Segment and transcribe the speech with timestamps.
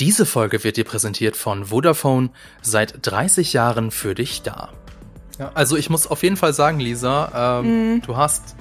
[0.00, 2.30] Diese Folge wird dir präsentiert von Vodafone,
[2.62, 4.70] seit 30 Jahren für dich da.
[5.38, 8.02] Ja, also ich muss auf jeden Fall sagen, Lisa, ähm, mm.
[8.02, 8.56] du hast,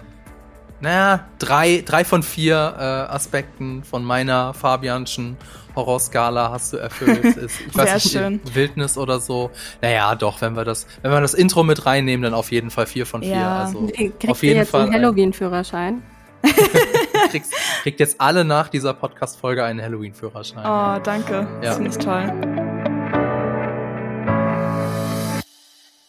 [0.80, 5.38] naja, drei, drei von vier äh, Aspekten von meiner Fabianschen
[5.76, 7.24] Horrorskala hast du erfüllt.
[7.38, 8.40] Ist, ich weiß nicht, schön.
[8.54, 9.50] Wildnis oder so.
[9.82, 12.86] Naja, doch, wenn wir das, wenn wir das Intro mit reinnehmen, dann auf jeden Fall
[12.86, 13.32] vier von vier.
[13.32, 13.64] Ja.
[13.64, 16.04] Also Kriegst auf jeden du jetzt Fall einen Halloween-Führerschein?
[17.34, 20.60] kriegst, kriegt jetzt alle nach dieser Podcast-Folge einen Halloween-Führerschein.
[20.60, 21.34] Oh, danke.
[21.34, 21.62] Ja.
[21.62, 22.32] Das finde ich toll.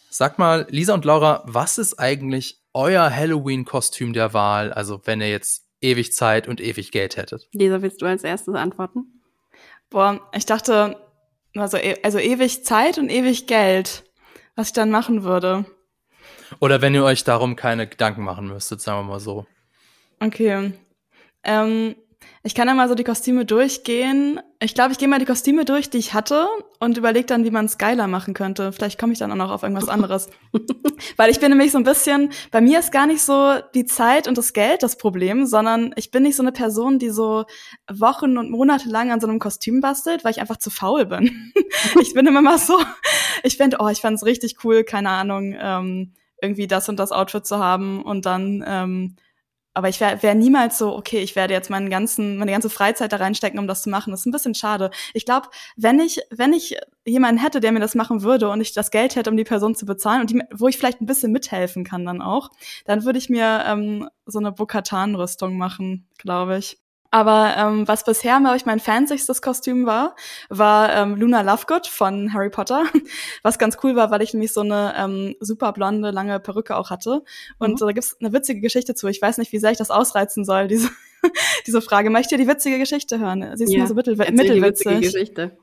[0.09, 4.71] Sag mal, Lisa und Laura, was ist eigentlich euer Halloween-Kostüm der Wahl?
[4.71, 7.47] Also, wenn ihr jetzt ewig Zeit und ewig Geld hättet.
[7.51, 9.21] Lisa, willst du als erstes antworten?
[9.89, 10.97] Boah, ich dachte,
[11.55, 14.03] also, also ewig Zeit und ewig Geld,
[14.55, 15.65] was ich dann machen würde.
[16.59, 19.47] Oder wenn ihr euch darum keine Gedanken machen müsstet, sagen wir mal so.
[20.19, 20.73] Okay.
[21.45, 21.95] Ähm,
[22.47, 24.39] ich kann ja mal so die Kostüme durchgehen.
[24.59, 26.47] Ich glaube, ich gehe mal die Kostüme durch, die ich hatte
[26.79, 28.71] und überlege dann, wie man es geiler machen könnte.
[28.71, 30.29] Vielleicht komme ich dann auch noch auf irgendwas anderes.
[31.17, 34.27] Weil ich bin nämlich so ein bisschen, bei mir ist gar nicht so die Zeit
[34.27, 37.45] und das Geld das Problem, sondern ich bin nicht so eine Person, die so
[37.91, 41.51] Wochen und Monate lang an so einem Kostüm bastelt, weil ich einfach zu faul bin.
[41.99, 42.77] ich bin immer mal so,
[43.41, 47.11] ich finde, oh, ich fand es richtig cool, keine Ahnung, ähm, irgendwie das und das
[47.11, 49.15] Outfit zu haben und dann ähm,
[49.75, 53.11] aber ich wäre wär niemals so, okay, ich werde jetzt meinen ganzen, meine ganze Freizeit
[53.11, 54.11] da reinstecken, um das zu machen.
[54.11, 54.89] Das ist ein bisschen schade.
[55.13, 58.73] Ich glaube, wenn ich, wenn ich jemanden hätte, der mir das machen würde und ich
[58.73, 61.33] das Geld hätte, um die Person zu bezahlen und die, wo ich vielleicht ein bisschen
[61.33, 62.51] mithelfen kann dann auch,
[62.85, 66.77] dann würde ich mir ähm, so eine Bokatan-Rüstung machen, glaube ich.
[67.11, 70.15] Aber ähm, was bisher, glaube ich, mein fansigstes Kostüm war,
[70.49, 72.83] war ähm, Luna Lovegood von Harry Potter.
[73.43, 76.89] Was ganz cool war, weil ich nämlich so eine ähm, super blonde, lange Perücke auch
[76.89, 77.23] hatte.
[77.57, 77.85] Und mhm.
[77.85, 79.07] da gibt's eine witzige Geschichte zu.
[79.07, 80.89] Ich weiß nicht, wie sehr ich das ausreizen soll, diese,
[81.65, 82.09] diese Frage.
[82.09, 83.55] Möchte die witzige Geschichte hören?
[83.55, 84.97] Sie ist ja, nur so mittel, mittelwitzig.
[84.97, 85.57] Die Geschichte.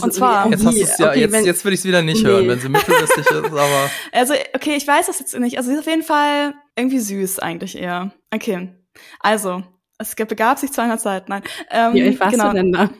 [0.00, 0.50] Und zwar.
[0.50, 2.28] Jetzt, hast du's ja, okay, jetzt, wenn, jetzt würde ich es wieder nicht nee.
[2.28, 3.90] hören, wenn sie mittelwitzig ist, aber.
[4.12, 5.56] Also, okay, ich weiß das jetzt nicht.
[5.56, 8.12] Also, sie ist auf jeden Fall irgendwie süß eigentlich eher.
[8.30, 8.72] Okay.
[9.20, 9.62] Also,
[10.00, 11.42] es begab sich zu einer Zeit, nein.
[11.70, 12.48] Ähm, Wie alt warst genau.
[12.48, 12.90] du denn da?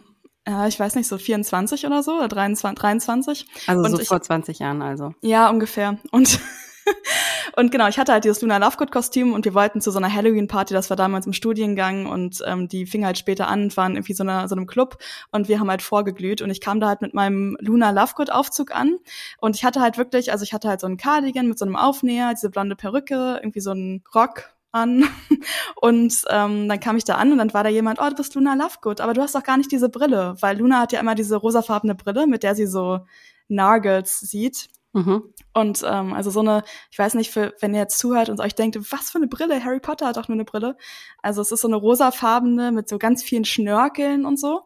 [0.46, 2.78] Ja, ich weiß nicht, so 24 oder so, oder 23.
[2.78, 3.46] 23.
[3.66, 5.14] Also und so ich, vor 20 Jahren also.
[5.22, 5.98] Ja, ungefähr.
[6.10, 6.40] Und
[7.56, 10.74] und genau, ich hatte halt dieses Luna Lovegood-Kostüm und wir wollten zu so einer Halloween-Party,
[10.74, 14.22] das war damals im Studiengang und ähm, die fing halt später an, waren irgendwie so,
[14.22, 14.98] einer, so einem Club
[15.30, 18.98] und wir haben halt vorgeglüht und ich kam da halt mit meinem Luna Lovegood-Aufzug an
[19.38, 21.76] und ich hatte halt wirklich, also ich hatte halt so einen Cardigan mit so einem
[21.76, 25.04] Aufnäher, diese blonde Perücke, irgendwie so einen Rock an.
[25.80, 28.34] Und ähm, dann kam ich da an und dann war da jemand, oh, du bist
[28.34, 31.14] Luna Lovegood, aber du hast doch gar nicht diese Brille, weil Luna hat ja immer
[31.14, 33.00] diese rosafarbene Brille, mit der sie so
[33.48, 34.68] Nargles sieht.
[34.92, 35.32] Mhm.
[35.54, 38.54] Und ähm, also so eine, ich weiß nicht, für, wenn ihr jetzt zuhört und euch
[38.54, 40.76] denkt, was für eine Brille, Harry Potter hat doch nur eine Brille.
[41.22, 44.62] Also es ist so eine rosafarbene mit so ganz vielen Schnörkeln und so.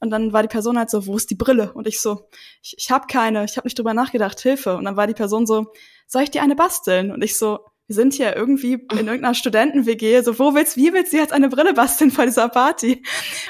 [0.00, 1.72] Und dann war die Person halt so, wo ist die Brille?
[1.74, 2.28] Und ich so,
[2.62, 4.76] ich, ich habe keine, ich habe nicht drüber nachgedacht, Hilfe.
[4.76, 5.72] Und dann war die Person so,
[6.06, 7.12] soll ich dir eine basteln?
[7.12, 7.60] Und ich so,
[7.90, 11.48] wir sind hier irgendwie in irgendeiner Studenten-WG, so, wo willst, wie willst du jetzt eine
[11.48, 13.02] Brille basteln vor dieser Party?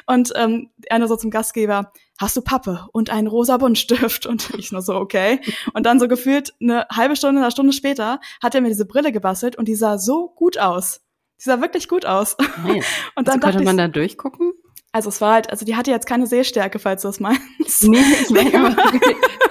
[0.06, 4.24] Und ähm, einer so zum Gastgeber, hast du Pappe und einen rosa Buntstift?
[4.24, 5.42] Und ich nur so, okay.
[5.74, 9.12] Und dann so gefühlt eine halbe Stunde, eine Stunde später hat er mir diese Brille
[9.12, 11.02] gebastelt und die sah so gut aus.
[11.38, 12.38] Die sah wirklich gut aus.
[12.66, 12.86] Nice.
[13.16, 14.52] Und dann also konnte man da durchgucken?
[14.92, 17.40] Also es war halt, also die hatte jetzt keine Sehstärke, falls du das meinst.
[17.82, 18.74] Nee, ich meine,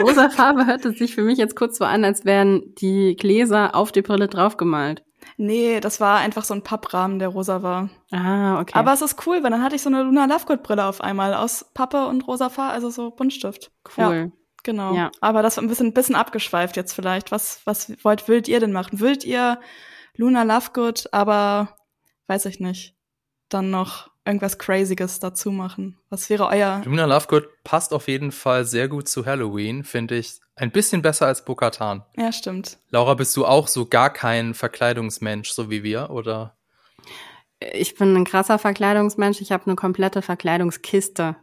[0.00, 3.92] Rosa Farbe hörte sich für mich jetzt kurz so an, als wären die Gläser auf
[3.92, 5.02] die Brille draufgemalt.
[5.36, 7.88] Nee, das war einfach so ein Papprahmen, der rosa war.
[8.12, 8.78] Ah, okay.
[8.78, 11.34] Aber es ist cool, weil dann hatte ich so eine Luna Lovegood Brille auf einmal
[11.34, 13.72] aus Pappe und rosa Farbe, also so Buntstift.
[13.96, 14.14] Cool.
[14.14, 14.28] Ja,
[14.62, 14.94] genau.
[14.94, 15.10] Ja.
[15.20, 17.32] Aber das war ein bisschen, ein bisschen abgeschweift jetzt vielleicht.
[17.32, 19.00] Was, was wollt, würdet ihr denn machen?
[19.00, 19.58] Würdet ihr
[20.16, 21.76] Luna Lovegood, aber
[22.28, 22.94] weiß ich nicht,
[23.48, 25.98] dann noch irgendwas Crazyes dazu machen?
[26.10, 26.82] Was wäre euer?
[26.84, 30.40] Luna Lovegood passt auf jeden Fall sehr gut zu Halloween, finde ich.
[30.56, 32.04] Ein bisschen besser als Bokatan.
[32.16, 32.78] Ja, stimmt.
[32.90, 36.56] Laura, bist du auch so gar kein Verkleidungsmensch, so wie wir, oder?
[37.72, 39.40] Ich bin ein krasser Verkleidungsmensch.
[39.40, 41.36] Ich habe eine komplette Verkleidungskiste.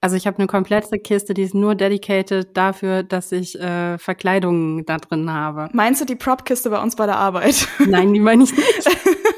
[0.00, 4.84] Also ich habe eine komplette Kiste, die ist nur dedicated dafür, dass ich äh, Verkleidungen
[4.84, 5.68] da drin habe.
[5.72, 7.66] Meinst du die Prop-Kiste bei uns bei der Arbeit?
[7.86, 8.88] Nein, die meine ich nicht.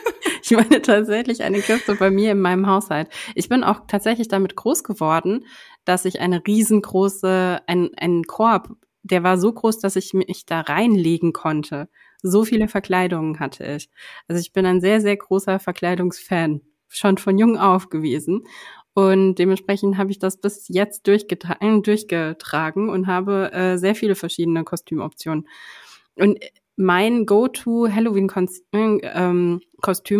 [0.51, 3.11] Ich meine tatsächlich eine Kiste bei mir in meinem Haushalt.
[3.35, 5.45] Ich bin auch tatsächlich damit groß geworden,
[5.85, 8.71] dass ich eine riesengroße, ein, einen Korb,
[9.03, 11.91] der war so groß, dass ich mich da reinlegen konnte.
[12.23, 13.91] So viele Verkleidungen hatte ich.
[14.27, 16.63] Also ich bin ein sehr, sehr großer Verkleidungsfan.
[16.89, 18.45] Schon von jung auf gewesen.
[18.95, 24.65] Und dementsprechend habe ich das bis jetzt durchgetragen, durchgetragen und habe äh, sehr viele verschiedene
[24.65, 25.47] Kostümoptionen.
[26.15, 26.39] Und
[26.79, 29.61] mein Go-to Halloween-Kostüm ähm,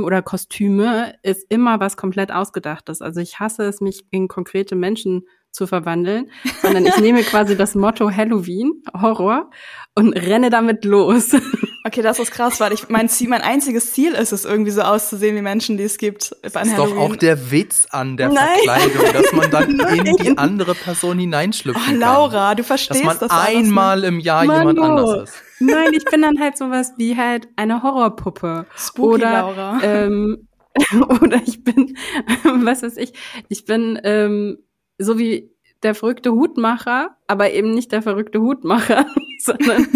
[0.05, 3.01] oder Kostüme ist immer was komplett ausgedachtes.
[3.01, 5.23] Also ich hasse es, mich in konkrete Menschen
[5.59, 6.31] zu verwandeln,
[6.63, 9.51] sondern ich nehme quasi das Motto Halloween, Horror,
[9.97, 11.33] und renne damit los.
[11.85, 14.83] Okay, das ist krass, weil ich mein Ziel, mein einziges Ziel ist es, irgendwie so
[14.83, 16.97] auszusehen wie Menschen, die es gibt bei Das ist Halloween.
[16.97, 18.47] doch auch der Witz an der Nein.
[18.63, 19.99] Verkleidung, dass man dann Nein.
[20.05, 24.45] in die andere Person hineinschlüpfen oh, Laura, du verstehst dass man das einmal im Jahr
[24.45, 24.59] Manu.
[24.71, 25.43] jemand anders ist.
[25.61, 28.67] Nein, ich bin dann halt sowas wie halt eine Horrorpuppe.
[28.77, 29.81] Spooky oder, Laura.
[29.83, 30.49] Ähm,
[31.23, 31.97] oder ich bin,
[32.45, 33.15] was weiß ich,
[33.49, 34.59] ich bin ähm,
[34.99, 35.51] so wie
[35.83, 39.07] der verrückte Hutmacher, aber eben nicht der verrückte Hutmacher,
[39.39, 39.87] sondern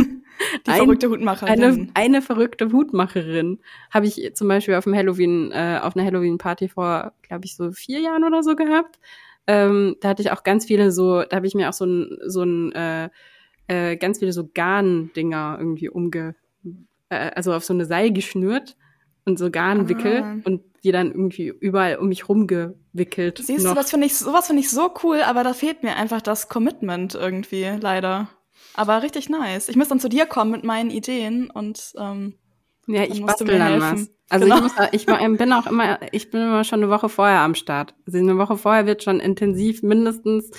[0.67, 1.63] die ein, verrückte Hutmacherin.
[1.63, 3.59] Eine, eine verrückte Hutmacherin
[3.91, 7.73] habe ich zum Beispiel auf dem Halloween, äh, auf einer Halloween-Party vor, glaube ich, so
[7.73, 8.99] vier Jahren oder so gehabt.
[9.47, 12.19] Ähm, da hatte ich auch ganz viele so, da habe ich mir auch so ein,
[12.27, 13.11] so ein äh,
[13.67, 16.37] äh, ganz viele so Garn-Dinger irgendwie umge,
[17.09, 18.77] äh, also auf so eine Seil geschnürt
[19.25, 20.37] und so Garnwickel ah.
[20.45, 23.39] und die dann irgendwie überall um mich rumgewickelt.
[23.39, 23.75] Siehst noch.
[23.75, 26.49] du, was finde ich, sowas finde ich so cool, aber da fehlt mir einfach das
[26.49, 28.29] Commitment irgendwie, leider.
[28.75, 29.69] Aber richtig nice.
[29.69, 32.35] Ich muss dann zu dir kommen mit meinen Ideen und ähm,
[32.87, 34.11] ja, ich bastel dann was.
[34.29, 34.57] Also genau.
[34.57, 35.07] ich, muss, ich
[35.39, 37.95] bin auch immer, ich bin immer schon eine Woche vorher am Start.
[38.07, 40.51] Also eine Woche vorher wird schon intensiv, mindestens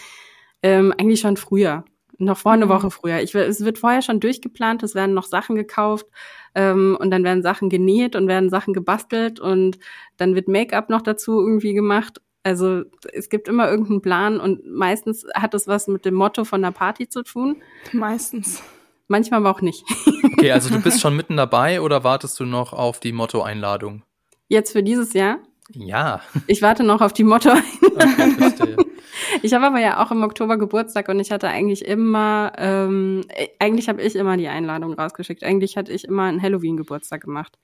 [0.62, 1.84] ähm, eigentlich schon früher.
[2.20, 2.70] Noch vor eine mhm.
[2.70, 3.22] Woche früher.
[3.22, 6.06] Ich, es wird vorher schon durchgeplant, es werden noch Sachen gekauft
[6.56, 9.80] ähm, und dann werden Sachen genäht und werden Sachen gebastelt und
[10.18, 12.22] dann wird Make-up noch dazu irgendwie gemacht.
[12.44, 12.84] Also
[13.14, 16.72] es gibt immer irgendeinen Plan und meistens hat es was mit dem Motto von der
[16.72, 17.62] Party zu tun.
[17.94, 18.62] Meistens.
[19.08, 19.84] Manchmal aber auch nicht.
[20.36, 24.04] Okay, also du bist schon mitten dabei oder wartest du noch auf die Motto-Einladung?
[24.50, 25.38] Jetzt für dieses Jahr?
[25.70, 26.22] Ja.
[26.48, 27.94] Ich warte noch auf die Motto-Einladung.
[27.96, 28.76] Okay, verstehe.
[29.42, 33.48] Ich habe aber ja auch im Oktober Geburtstag und ich hatte eigentlich immer, ähm, äh,
[33.60, 35.44] eigentlich habe ich immer die Einladung rausgeschickt.
[35.44, 37.58] Eigentlich hatte ich immer einen Halloween-Geburtstag gemacht.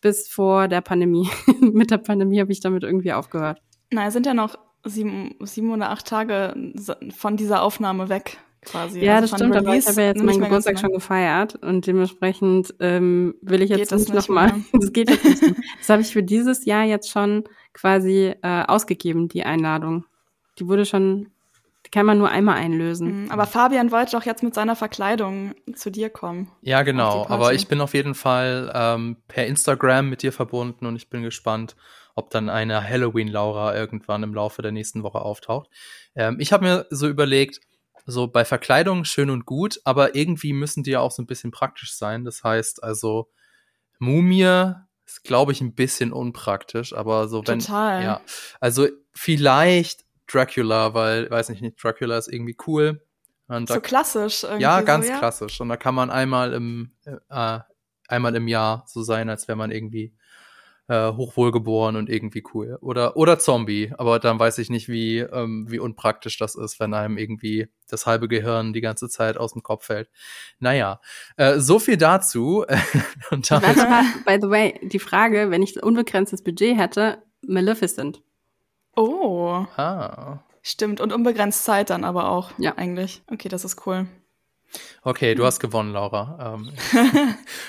[0.00, 1.28] Bis vor der Pandemie.
[1.60, 3.60] Mit der Pandemie habe ich damit irgendwie aufgehört.
[3.90, 6.54] Na, es sind ja noch sieben, sieben oder acht Tage
[7.16, 8.38] von dieser Aufnahme weg.
[8.66, 9.00] Quasi.
[9.00, 12.74] Ja, also das stimmt, aber ich habe ja jetzt meinen Geburtstag schon gefeiert und dementsprechend
[12.80, 14.54] ähm, will ich jetzt geht nicht nochmal.
[14.72, 15.56] das geht jetzt nicht.
[15.78, 20.04] Das habe ich für dieses Jahr jetzt schon quasi äh, ausgegeben, die Einladung.
[20.58, 21.30] Die wurde schon,
[21.84, 23.24] die kann man nur einmal einlösen.
[23.24, 26.50] Mhm, aber Fabian wollte doch jetzt mit seiner Verkleidung zu dir kommen.
[26.62, 27.26] Ja, genau.
[27.28, 31.22] Aber ich bin auf jeden Fall ähm, per Instagram mit dir verbunden und ich bin
[31.22, 31.76] gespannt,
[32.14, 35.68] ob dann eine Halloween-Laura irgendwann im Laufe der nächsten Woche auftaucht.
[36.14, 37.60] Ähm, ich habe mir so überlegt,
[38.06, 41.50] so bei Verkleidung schön und gut, aber irgendwie müssen die ja auch so ein bisschen
[41.50, 42.24] praktisch sein.
[42.24, 43.28] Das heißt also,
[43.98, 44.72] Mumie
[45.04, 47.58] ist, glaube ich, ein bisschen unpraktisch, aber so wenn.
[47.58, 48.02] Total.
[48.02, 48.20] Ja.
[48.60, 53.00] Also vielleicht Dracula, weil, weiß nicht, Dracula ist irgendwie cool.
[53.48, 54.62] Und so klassisch irgendwie.
[54.62, 55.18] Ja, ganz so, ja?
[55.18, 55.60] klassisch.
[55.60, 56.92] Und da kann man einmal im,
[57.30, 57.60] äh,
[58.08, 60.14] einmal im Jahr so sein, als wäre man irgendwie
[60.88, 62.78] äh, hochwohlgeboren und irgendwie cool.
[62.80, 63.92] Oder, oder Zombie.
[63.98, 68.06] Aber dann weiß ich nicht, wie, ähm, wie unpraktisch das ist, wenn einem irgendwie das
[68.06, 70.10] halbe Gehirn die ganze Zeit aus dem Kopf fällt.
[70.58, 71.00] Naja,
[71.36, 72.64] äh, so viel dazu.
[73.30, 73.76] und damit
[74.24, 78.22] by the way, die Frage, wenn ich unbegrenztes Budget hätte, Maleficent.
[78.96, 79.66] Oh.
[79.76, 80.38] Ah.
[80.62, 82.50] Stimmt, und unbegrenzt Zeit dann aber auch.
[82.58, 82.76] Ja.
[82.76, 83.22] Eigentlich.
[83.30, 84.06] Okay, das ist cool.
[85.02, 86.56] Okay, du hast gewonnen, Laura.
[86.56, 86.72] Ähm,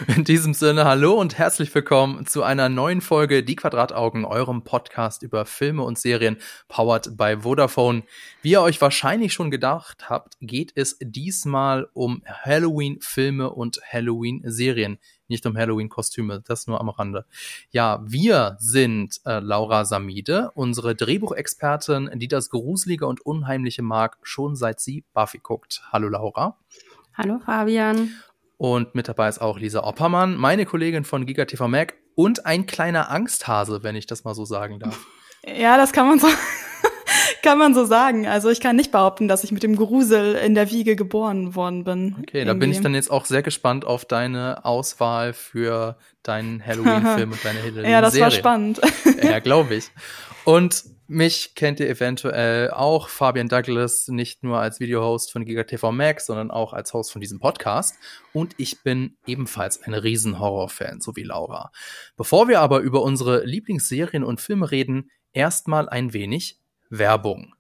[0.16, 5.22] in diesem Sinne, hallo und herzlich willkommen zu einer neuen Folge Die Quadrataugen, eurem Podcast
[5.22, 6.38] über Filme und Serien,
[6.70, 8.04] powered by Vodafone.
[8.42, 14.98] Wie ihr euch wahrscheinlich schon gedacht habt, geht es diesmal um Halloween-Filme und Halloween-Serien
[15.28, 17.26] nicht um Halloween-Kostüme, das nur am Rande.
[17.72, 24.56] Ja, wir sind äh, Laura Samide, unsere Drehbuchexpertin, die das Gruselige und Unheimliche mag, schon
[24.56, 25.84] seit sie Buffy guckt.
[25.92, 26.58] Hallo Laura.
[27.14, 28.12] Hallo Fabian.
[28.58, 33.12] Und mit dabei ist auch Lisa Oppermann, meine Kollegin von GigaTV Mac und ein kleiner
[33.12, 35.06] Angsthase, wenn ich das mal so sagen darf.
[35.46, 36.28] Ja, das kann man so
[37.48, 38.28] kann man so sagen.
[38.28, 41.86] Also ich kann nicht behaupten, dass ich mit dem Grusel in der Wiege geboren worden
[41.86, 42.16] bin.
[42.20, 42.46] Okay, irgendwie.
[42.46, 47.46] da bin ich dann jetzt auch sehr gespannt auf deine Auswahl für deinen Halloween-Film und
[47.46, 47.90] deine Halloween-Serie.
[47.90, 48.82] Ja, das war spannend.
[49.24, 49.86] ja, glaube ich.
[50.44, 56.26] Und mich kennt ihr eventuell auch, Fabian Douglas, nicht nur als Videohost von GigaTV Max,
[56.26, 57.96] sondern auch als Host von diesem Podcast.
[58.34, 61.72] Und ich bin ebenfalls ein Riesen-Horror-Fan, so wie Laura.
[62.18, 67.54] Bevor wir aber über unsere Lieblingsserien und Filme reden, erstmal ein wenig Werbung.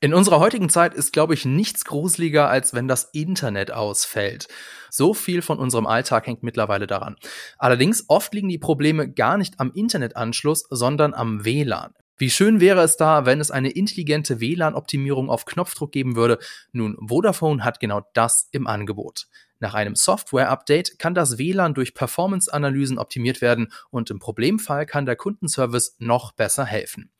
[0.00, 4.48] In unserer heutigen Zeit ist, glaube ich, nichts gruseliger, als wenn das Internet ausfällt.
[4.90, 7.16] So viel von unserem Alltag hängt mittlerweile daran.
[7.56, 11.94] Allerdings oft liegen die Probleme gar nicht am Internetanschluss, sondern am WLAN.
[12.16, 16.38] Wie schön wäre es da, wenn es eine intelligente WLAN-Optimierung auf Knopfdruck geben würde.
[16.70, 19.26] Nun, Vodafone hat genau das im Angebot.
[19.58, 25.16] Nach einem Software-Update kann das WLAN durch Performance-Analysen optimiert werden und im Problemfall kann der
[25.16, 27.10] Kundenservice noch besser helfen.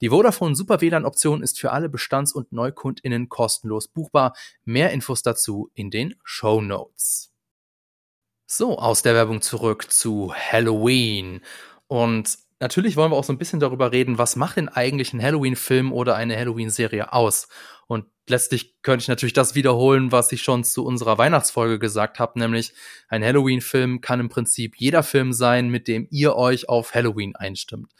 [0.00, 4.34] Die Vodafone Super WLAN-Option ist für alle Bestands- und NeukundInnen kostenlos buchbar.
[4.64, 7.32] Mehr Infos dazu in den Show Notes.
[8.46, 11.40] So, aus der Werbung zurück zu Halloween.
[11.88, 15.22] Und natürlich wollen wir auch so ein bisschen darüber reden, was macht denn eigentlich ein
[15.22, 17.48] Halloween-Film oder eine Halloween-Serie aus?
[17.88, 22.38] Und letztlich könnte ich natürlich das wiederholen, was ich schon zu unserer Weihnachtsfolge gesagt habe,
[22.38, 22.72] nämlich
[23.08, 27.92] ein Halloween-Film kann im Prinzip jeder Film sein, mit dem ihr euch auf Halloween einstimmt.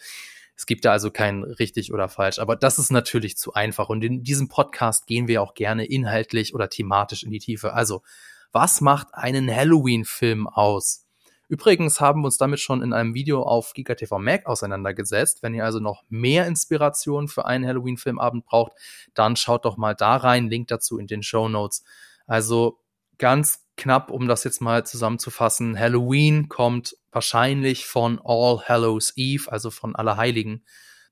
[0.59, 3.89] Es gibt da also kein richtig oder falsch, aber das ist natürlich zu einfach.
[3.89, 7.75] Und in diesem Podcast gehen wir auch gerne inhaltlich oder thematisch in die Tiefe.
[7.75, 8.03] Also,
[8.51, 11.07] was macht einen Halloween-Film aus?
[11.47, 15.45] Übrigens haben wir uns damit schon in einem Video auf GigaTV Mac auseinandergesetzt.
[15.45, 18.73] Wenn ihr also noch mehr Inspiration für einen Halloween-Filmabend braucht,
[19.15, 20.49] dann schaut doch mal da rein.
[20.49, 21.85] Link dazu in den Show Notes.
[22.27, 22.81] Also
[23.17, 25.79] ganz knapp, um das jetzt mal zusammenzufassen.
[25.79, 30.67] Halloween kommt wahrscheinlich von All Hallows Eve, also von Allerheiligen.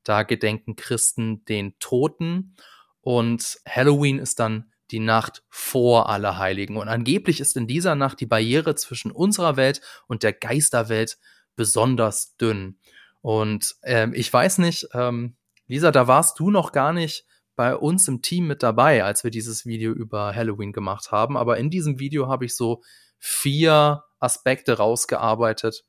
[0.04, 2.54] Da gedenken Christen den Toten.
[3.00, 6.76] Und Halloween ist dann die Nacht vor Allerheiligen.
[6.76, 11.18] Und angeblich ist in dieser Nacht die Barriere zwischen unserer Welt und der Geisterwelt
[11.56, 12.78] besonders dünn.
[13.23, 17.25] Und ähm, ich weiß nicht, ähm, Lisa, da warst du noch gar nicht
[17.56, 21.36] bei uns im Team mit dabei, als wir dieses Video über Halloween gemacht haben.
[21.36, 22.82] Aber in diesem Video habe ich so
[23.18, 25.84] vier Aspekte rausgearbeitet,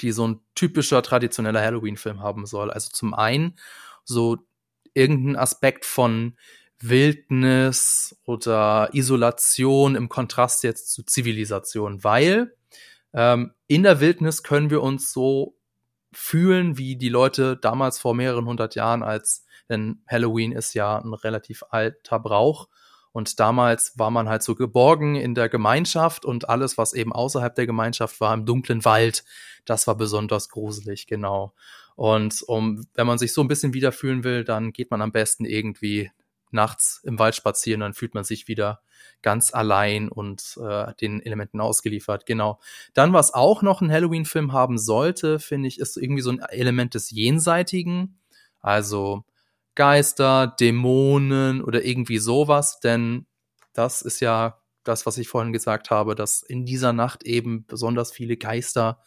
[0.00, 2.70] die so ein typischer traditioneller Halloween-Film haben soll.
[2.70, 3.58] Also zum einen
[4.04, 4.38] so
[4.94, 6.36] irgendein Aspekt von
[6.80, 12.56] Wildnis oder Isolation im Kontrast jetzt zu Zivilisation, weil
[13.14, 15.56] ähm, in der Wildnis können wir uns so
[16.12, 21.14] fühlen, wie die Leute damals vor mehreren hundert Jahren, als denn Halloween ist ja ein
[21.14, 22.68] relativ alter Brauch.
[23.12, 27.54] Und damals war man halt so geborgen in der Gemeinschaft und alles, was eben außerhalb
[27.54, 29.24] der Gemeinschaft war, im dunklen Wald,
[29.66, 31.52] das war besonders gruselig, genau.
[31.94, 35.44] Und um, wenn man sich so ein bisschen wiederfühlen will, dann geht man am besten
[35.44, 36.10] irgendwie
[36.52, 38.80] nachts im Wald spazieren, dann fühlt man sich wieder
[39.22, 42.26] ganz allein und äh, den Elementen ausgeliefert.
[42.26, 42.60] Genau.
[42.94, 46.94] Dann, was auch noch ein Halloween-Film haben sollte, finde ich, ist irgendwie so ein Element
[46.94, 48.18] des Jenseitigen.
[48.60, 49.24] Also
[49.74, 53.26] Geister, Dämonen oder irgendwie sowas, denn
[53.72, 58.12] das ist ja das, was ich vorhin gesagt habe, dass in dieser Nacht eben besonders
[58.12, 59.02] viele Geister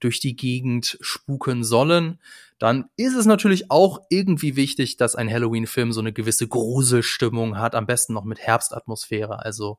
[0.00, 2.18] durch die Gegend spuken sollen
[2.60, 7.74] dann ist es natürlich auch irgendwie wichtig, dass ein Halloween-Film so eine gewisse Gruselstimmung hat,
[7.74, 9.78] am besten noch mit Herbstatmosphäre, also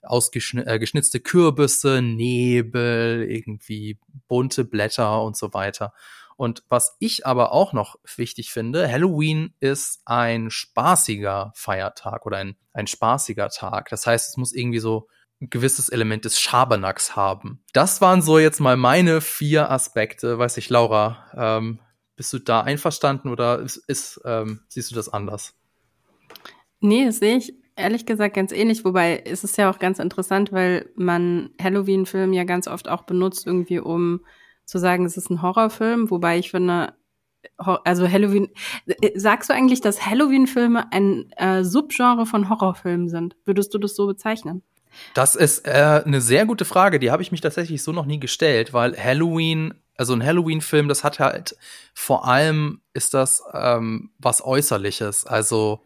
[0.00, 5.92] ausgeschnitzte äh, Kürbisse, Nebel, irgendwie bunte Blätter und so weiter.
[6.36, 12.56] Und was ich aber auch noch wichtig finde, Halloween ist ein spaßiger Feiertag oder ein,
[12.72, 13.88] ein spaßiger Tag.
[13.88, 15.08] Das heißt, es muss irgendwie so
[15.40, 17.62] ein gewisses Element des Schabernacks haben.
[17.72, 20.38] Das waren so jetzt mal meine vier Aspekte.
[20.38, 21.80] Weiß ich, Laura, ähm,
[22.16, 25.54] bist du da einverstanden oder ist, ist ähm, siehst du das anders?
[26.80, 30.52] Nee, das sehe ich ehrlich gesagt ganz ähnlich, wobei ist es ja auch ganz interessant,
[30.52, 34.20] weil man Halloween-Film ja ganz oft auch benutzt, irgendwie um
[34.64, 36.94] zu sagen, es ist ein Horrorfilm, wobei ich finde,
[37.56, 38.48] also Halloween,
[38.86, 43.36] äh, sagst du eigentlich, dass Halloween-Filme ein äh, Subgenre von Horrorfilmen sind?
[43.44, 44.62] Würdest du das so bezeichnen?
[45.12, 48.20] Das ist äh, eine sehr gute Frage, die habe ich mich tatsächlich so noch nie
[48.20, 51.56] gestellt, weil Halloween also ein Halloween-Film, das hat halt
[51.92, 55.26] vor allem ist das ähm, was Äußerliches.
[55.26, 55.84] Also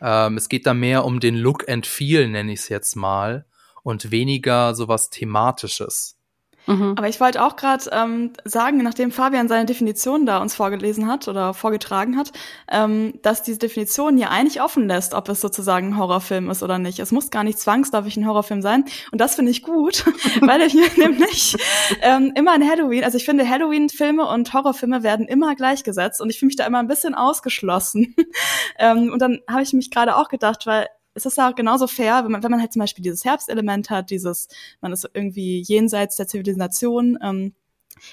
[0.00, 3.46] ähm, es geht da mehr um den Look and Feel, nenne ich es jetzt mal,
[3.82, 6.18] und weniger so was Thematisches.
[6.66, 6.94] Mhm.
[6.96, 11.28] Aber ich wollte auch gerade ähm, sagen, nachdem Fabian seine Definition da uns vorgelesen hat
[11.28, 12.32] oder vorgetragen hat,
[12.70, 16.78] ähm, dass diese Definition ja eigentlich offen lässt, ob es sozusagen ein Horrorfilm ist oder
[16.78, 16.98] nicht.
[17.00, 18.84] Es muss gar nicht zwangsläufig ein Horrorfilm sein.
[19.10, 20.04] Und das finde ich gut,
[20.40, 21.56] weil hier nämlich
[22.00, 26.38] ähm, immer ein Halloween, also ich finde Halloween-Filme und Horrorfilme werden immer gleichgesetzt und ich
[26.38, 28.14] fühle mich da immer ein bisschen ausgeschlossen.
[28.78, 31.86] ähm, und dann habe ich mich gerade auch gedacht, weil es ist ja auch genauso
[31.86, 34.48] fair, wenn man, wenn man halt zum Beispiel dieses Herbstelement hat, dieses,
[34.80, 37.54] man ist irgendwie jenseits der Zivilisation, ähm,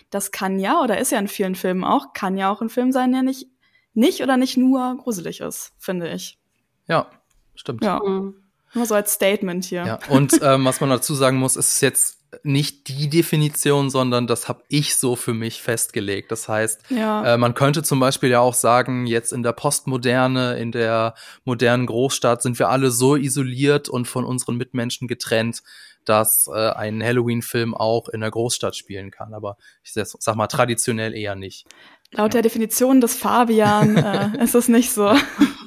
[0.10, 2.92] das kann ja, oder ist ja in vielen Filmen auch, kann ja auch ein Film
[2.92, 3.48] sein, der nicht,
[3.94, 6.38] nicht oder nicht nur gruselig ist, finde ich.
[6.88, 7.08] Ja,
[7.56, 7.84] stimmt.
[7.84, 8.00] Ja.
[8.04, 8.36] Mhm.
[8.74, 9.86] Nur so als Statement hier.
[9.86, 14.48] Ja, und ähm, was man dazu sagen muss, ist jetzt nicht die Definition, sondern das
[14.48, 16.32] habe ich so für mich festgelegt.
[16.32, 17.34] Das heißt, ja.
[17.34, 21.86] äh, man könnte zum Beispiel ja auch sagen, jetzt in der Postmoderne, in der modernen
[21.86, 25.64] Großstadt sind wir alle so isoliert und von unseren Mitmenschen getrennt,
[26.06, 29.34] dass äh, ein Halloween-Film auch in der Großstadt spielen kann.
[29.34, 31.66] Aber ich sag mal traditionell eher nicht.
[32.12, 35.14] Laut der Definition des Fabian äh, ist es nicht so.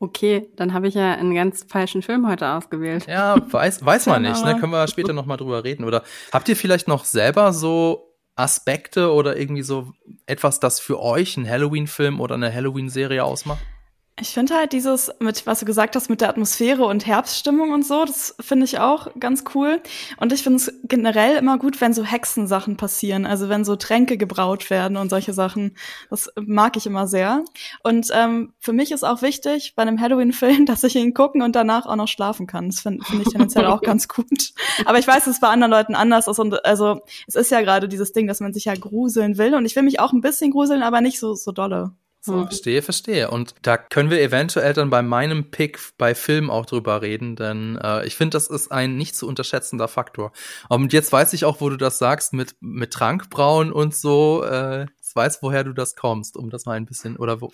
[0.00, 3.06] Okay, dann habe ich ja einen ganz falschen Film heute ausgewählt.
[3.06, 4.44] Ja, weiß, weiß man nicht.
[4.44, 4.58] Ne?
[4.58, 5.84] Können wir später noch mal drüber reden.
[5.84, 9.92] Oder habt ihr vielleicht noch selber so Aspekte oder irgendwie so
[10.26, 13.62] etwas, das für euch ein Halloween-Film oder eine Halloween-Serie ausmacht?
[14.20, 17.84] Ich finde halt dieses, mit was du gesagt hast, mit der Atmosphäre und Herbststimmung und
[17.84, 19.80] so, das finde ich auch ganz cool.
[20.18, 24.16] Und ich finde es generell immer gut, wenn so Hexensachen passieren, also wenn so Tränke
[24.16, 25.76] gebraut werden und solche Sachen.
[26.10, 27.42] Das mag ich immer sehr.
[27.82, 31.56] Und ähm, für mich ist auch wichtig bei einem Halloween-Film, dass ich ihn gucken und
[31.56, 32.68] danach auch noch schlafen kann.
[32.68, 34.52] Das finde find ich tendenziell auch ganz gut.
[34.84, 36.38] Aber ich weiß, dass es bei anderen Leuten anders ist.
[36.38, 39.56] Und also es ist ja gerade dieses Ding, dass man sich ja gruseln will.
[39.56, 41.96] Und ich will mich auch ein bisschen gruseln, aber nicht so, so dolle.
[42.26, 42.44] So.
[42.44, 43.30] Verstehe, verstehe.
[43.30, 47.76] Und da können wir eventuell dann bei meinem Pick bei Film auch drüber reden, denn
[47.76, 50.32] äh, ich finde, das ist ein nicht zu unterschätzender Faktor.
[50.70, 54.42] Und jetzt weiß ich auch, wo du das sagst mit, mit Trankbrauen und so.
[54.42, 57.50] Äh, ich weiß, woher du das kommst, um das mal ein bisschen, oder wo,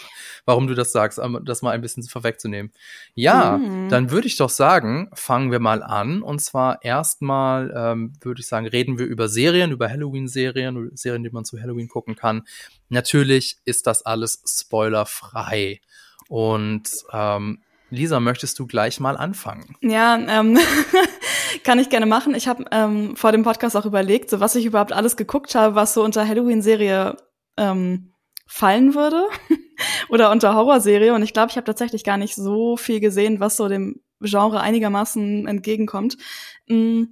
[0.46, 2.72] warum du das sagst, um das mal ein bisschen vorwegzunehmen.
[3.14, 3.90] Ja, mhm.
[3.90, 6.22] dann würde ich doch sagen, fangen wir mal an.
[6.22, 11.30] Und zwar erstmal, ähm, würde ich sagen, reden wir über Serien, über Halloween-Serien, Serien, die
[11.30, 12.46] man zu Halloween gucken kann.
[12.88, 15.82] Natürlich ist das alles spoilerfrei.
[16.28, 19.76] Und ähm, Lisa, möchtest du gleich mal anfangen?
[19.82, 20.58] Ja, ähm,
[21.64, 22.34] kann ich gerne machen.
[22.34, 25.74] Ich habe ähm, vor dem Podcast auch überlegt, so was ich überhaupt alles geguckt habe,
[25.74, 27.16] was so unter Halloween-Serie
[27.60, 28.14] ähm,
[28.46, 29.28] fallen würde
[30.08, 31.14] oder unter Horrorserie.
[31.14, 34.60] Und ich glaube, ich habe tatsächlich gar nicht so viel gesehen, was so dem Genre
[34.60, 36.16] einigermaßen entgegenkommt.
[36.66, 37.04] Mm,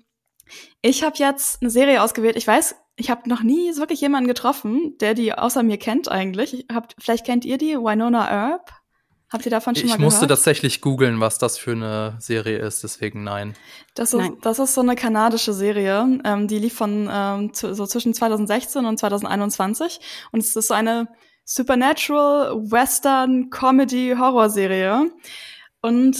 [0.83, 2.37] ich habe jetzt eine Serie ausgewählt.
[2.37, 6.67] Ich weiß ich habe noch nie wirklich jemanden getroffen, der die außer mir kennt eigentlich.
[6.71, 8.73] Habt, vielleicht kennt ihr die, Winona Earp.
[9.31, 10.13] Habt ihr davon schon ich mal gehört?
[10.13, 13.55] Ich musste tatsächlich googeln, was das für eine Serie ist, deswegen nein.
[13.95, 14.39] Das ist, nein.
[14.41, 18.87] Das ist so eine kanadische Serie, ähm, die lief von ähm, zu, so zwischen 2016
[18.87, 20.01] und 2021
[20.33, 21.09] und es ist so eine
[21.45, 25.11] Supernatural Western Comedy Horror-Serie
[25.83, 26.17] und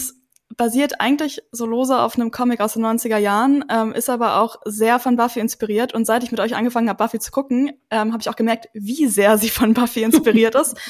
[0.57, 4.57] basiert eigentlich so lose auf einem Comic aus den 90er Jahren, ähm, ist aber auch
[4.65, 5.95] sehr von Buffy inspiriert.
[5.95, 8.69] Und seit ich mit euch angefangen habe, Buffy zu gucken, ähm, habe ich auch gemerkt,
[8.73, 10.77] wie sehr sie von Buffy inspiriert ist.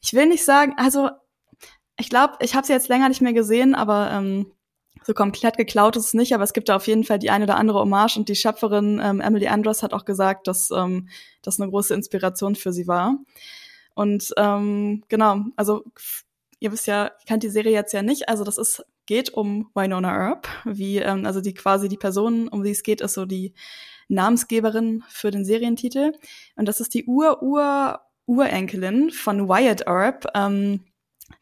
[0.00, 1.10] Ich will nicht sagen, also
[1.98, 4.52] ich glaube, ich habe sie jetzt länger nicht mehr gesehen, aber ähm,
[5.04, 7.44] so komplett geklaut ist es nicht, aber es gibt da auf jeden Fall die eine
[7.44, 11.08] oder andere Hommage und die Schöpferin ähm, Emily Andros hat auch gesagt, dass ähm,
[11.42, 13.18] das eine große Inspiration für sie war.
[13.94, 15.84] Und ähm, genau, also
[16.60, 19.70] ihr wisst ja, ich kennt die Serie jetzt ja nicht, also das ist geht um
[19.74, 23.24] Winona Earp, wie ähm, also die quasi die Person, um die es geht, ist so
[23.24, 23.54] die
[24.08, 26.12] Namensgeberin für den Serientitel
[26.56, 30.26] und das ist die Ur Ur Urenkelin von Wyatt Earp.
[30.34, 30.84] Ähm,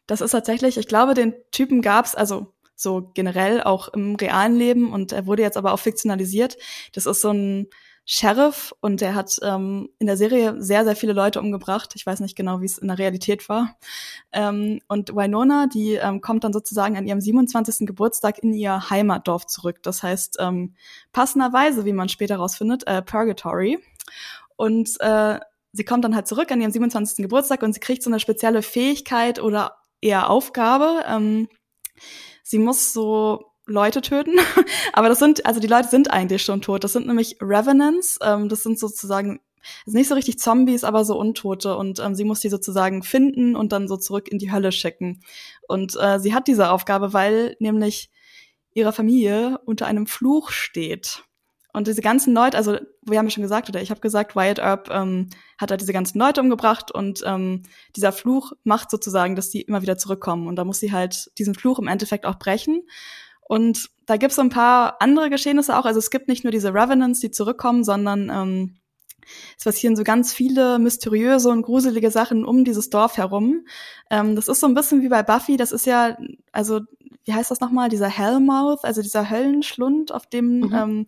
[0.06, 4.92] das ist tatsächlich, ich glaube, den Typen gab's also so generell auch im realen Leben
[4.92, 6.58] und er wurde jetzt aber auch fiktionalisiert.
[6.92, 7.68] Das ist so ein
[8.08, 11.92] Sheriff und der hat ähm, in der Serie sehr, sehr viele Leute umgebracht.
[11.96, 13.76] Ich weiß nicht genau, wie es in der Realität war.
[14.30, 17.84] Ähm, und Winona, die ähm, kommt dann sozusagen an ihrem 27.
[17.84, 19.82] Geburtstag in ihr Heimatdorf zurück.
[19.82, 20.74] Das heißt, ähm,
[21.12, 23.80] passenderweise, wie man später rausfindet, äh, Purgatory.
[24.54, 25.40] Und äh,
[25.72, 27.24] sie kommt dann halt zurück an ihrem 27.
[27.24, 31.04] Geburtstag und sie kriegt so eine spezielle Fähigkeit oder eher Aufgabe.
[31.08, 31.48] Ähm,
[32.42, 34.38] sie muss so Leute töten.
[34.92, 36.84] Aber das sind, also die Leute sind eigentlich schon tot.
[36.84, 38.18] Das sind nämlich Revenants.
[38.22, 39.40] Ähm, das sind sozusagen,
[39.84, 41.76] sind nicht so richtig Zombies, aber so Untote.
[41.76, 45.22] Und ähm, sie muss die sozusagen finden und dann so zurück in die Hölle schicken.
[45.66, 48.10] Und äh, sie hat diese Aufgabe, weil nämlich
[48.74, 51.24] ihre Familie unter einem Fluch steht.
[51.76, 54.58] Und diese ganzen Leute, also wir haben ja schon gesagt, oder ich habe gesagt, Wyatt
[54.58, 59.50] Earp ähm, hat halt diese ganzen Leute umgebracht und ähm, dieser Fluch macht sozusagen, dass
[59.50, 60.46] die immer wieder zurückkommen.
[60.46, 62.88] Und da muss sie halt diesen Fluch im Endeffekt auch brechen.
[63.46, 65.84] Und da gibt's so ein paar andere Geschehnisse auch.
[65.84, 68.76] Also es gibt nicht nur diese Revenants, die zurückkommen, sondern ähm,
[69.58, 73.66] es passieren so ganz viele mysteriöse und gruselige Sachen um dieses Dorf herum.
[74.10, 75.58] Ähm, das ist so ein bisschen wie bei Buffy.
[75.58, 76.16] Das ist ja,
[76.52, 76.80] also
[77.26, 77.90] wie heißt das nochmal?
[77.90, 80.74] Dieser Hellmouth, also dieser Höllenschlund, auf dem mhm.
[80.74, 81.06] ähm,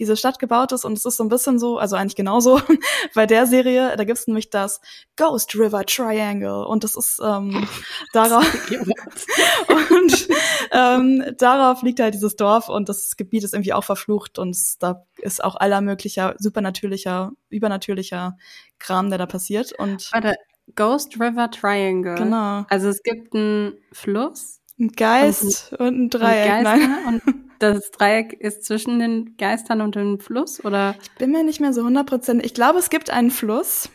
[0.00, 0.84] diese Stadt gebaut ist.
[0.84, 2.60] Und es ist so ein bisschen so, also eigentlich genauso
[3.14, 4.80] bei der Serie, da gibt's nämlich das
[5.16, 6.66] Ghost River Triangle.
[6.66, 7.68] Und das ist ähm,
[8.12, 8.44] darauf
[9.68, 10.28] und
[10.72, 12.68] ähm, darauf liegt halt dieses Dorf.
[12.68, 14.38] Und das Gebiet ist irgendwie auch verflucht.
[14.38, 18.38] Und da ist auch aller möglicher supernatürlicher, übernatürlicher
[18.78, 19.78] Kram, der da passiert.
[19.78, 20.34] Und Warte,
[20.74, 22.14] Ghost River Triangle.
[22.14, 22.64] Genau.
[22.68, 26.56] Also es gibt einen Fluss, ein Geist und, und ein Dreieck.
[26.56, 27.04] Und Nein.
[27.06, 27.22] Und
[27.58, 30.94] das Dreieck ist zwischen den Geistern und dem Fluss, oder?
[31.02, 32.40] Ich bin mir nicht mehr so 100%.
[32.42, 33.90] Ich glaube, es gibt einen Fluss.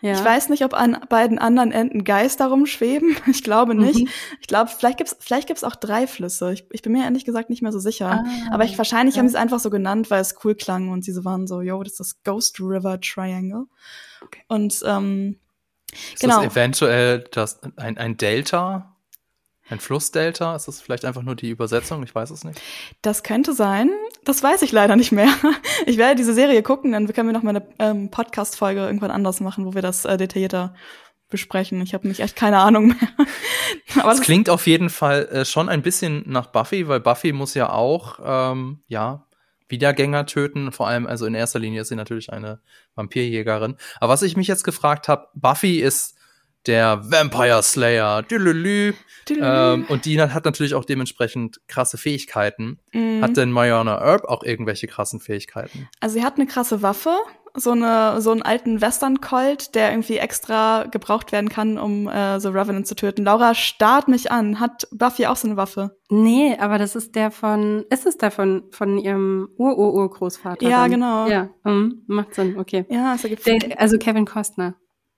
[0.00, 0.12] Ja.
[0.12, 3.16] Ich weiß nicht, ob an beiden anderen Enden Geister rumschweben.
[3.26, 4.00] Ich glaube nicht.
[4.00, 4.08] Mhm.
[4.40, 6.52] Ich glaube, vielleicht gibt's vielleicht gibt's auch drei Flüsse.
[6.52, 8.10] Ich, ich bin mir ehrlich gesagt nicht mehr so sicher.
[8.10, 9.20] Ah, Aber ich, wahrscheinlich ja.
[9.20, 11.62] haben sie es einfach so genannt, weil es cool klang und sie so waren so,
[11.62, 13.64] yo, das ist das Ghost River Triangle.
[14.22, 14.42] Okay.
[14.48, 15.38] Und ähm,
[15.90, 16.42] ist genau.
[16.42, 18.93] das eventuell das, ein, ein Delta
[19.68, 20.54] ein Flussdelta?
[20.54, 22.02] Ist das vielleicht einfach nur die Übersetzung?
[22.02, 22.60] Ich weiß es nicht.
[23.02, 23.90] Das könnte sein.
[24.24, 25.28] Das weiß ich leider nicht mehr.
[25.86, 29.40] Ich werde diese Serie gucken, dann können wir noch mal eine ähm, Podcast-Folge irgendwann anders
[29.40, 30.74] machen, wo wir das äh, detaillierter
[31.28, 31.80] besprechen.
[31.82, 32.96] Ich habe mich echt keine Ahnung mehr.
[33.96, 37.32] Aber das, das klingt auf jeden Fall äh, schon ein bisschen nach Buffy, weil Buffy
[37.32, 39.26] muss ja auch, ähm, ja,
[39.68, 40.72] Wiedergänger töten.
[40.72, 42.60] Vor allem, also in erster Linie ist sie natürlich eine
[42.94, 43.76] Vampirjägerin.
[43.98, 46.16] Aber was ich mich jetzt gefragt habe, Buffy ist
[46.66, 48.22] der Vampire Slayer.
[48.22, 48.94] Dülülü.
[49.30, 52.78] Ähm, und die hat natürlich auch dementsprechend krasse Fähigkeiten.
[52.92, 53.22] Mhm.
[53.22, 55.88] Hat denn Mayana Earp auch irgendwelche krassen Fähigkeiten?
[56.00, 57.16] Also sie hat eine krasse Waffe,
[57.54, 62.40] so eine so einen alten Western Colt, der irgendwie extra gebraucht werden kann, um äh,
[62.40, 63.24] so Revenant zu töten.
[63.24, 64.60] Laura starrt mich an.
[64.60, 65.96] Hat Buffy auch so eine Waffe?
[66.10, 70.68] Nee, aber das ist der von ist es der von von ihrem Ur-Ur-Urgroßvater?
[70.68, 70.90] Ja, dann?
[70.90, 71.28] genau.
[71.28, 72.58] Ja, mhm, macht Sinn.
[72.58, 72.84] Okay.
[72.88, 74.74] Ja, also, der, also Kevin Costner.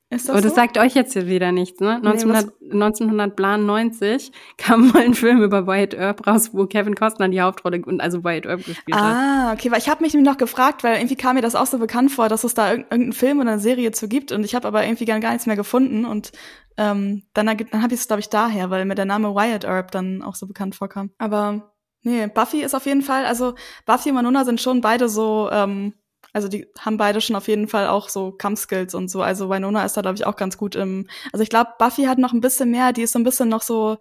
[0.08, 0.56] Ist das, oh, das so?
[0.56, 1.96] sagt euch jetzt hier wieder nichts, ne?
[1.96, 7.40] 1900, nee, 1990 kam mal ein Film über Wyatt Earp raus, wo Kevin Costner die
[7.40, 9.16] Hauptrolle und also Wyatt Earp gespielt ah, hat.
[9.16, 11.66] Ah, okay, weil ich habe mich nämlich noch gefragt, weil irgendwie kam mir das auch
[11.66, 14.54] so bekannt vor, dass es da irgendeinen Film oder eine Serie zu gibt und ich
[14.54, 16.30] habe aber irgendwie gar, gar nichts mehr gefunden und
[16.76, 19.90] ähm, dann, dann habe ich es glaube ich daher, weil mir der Name Wyatt Earp
[19.90, 21.10] dann auch so bekannt vorkam.
[21.18, 25.50] Aber nee, Buffy ist auf jeden Fall, also Buffy und Manuna sind schon beide so
[25.50, 25.94] ähm,
[26.32, 29.22] also die haben beide schon auf jeden Fall auch so Kampfskills und so.
[29.22, 31.06] Also Winona ist da, glaube ich, auch ganz gut im.
[31.32, 33.62] Also ich glaube, Buffy hat noch ein bisschen mehr, die ist so ein bisschen noch
[33.62, 33.98] so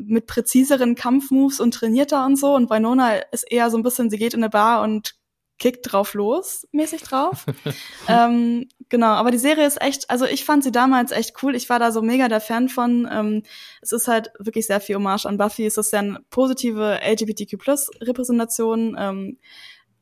[0.00, 2.54] mit präziseren Kampfmoves und trainierter und so.
[2.54, 5.14] Und Winona ist eher so ein bisschen, sie geht in eine Bar und
[5.58, 7.46] kickt drauf los, mäßig drauf.
[8.08, 11.54] ähm, genau, aber die Serie ist echt, also ich fand sie damals echt cool.
[11.54, 13.08] Ich war da so mega der Fan von.
[13.10, 13.44] Ähm,
[13.80, 15.64] es ist halt wirklich sehr viel Hommage an Buffy.
[15.64, 18.96] Es ist ja eine positive LGBTQ-Plus-Repräsentation.
[18.98, 19.38] Ähm,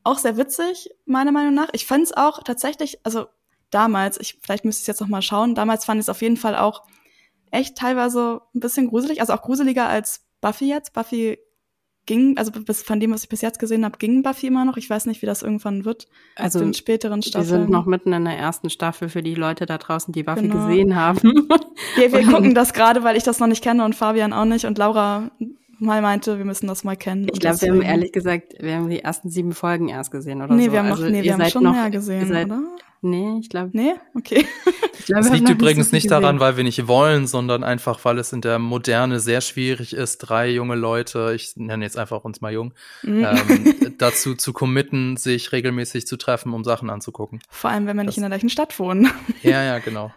[0.03, 1.69] auch sehr witzig, meiner Meinung nach.
[1.73, 3.27] Ich fand es auch tatsächlich, also
[3.69, 6.37] damals, ich, vielleicht müsste ich jetzt noch mal schauen, damals fand ich es auf jeden
[6.37, 6.83] Fall auch
[7.51, 10.93] echt teilweise ein bisschen gruselig, also auch gruseliger als Buffy jetzt.
[10.93, 11.39] Buffy
[12.05, 14.77] ging, also bis, von dem, was ich bis jetzt gesehen habe, ging Buffy immer noch.
[14.77, 16.07] Ich weiß nicht, wie das irgendwann wird.
[16.35, 17.49] Also in späteren Staffeln.
[17.49, 20.47] Wir sind noch mitten in der ersten Staffel für die Leute da draußen, die Buffy
[20.47, 20.67] genau.
[20.67, 21.47] gesehen haben.
[21.95, 24.65] Wir, wir gucken das gerade, weil ich das noch nicht kenne und Fabian auch nicht
[24.65, 25.31] und Laura
[25.83, 27.27] mal meinte, wir müssen das mal kennen.
[27.31, 30.53] Ich glaube, wir haben ehrlich gesagt, wir haben die ersten sieben Folgen erst gesehen oder
[30.53, 30.71] nee, so.
[30.71, 32.61] Wir haben also, noch, nee, wir haben schon noch, mehr gesehen, seid, oder?
[33.05, 33.71] Nee, ich glaube.
[33.73, 34.47] Nee, okay.
[34.99, 38.05] Ich glaub, das liegt übrigens nicht, so nicht daran, weil wir nicht wollen, sondern einfach,
[38.05, 42.23] weil es in der Moderne sehr schwierig ist, drei junge Leute, ich nenne jetzt einfach
[42.23, 43.25] uns mal jung, mhm.
[43.25, 47.41] ähm, dazu zu committen, sich regelmäßig zu treffen, um Sachen anzugucken.
[47.49, 49.09] Vor allem, wenn wir das, nicht in der gleichen Stadt wohnen.
[49.41, 50.13] Ja, ja, genau.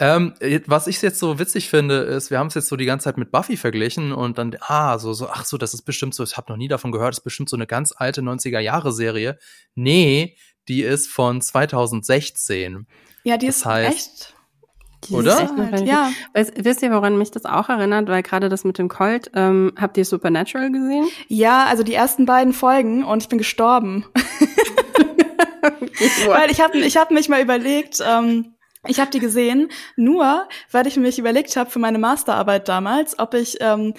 [0.00, 0.34] ähm,
[0.66, 3.16] was ich jetzt so witzig finde, ist, wir haben es jetzt so die ganze Zeit
[3.16, 6.36] mit Buffy verglichen und dann, ah, so, so, ach so, das ist bestimmt so, ich
[6.36, 9.38] habe noch nie davon gehört, das ist bestimmt so eine ganz alte 90er-Jahre-Serie.
[9.74, 10.36] Nee,
[10.68, 12.86] die ist von 2016.
[13.24, 14.34] Ja, die das ist heißt, echt.
[15.08, 15.42] Die oder?
[15.42, 16.10] Ist echt ja.
[16.32, 18.08] Weißt, wisst ihr, woran mich das auch erinnert?
[18.08, 21.08] Weil gerade das mit dem Colt, ähm, habt ihr Supernatural gesehen?
[21.28, 24.04] Ja, also die ersten beiden Folgen und ich bin gestorben.
[26.26, 28.54] weil ich habe ich hab mich mal überlegt, ähm,
[28.88, 33.34] ich habe die gesehen, nur weil ich mich überlegt habe für meine Masterarbeit damals, ob
[33.34, 33.94] ich ähm,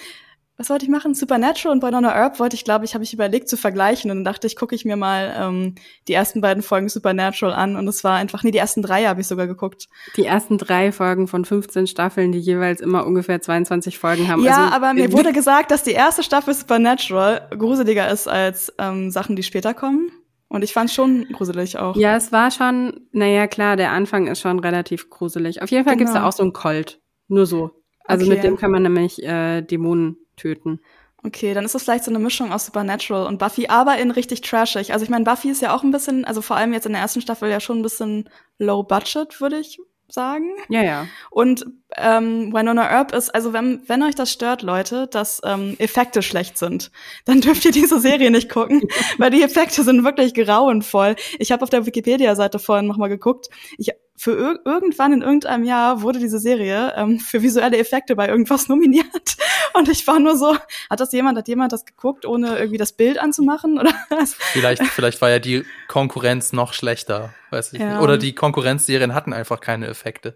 [0.58, 1.14] was wollte ich machen?
[1.14, 4.24] Supernatural und Banana Earp wollte ich, glaube ich, habe ich überlegt zu vergleichen und dann
[4.24, 5.76] dachte ich, gucke ich mir mal ähm,
[6.08, 9.20] die ersten beiden Folgen Supernatural an und es war einfach, nee, die ersten drei habe
[9.20, 9.86] ich sogar geguckt.
[10.16, 14.42] Die ersten drei Folgen von 15 Staffeln, die jeweils immer ungefähr 22 Folgen haben.
[14.42, 19.12] Ja, also, aber mir wurde gesagt, dass die erste Staffel Supernatural gruseliger ist als ähm,
[19.12, 20.10] Sachen, die später kommen.
[20.48, 21.94] Und ich fand schon gruselig auch.
[21.94, 25.62] Ja, es war schon, naja, klar, der Anfang ist schon relativ gruselig.
[25.62, 26.06] Auf jeden Fall genau.
[26.06, 27.00] gibt's da auch so einen Colt.
[27.28, 27.70] Nur so.
[28.04, 28.34] Also okay.
[28.34, 30.80] mit dem kann man nämlich äh, Dämonen töten.
[31.24, 34.40] Okay, dann ist das vielleicht so eine Mischung aus Supernatural und Buffy, aber in richtig
[34.40, 34.92] trashig.
[34.92, 37.02] Also ich meine, Buffy ist ja auch ein bisschen, also vor allem jetzt in der
[37.02, 40.56] ersten Staffel ja schon ein bisschen low budget, würde ich sagen.
[40.68, 41.06] Ja, ja.
[41.30, 46.22] Und ähm, Winona Earp ist, also wenn, wenn euch das stört, Leute, dass ähm, Effekte
[46.22, 46.90] schlecht sind,
[47.24, 48.82] dann dürft ihr diese Serie nicht gucken,
[49.18, 51.16] weil die Effekte sind wirklich grauenvoll.
[51.38, 53.48] Ich habe auf der Wikipedia-Seite vorhin nochmal geguckt.
[53.76, 58.28] Ich für ir irgendwann in irgendeinem Jahr wurde diese Serie ähm, für visuelle Effekte bei
[58.28, 59.36] irgendwas nominiert.
[59.74, 60.56] Und ich war nur so,
[60.90, 63.78] hat das jemand, hat jemand das geguckt, ohne irgendwie das Bild anzumachen?
[63.78, 63.92] Oder
[64.36, 67.32] vielleicht, vielleicht war ja die Konkurrenz noch schlechter.
[67.50, 67.94] Weiß ich ja.
[67.94, 68.02] nicht.
[68.02, 70.34] Oder die Konkurrenzserien hatten einfach keine Effekte.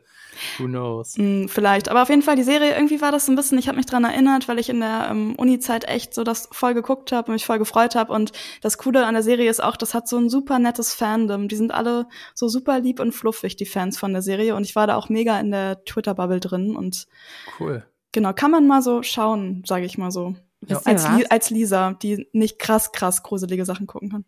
[0.58, 1.16] Who knows?
[1.16, 1.88] Mm, vielleicht.
[1.88, 3.86] Aber auf jeden Fall, die Serie, irgendwie war das so ein bisschen, ich habe mich
[3.86, 7.34] dran erinnert, weil ich in der ähm, Uni-Zeit echt so das voll geguckt habe und
[7.34, 8.12] mich voll gefreut habe.
[8.12, 11.48] Und das Coole an der Serie ist auch, das hat so ein super nettes Fandom.
[11.48, 14.54] Die sind alle so super lieb und fluffig, die Fans von der Serie.
[14.54, 16.76] Und ich war da auch mega in der Twitter-Bubble drin.
[16.76, 17.06] Und
[17.60, 17.84] cool.
[18.12, 20.34] Genau, kann man mal so schauen, sage ich mal so.
[20.66, 20.80] Ja.
[20.84, 24.24] Als, als Lisa, die nicht krass, krass gruselige Sachen gucken kann.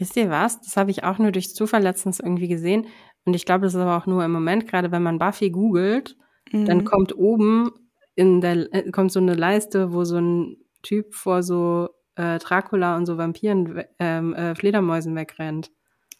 [0.00, 0.60] Wisst ihr was?
[0.62, 2.86] Das habe ich auch nur durch Zufall letztens irgendwie gesehen.
[3.24, 6.16] Und ich glaube, das ist aber auch nur im Moment, gerade wenn man Buffy googelt,
[6.50, 6.66] mhm.
[6.66, 7.70] dann kommt oben
[8.14, 12.96] in der, äh, kommt so eine Leiste, wo so ein Typ vor so äh, Dracula
[12.96, 15.70] und so Vampiren, ähm, äh, Fledermäusen wegrennt.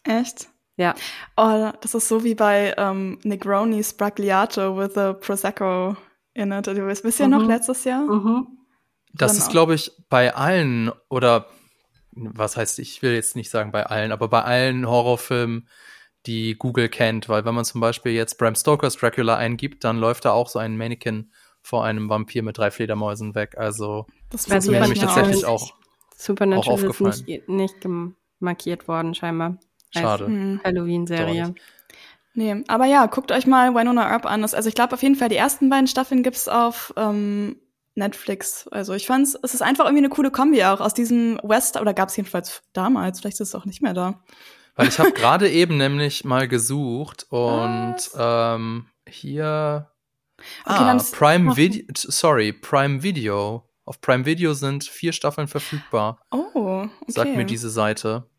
[0.03, 0.49] Echt?
[0.77, 0.95] Ja.
[1.37, 5.95] Oh, das ist so wie bei ähm, Negronis Bragliato with a Prosecco
[6.33, 6.67] in it.
[6.67, 7.31] Du bist ja mhm.
[7.31, 8.01] noch letztes Jahr.
[8.01, 8.47] Mhm.
[9.13, 11.47] Das ist, glaube ich, bei allen oder
[12.13, 15.67] was heißt, ich will jetzt nicht sagen bei allen, aber bei allen Horrorfilmen,
[16.25, 20.25] die Google kennt, weil wenn man zum Beispiel jetzt Bram Stokers Dracula eingibt, dann läuft
[20.25, 21.31] da auch so ein Mannequin
[21.61, 23.57] vor einem Vampir mit drei Fledermäusen weg.
[23.57, 25.73] Also das, das ist mir nämlich tatsächlich auch,
[26.15, 27.11] Supernatural auch aufgefallen.
[27.11, 27.87] ist nicht, nicht
[28.39, 29.57] markiert worden, scheinbar.
[29.91, 30.25] Schade.
[30.25, 30.61] Hm.
[30.63, 31.53] Halloween-Serie.
[32.33, 34.41] Nee, aber ja, guckt euch mal Winona Earp an.
[34.43, 37.57] Also ich glaube auf jeden Fall, die ersten beiden Staffeln gibt's auf ähm,
[37.95, 38.67] Netflix.
[38.69, 41.93] Also ich fand's, es ist einfach irgendwie eine coole Kombi auch aus diesem West, oder
[41.93, 44.23] gab's jedenfalls damals, vielleicht ist es auch nicht mehr da.
[44.75, 49.91] Weil ich habe gerade eben nämlich mal gesucht und ähm, hier
[50.65, 53.67] okay, ah, Prime Video, sorry, Prime Video.
[53.85, 56.19] Auf Prime Video sind vier Staffeln verfügbar.
[56.31, 56.89] Oh, okay.
[57.07, 58.29] Sagt mir diese Seite.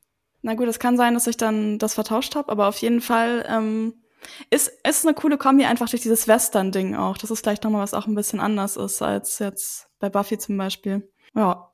[0.41, 3.45] Na gut, es kann sein, dass ich dann das vertauscht habe, aber auf jeden Fall
[3.49, 3.95] ähm,
[4.51, 7.19] ist, ist eine coole Kombi einfach durch dieses Western-Ding auch.
[7.19, 10.57] Das ist vielleicht nochmal was auch ein bisschen anders ist als jetzt bei Buffy zum
[10.57, 11.09] Beispiel.
[11.35, 11.72] Ja.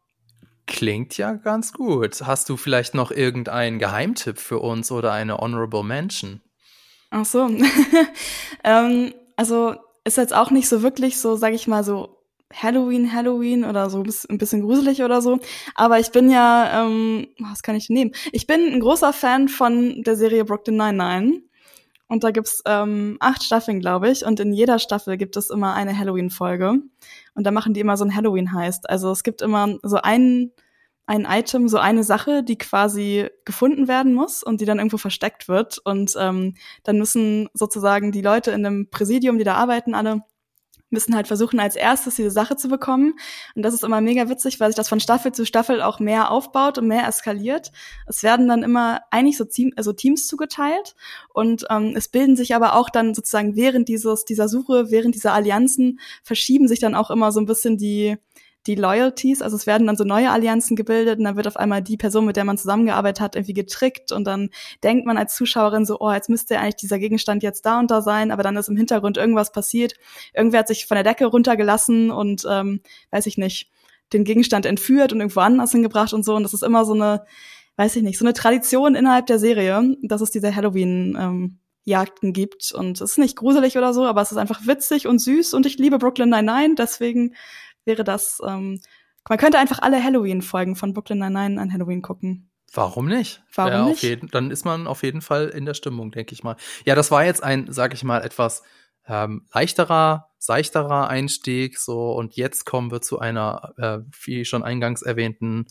[0.68, 2.20] Klingt ja ganz gut.
[2.24, 6.42] Hast du vielleicht noch irgendeinen Geheimtipp für uns oder eine Honorable Mention?
[7.10, 7.48] Ach so.
[8.64, 12.18] ähm, also ist jetzt auch nicht so wirklich so, sag ich mal, so
[12.52, 15.38] Halloween, Halloween oder so ein bisschen gruselig oder so.
[15.74, 18.12] Aber ich bin ja, ähm, was kann ich nehmen?
[18.32, 21.42] Ich bin ein großer Fan von der Serie Brooklyn Nine-Nine.
[22.08, 24.24] Und da gibt's ähm, acht Staffeln, glaube ich.
[24.24, 26.80] Und in jeder Staffel gibt es immer eine Halloween-Folge.
[27.34, 28.88] Und da machen die immer so ein Halloween-Heist.
[28.88, 30.50] Also es gibt immer so ein,
[31.06, 35.48] ein Item, so eine Sache, die quasi gefunden werden muss und die dann irgendwo versteckt
[35.48, 35.78] wird.
[35.84, 40.22] Und ähm, dann müssen sozusagen die Leute in dem Präsidium, die da arbeiten, alle
[40.90, 43.14] müssen halt versuchen, als erstes diese Sache zu bekommen.
[43.54, 46.30] Und das ist immer mega witzig, weil sich das von Staffel zu Staffel auch mehr
[46.30, 47.72] aufbaut und mehr eskaliert.
[48.06, 50.94] Es werden dann immer eigentlich so Team, also Teams zugeteilt
[51.32, 55.32] und ähm, es bilden sich aber auch dann sozusagen während dieses, dieser Suche, während dieser
[55.32, 58.16] Allianzen verschieben sich dann auch immer so ein bisschen die,
[58.68, 61.82] die Loyalties, also es werden dann so neue Allianzen gebildet und dann wird auf einmal
[61.82, 64.50] die Person, mit der man zusammengearbeitet hat, irgendwie getrickt und dann
[64.84, 68.02] denkt man als Zuschauerin so, oh, jetzt müsste eigentlich dieser Gegenstand jetzt da und da
[68.02, 69.94] sein, aber dann ist im Hintergrund irgendwas passiert.
[70.34, 73.70] Irgendwer hat sich von der Decke runtergelassen und, ähm, weiß ich nicht,
[74.12, 76.34] den Gegenstand entführt und irgendwo anders hingebracht und so.
[76.34, 77.24] Und das ist immer so eine,
[77.76, 82.32] weiß ich nicht, so eine Tradition innerhalb der Serie, dass es diese Halloween, ähm, Jagden
[82.32, 82.70] gibt.
[82.72, 85.54] Und es ist nicht gruselig oder so, aber es ist einfach witzig und süß.
[85.54, 87.34] Und ich liebe Brooklyn Nine-Nine, deswegen
[87.84, 88.80] wäre das, ähm,
[89.28, 92.50] man könnte einfach alle Halloween-Folgen von Brooklyn Nine-Nine an Halloween gucken.
[92.72, 93.42] Warum nicht?
[93.54, 94.02] Warum ja, nicht?
[94.02, 96.56] Jeden, dann ist man auf jeden Fall in der Stimmung, denke ich mal.
[96.84, 98.62] Ja, das war jetzt ein, sag ich mal, etwas
[99.06, 101.78] ähm, leichterer, seichterer Einstieg.
[101.78, 105.66] So und jetzt kommen wir zu einer, äh, wie schon eingangs erwähnten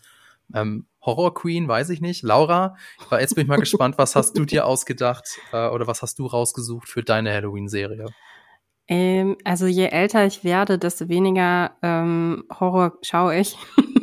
[0.53, 2.23] ähm, Horror Queen, weiß ich nicht.
[2.23, 2.75] Laura,
[3.11, 6.25] jetzt bin ich mal gespannt, was hast du dir ausgedacht äh, oder was hast du
[6.25, 8.07] rausgesucht für deine Halloween-Serie?
[8.87, 13.57] Ähm, also je älter ich werde, desto weniger ähm, Horror schaue ich.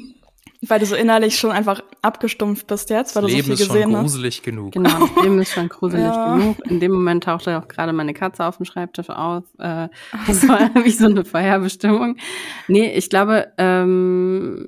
[0.69, 3.67] weil du so innerlich schon einfach abgestumpft bist jetzt, weil das du Leben so viel
[3.67, 4.03] gesehen hast.
[4.03, 4.73] Leben ist schon gruselig genug.
[4.73, 6.37] Genau, das Leben ist schon gruselig ja.
[6.37, 6.57] genug.
[6.71, 9.45] In dem Moment tauchte auch gerade meine Katze auf dem Schreibtisch auf.
[9.59, 9.89] Äh,
[10.27, 12.17] das war wie so eine Feuerbestimmung.
[12.69, 14.67] Nee, ich glaube, ähm,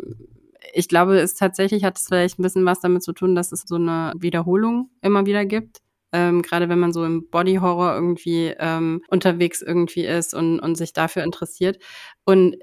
[0.73, 3.63] ich glaube, es tatsächlich hat es vielleicht ein bisschen was damit zu tun, dass es
[3.67, 5.81] so eine Wiederholung immer wieder gibt
[6.17, 10.77] ähm, gerade wenn man so im Body Horror irgendwie ähm, unterwegs irgendwie ist und, und
[10.77, 11.79] sich dafür interessiert.
[12.25, 12.57] Und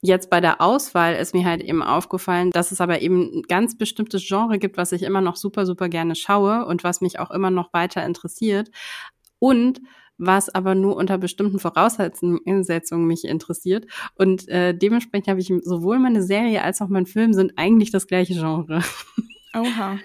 [0.00, 3.76] Jetzt bei der Auswahl ist mir halt eben aufgefallen, dass es aber eben ein ganz
[3.76, 7.32] bestimmtes Genre gibt, was ich immer noch super, super gerne schaue und was mich auch
[7.32, 8.70] immer noch weiter interessiert.
[9.40, 9.80] Und
[10.16, 13.86] was aber nur unter bestimmten Voraussetzungen mich interessiert.
[14.14, 18.06] Und äh, dementsprechend habe ich sowohl meine Serie als auch mein Film sind eigentlich das
[18.06, 18.82] gleiche Genre.
[19.60, 19.98] Oha.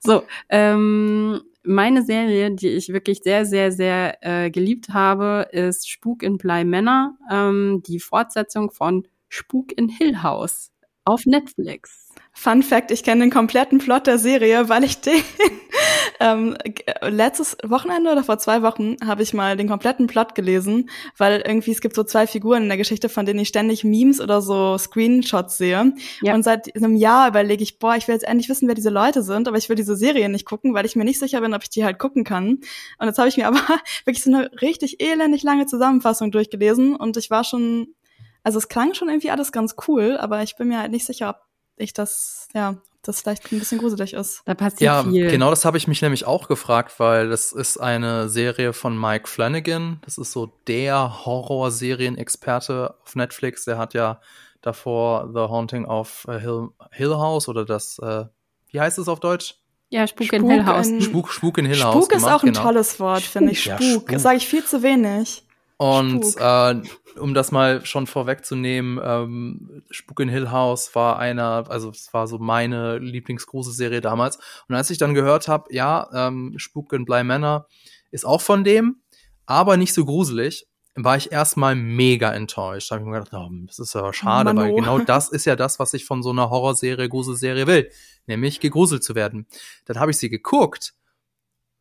[0.00, 6.22] So, ähm, meine Serie, die ich wirklich sehr, sehr, sehr äh, geliebt habe, ist Spuk
[6.22, 10.70] in Bly Manor, ähm, die Fortsetzung von Spuk in Hill House
[11.04, 12.05] auf Netflix.
[12.38, 15.22] Fun Fact, ich kenne den kompletten Plot der Serie, weil ich den
[16.20, 16.54] ähm,
[17.00, 21.70] letztes Wochenende oder vor zwei Wochen habe ich mal den kompletten Plot gelesen, weil irgendwie
[21.70, 24.76] es gibt so zwei Figuren in der Geschichte, von denen ich ständig Memes oder so
[24.76, 25.94] Screenshots sehe.
[26.20, 26.34] Ja.
[26.34, 29.22] Und seit einem Jahr überlege ich, boah, ich will jetzt endlich wissen, wer diese Leute
[29.22, 31.62] sind, aber ich will diese Serie nicht gucken, weil ich mir nicht sicher bin, ob
[31.62, 32.58] ich die halt gucken kann.
[32.98, 33.62] Und jetzt habe ich mir aber
[34.04, 37.94] wirklich so eine richtig elendig lange Zusammenfassung durchgelesen und ich war schon,
[38.42, 41.30] also es klang schon irgendwie alles ganz cool, aber ich bin mir halt nicht sicher,
[41.30, 41.45] ob
[41.76, 44.42] ich das, ja, das vielleicht ein bisschen gruselig ist.
[44.44, 45.30] Da passiert ja, viel.
[45.30, 49.28] genau das habe ich mich nämlich auch gefragt, weil das ist eine Serie von Mike
[49.28, 50.00] Flanagan.
[50.04, 53.64] Das ist so der Horrorserien-Experte auf Netflix.
[53.64, 54.20] Der hat ja
[54.60, 58.24] davor The Haunting of Hill, Hill House oder das, äh,
[58.68, 59.56] wie heißt es auf Deutsch?
[59.88, 60.88] Ja, Spuk, Spuk in Hill House.
[61.00, 61.94] Spuk, Spuk in Hill House.
[61.94, 62.62] Spuk ist auch ein genau.
[62.62, 63.62] tolles Wort, finde ich.
[63.62, 63.80] Spuk.
[63.80, 64.20] Ja, Spuk.
[64.20, 65.45] Sage ich viel zu wenig.
[65.78, 66.82] Und äh,
[67.18, 72.26] um das mal schon vorwegzunehmen, ähm, Spuk in Hill House war einer, also es war
[72.26, 74.38] so meine Lieblingsgruselserie damals.
[74.68, 77.68] Und als ich dann gehört habe, ja, ähm, Spuk in Bly Manor
[78.10, 79.02] ist auch von dem,
[79.44, 82.90] aber nicht so gruselig, war ich erstmal mega enttäuscht.
[82.90, 84.68] Da habe ich mir gedacht, oh, das ist ja schade, Mano.
[84.68, 87.90] weil genau das ist ja das, was ich von so einer Horrorserie, Gruselserie will,
[88.26, 89.46] nämlich gegruselt zu werden.
[89.84, 90.94] Dann habe ich sie geguckt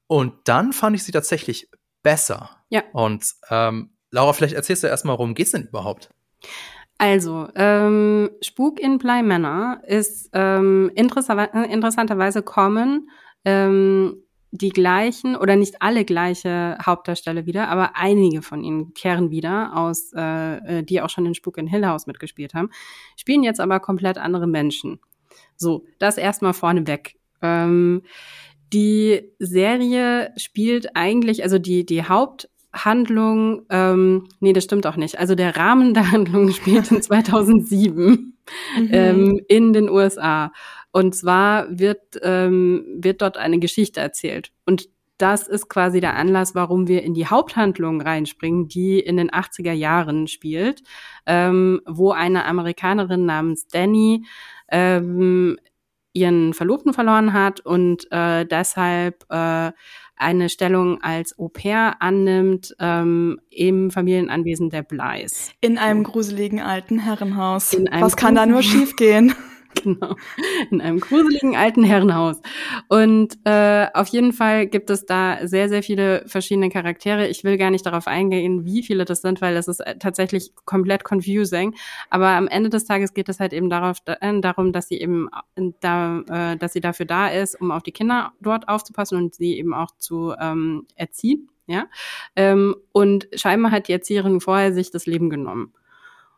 [0.07, 1.69] und dann fand ich sie tatsächlich
[2.05, 2.51] besser.
[2.69, 2.83] Ja.
[2.93, 6.11] Und ähm, Laura, vielleicht erzählst du erstmal, worum geht's denn überhaupt?
[6.99, 13.09] Also, ähm, Spuk in Bly Manor ist ähm, interessanterweise kommen
[13.43, 19.75] ähm, die gleichen oder nicht alle gleiche Hauptdarsteller wieder, aber einige von ihnen kehren wieder
[19.75, 22.69] aus, äh, äh die auch schon in Spuk in Hill House mitgespielt haben,
[23.17, 25.01] spielen jetzt aber komplett andere Menschen.
[25.57, 27.17] So, das erstmal vorneweg.
[27.41, 28.03] Ähm,
[28.73, 35.19] die Serie spielt eigentlich, also die, die Haupthandlung, ähm, nee, das stimmt auch nicht.
[35.19, 38.05] Also der Rahmen der Handlung spielt in 2007
[38.77, 38.89] mhm.
[38.91, 40.51] ähm, in den USA.
[40.91, 44.51] Und zwar wird, ähm, wird dort eine Geschichte erzählt.
[44.65, 49.31] Und das ist quasi der Anlass, warum wir in die Haupthandlung reinspringen, die in den
[49.31, 50.83] 80er Jahren spielt,
[51.25, 54.25] ähm, wo eine Amerikanerin namens Danny
[54.69, 55.57] ähm,
[56.15, 59.71] ihren Verlobten verloren hat und äh, deshalb äh,
[60.15, 65.51] eine Stellung als Au pair annimmt ähm, im Familienanwesen der Bleis.
[65.59, 67.77] In einem gruseligen alten Herrenhaus.
[67.99, 69.35] Was kann da nur schiefgehen?
[69.85, 70.15] Genau.
[70.71, 72.41] In einem gruseligen alten Herrenhaus.
[72.89, 77.27] Und äh, auf jeden Fall gibt es da sehr, sehr viele verschiedene Charaktere.
[77.27, 80.51] Ich will gar nicht darauf eingehen, wie viele das sind, weil das ist äh, tatsächlich
[80.65, 81.75] komplett confusing.
[82.09, 85.29] Aber am Ende des Tages geht es halt eben darauf, äh, darum, dass sie eben
[85.55, 89.35] äh, da, äh, dass sie dafür da ist, um auf die Kinder dort aufzupassen und
[89.35, 91.49] sie eben auch zu ähm, erziehen.
[91.67, 91.87] Ja,
[92.35, 95.73] ähm, und scheinbar hat die Erzieherin vorher sich das Leben genommen.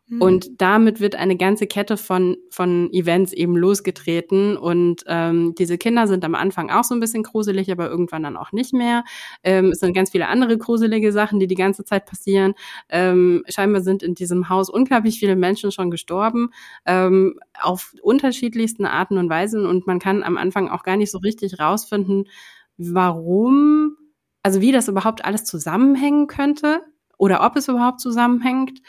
[0.09, 0.21] Mhm.
[0.21, 4.55] Und damit wird eine ganze Kette von, von Events eben losgetreten.
[4.55, 8.37] Und ähm, diese Kinder sind am Anfang auch so ein bisschen gruselig, aber irgendwann dann
[8.37, 9.03] auch nicht mehr.
[9.43, 12.53] Ähm, es sind ganz viele andere gruselige Sachen, die die ganze Zeit passieren.
[12.89, 16.51] Ähm, scheinbar sind in diesem Haus unglaublich viele Menschen schon gestorben,
[16.85, 19.65] ähm, auf unterschiedlichsten Arten und Weisen.
[19.65, 22.29] Und man kann am Anfang auch gar nicht so richtig rausfinden,
[22.77, 23.97] warum,
[24.41, 26.79] also wie das überhaupt alles zusammenhängen könnte
[27.17, 28.79] oder ob es überhaupt zusammenhängt.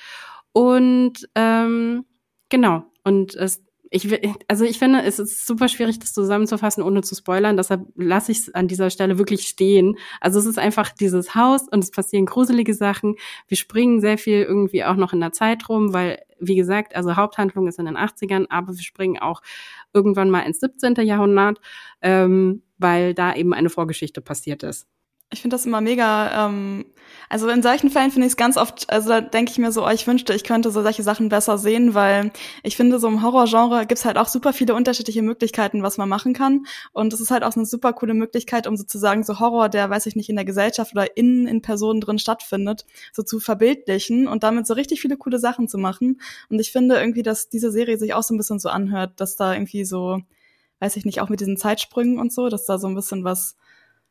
[0.59, 2.05] Und ähm,
[2.49, 4.09] genau, und es, ich,
[4.49, 7.57] also ich finde, es ist super schwierig, das zusammenzufassen, ohne zu spoilern.
[7.57, 9.97] Deshalb lasse ich es an dieser Stelle wirklich stehen.
[10.21, 13.14] Also es ist einfach dieses Haus und es passieren gruselige Sachen.
[13.47, 17.14] Wir springen sehr viel irgendwie auch noch in der Zeit rum, weil, wie gesagt, also
[17.14, 19.42] Haupthandlung ist in den 80ern, aber wir springen auch
[19.92, 20.97] irgendwann mal ins 17.
[21.07, 21.61] Jahrhundert,
[22.03, 24.88] ähm, weil da eben eine Vorgeschichte passiert ist.
[25.31, 26.87] Ich finde das immer mega, ähm,
[27.29, 29.85] also in solchen Fällen finde ich es ganz oft, also da denke ich mir so,
[29.87, 32.31] oh, ich wünschte, ich könnte so solche Sachen besser sehen, weil
[32.62, 36.33] ich finde, so im Horrorgenre gibt's halt auch super viele unterschiedliche Möglichkeiten, was man machen
[36.33, 36.64] kann.
[36.93, 40.07] Und es ist halt auch eine super coole Möglichkeit, um sozusagen so Horror, der, weiß
[40.07, 44.43] ich nicht, in der Gesellschaft oder in, in Personen drin stattfindet, so zu verbildlichen und
[44.43, 46.23] damit so richtig viele coole Sachen zu machen.
[46.49, 49.37] Und ich finde irgendwie, dass diese Serie sich auch so ein bisschen so anhört, dass
[49.37, 50.21] da irgendwie so,
[50.81, 53.57] weiß ich nicht, auch mit diesen Zeitsprüngen und so, dass da so ein bisschen was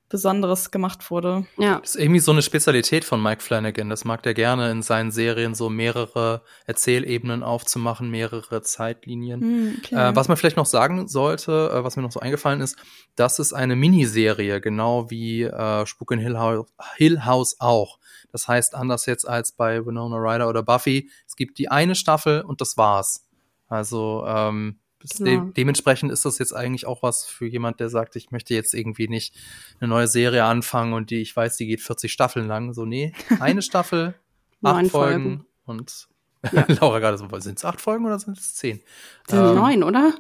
[0.10, 1.46] Besonderes gemacht wurde.
[1.58, 1.80] Ja.
[1.80, 3.90] Das ist irgendwie so eine Spezialität von Mike Flanagan.
[3.90, 9.42] Das mag der gerne in seinen Serien so mehrere Erzählebenen aufzumachen, mehrere Zeitlinien.
[9.42, 9.96] Hm, okay.
[9.96, 12.78] äh, was man vielleicht noch sagen sollte, äh, was mir noch so eingefallen ist,
[13.16, 18.00] das ist eine Miniserie, genau wie äh, Spuk in Hill House, Hill House auch.
[18.32, 22.42] Das heißt, anders jetzt als bei Winona Ryder oder Buffy, es gibt die eine Staffel
[22.42, 23.28] und das war's.
[23.68, 24.80] Also ähm,
[25.18, 25.46] Genau.
[25.46, 28.74] De dementsprechend ist das jetzt eigentlich auch was für jemand, der sagt, ich möchte jetzt
[28.74, 29.36] irgendwie nicht
[29.80, 32.74] eine neue Serie anfangen und die, ich weiß, die geht 40 Staffeln lang.
[32.74, 34.16] So, nee, eine Staffel,
[34.64, 36.08] acht Folgen, Folgen, und
[36.52, 36.66] ja.
[36.82, 38.82] Laura gerade so, sind es acht Folgen oder sind es zehn?
[39.28, 40.14] Sind ähm, neun, oder?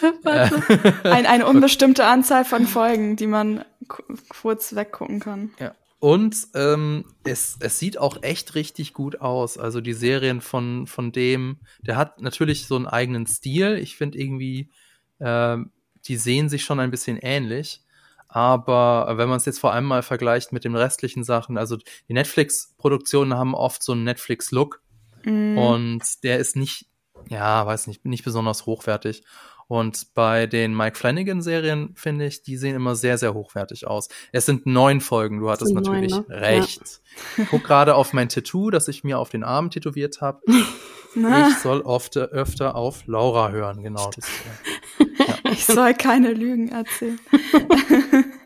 [1.04, 3.64] Ein, eine unbestimmte Anzahl von Folgen, die man
[4.28, 5.52] kurz weggucken kann.
[5.60, 5.72] Ja.
[6.00, 9.58] Und ähm, es, es sieht auch echt richtig gut aus.
[9.58, 13.76] Also die Serien von, von dem, der hat natürlich so einen eigenen Stil.
[13.76, 14.70] Ich finde irgendwie,
[15.18, 15.56] äh,
[16.04, 17.82] die sehen sich schon ein bisschen ähnlich.
[18.28, 22.12] Aber wenn man es jetzt vor allem mal vergleicht mit den restlichen Sachen, also die
[22.12, 24.82] Netflix-Produktionen haben oft so einen Netflix-Look.
[25.24, 25.58] Mm.
[25.58, 26.86] Und der ist nicht,
[27.28, 29.24] ja, weiß nicht, nicht besonders hochwertig.
[29.68, 34.08] Und bei den Mike Flanagan-Serien, finde ich, die sehen immer sehr, sehr hochwertig aus.
[34.32, 36.40] Es sind neun Folgen, du hattest natürlich neun, ne?
[36.40, 37.02] recht.
[37.36, 37.44] Ja.
[37.50, 40.40] Guck gerade auf mein Tattoo, das ich mir auf den Arm tätowiert habe.
[41.14, 44.10] ich soll oft, öfter auf Laura hören, genau.
[44.16, 45.04] Das, ja.
[45.50, 47.18] Ich soll keine Lügen erzählen.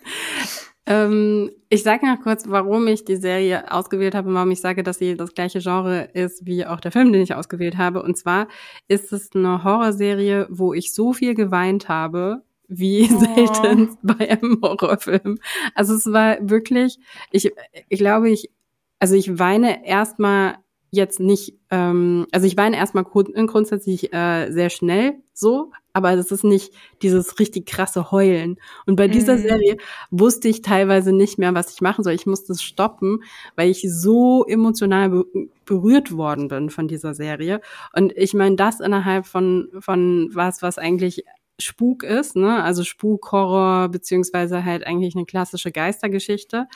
[0.87, 4.83] Ähm, ich sage noch kurz, warum ich die Serie ausgewählt habe und warum ich sage,
[4.83, 8.03] dass sie das gleiche Genre ist wie auch der Film, den ich ausgewählt habe.
[8.03, 8.49] Und zwar
[8.89, 13.19] ist es eine Horrorserie, wo ich so viel geweint habe, wie oh.
[13.19, 15.39] selten bei einem Horrorfilm.
[15.75, 16.99] Also es war wirklich,
[17.31, 17.53] ich,
[17.89, 18.51] ich glaube, ich,
[18.99, 20.57] also ich weine erstmal
[20.93, 26.45] jetzt nicht, ähm, also ich weine erstmal grundsätzlich äh, sehr schnell so, aber das ist
[26.45, 28.59] nicht dieses richtig krasse Heulen.
[28.87, 29.43] Und bei dieser mhm.
[29.43, 29.77] Serie
[30.11, 32.13] wusste ich teilweise nicht mehr, was ich machen soll.
[32.13, 33.25] Ich musste es stoppen,
[33.57, 35.25] weil ich so emotional be
[35.65, 37.61] berührt worden bin von dieser Serie.
[37.95, 41.25] Und ich meine, das innerhalb von, von was, was eigentlich
[41.59, 42.63] Spuk ist, ne?
[42.63, 46.67] Also Spuk, Horror, beziehungsweise halt eigentlich eine klassische Geistergeschichte.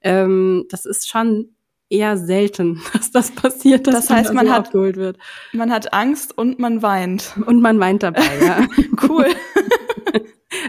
[0.00, 1.50] Ähm, das ist schon
[1.92, 5.18] eher selten, dass das passiert, dass das heißt, man, hat abgeholt wird.
[5.52, 8.22] Man hat Angst und man weint und man weint dabei.
[8.40, 8.66] Ja,
[9.08, 9.26] cool.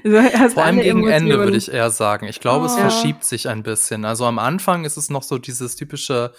[0.04, 2.28] also Vor allem gegen Ende würde ich eher sagen.
[2.28, 2.68] Ich glaube, oh.
[2.68, 4.06] es verschiebt sich ein bisschen.
[4.06, 6.34] Also am Anfang ist es noch so dieses typische,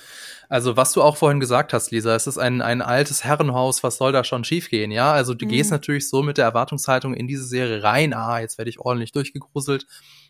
[0.49, 3.97] also was du auch vorhin gesagt hast, Lisa, es ist ein, ein altes Herrenhaus, was
[3.97, 5.13] soll da schon schiefgehen, ja?
[5.13, 5.51] Also du mhm.
[5.51, 9.13] gehst natürlich so mit der Erwartungshaltung in diese Serie rein, ah, jetzt werde ich ordentlich
[9.13, 9.87] durchgegruselt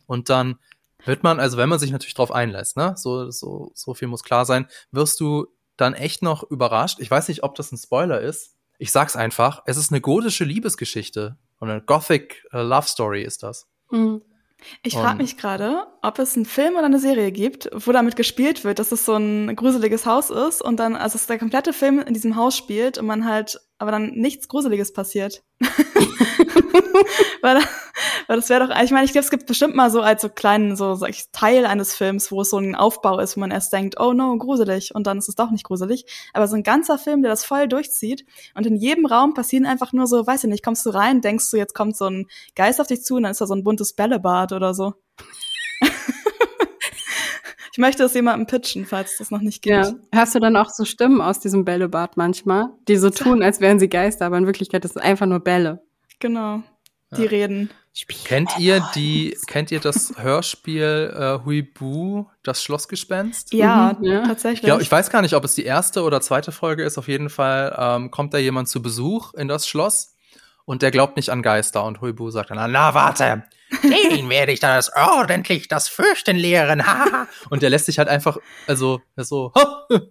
[0.07, 0.57] und dann
[1.05, 4.22] wird man, also wenn man sich natürlich drauf einlässt, ne, so, so, so viel muss
[4.22, 5.46] klar sein, wirst du
[5.76, 7.00] dann echt noch überrascht.
[7.00, 8.57] Ich weiß nicht, ob das ein Spoiler ist.
[8.78, 13.42] Ich sag's einfach, es ist eine gotische Liebesgeschichte und eine Gothic uh, Love Story ist
[13.42, 13.66] das.
[13.90, 14.22] Mhm.
[14.82, 18.64] Ich frage mich gerade, ob es einen Film oder eine Serie gibt, wo damit gespielt
[18.64, 21.98] wird, dass es so ein gruseliges Haus ist und dann, also es der komplette Film
[22.00, 25.43] in diesem Haus spielt und man halt, aber dann nichts Gruseliges passiert.
[27.43, 27.59] weil,
[28.27, 30.29] weil das wäre doch, ich meine, ich glaube, es gibt bestimmt mal so als so
[30.29, 33.51] kleinen, so sag ich, Teil eines Films, wo es so ein Aufbau ist, wo man
[33.51, 36.07] erst denkt, oh no, gruselig, und dann ist es doch nicht gruselig.
[36.33, 39.93] Aber so ein ganzer Film, der das voll durchzieht und in jedem Raum passieren einfach
[39.93, 42.81] nur so, weiß ich nicht, kommst du rein, denkst du, jetzt kommt so ein Geist
[42.81, 44.95] auf dich zu und dann ist da so ein buntes Bällebad oder so.
[47.75, 49.75] Ich möchte es jemandem pitchen, falls es das noch nicht gibt.
[49.75, 49.93] Ja.
[50.14, 53.81] Hast du dann auch so Stimmen aus diesem Bällebad manchmal, die so tun, als wären
[53.81, 55.83] sie Geister, aber in Wirklichkeit ist es einfach nur Bälle.
[56.20, 56.62] Genau.
[57.16, 57.29] Die ja.
[57.29, 57.70] reden.
[58.27, 63.53] Kennt ihr die, kennt ihr das Hörspiel äh, Huibu, das Schlossgespenst?
[63.53, 64.22] Ja, mhm, ja.
[64.25, 64.61] tatsächlich.
[64.61, 66.97] Ich, glaub, ich weiß gar nicht, ob es die erste oder zweite Folge ist.
[66.97, 70.14] Auf jeden Fall ähm, kommt da jemand zu Besuch in das Schloss
[70.64, 73.43] und der glaubt nicht an Geister und Huibu sagt dann, na warte,
[73.83, 76.83] den werde ich dann ordentlich das Fürchten lehren.
[77.51, 79.53] und der lässt sich halt einfach, also so,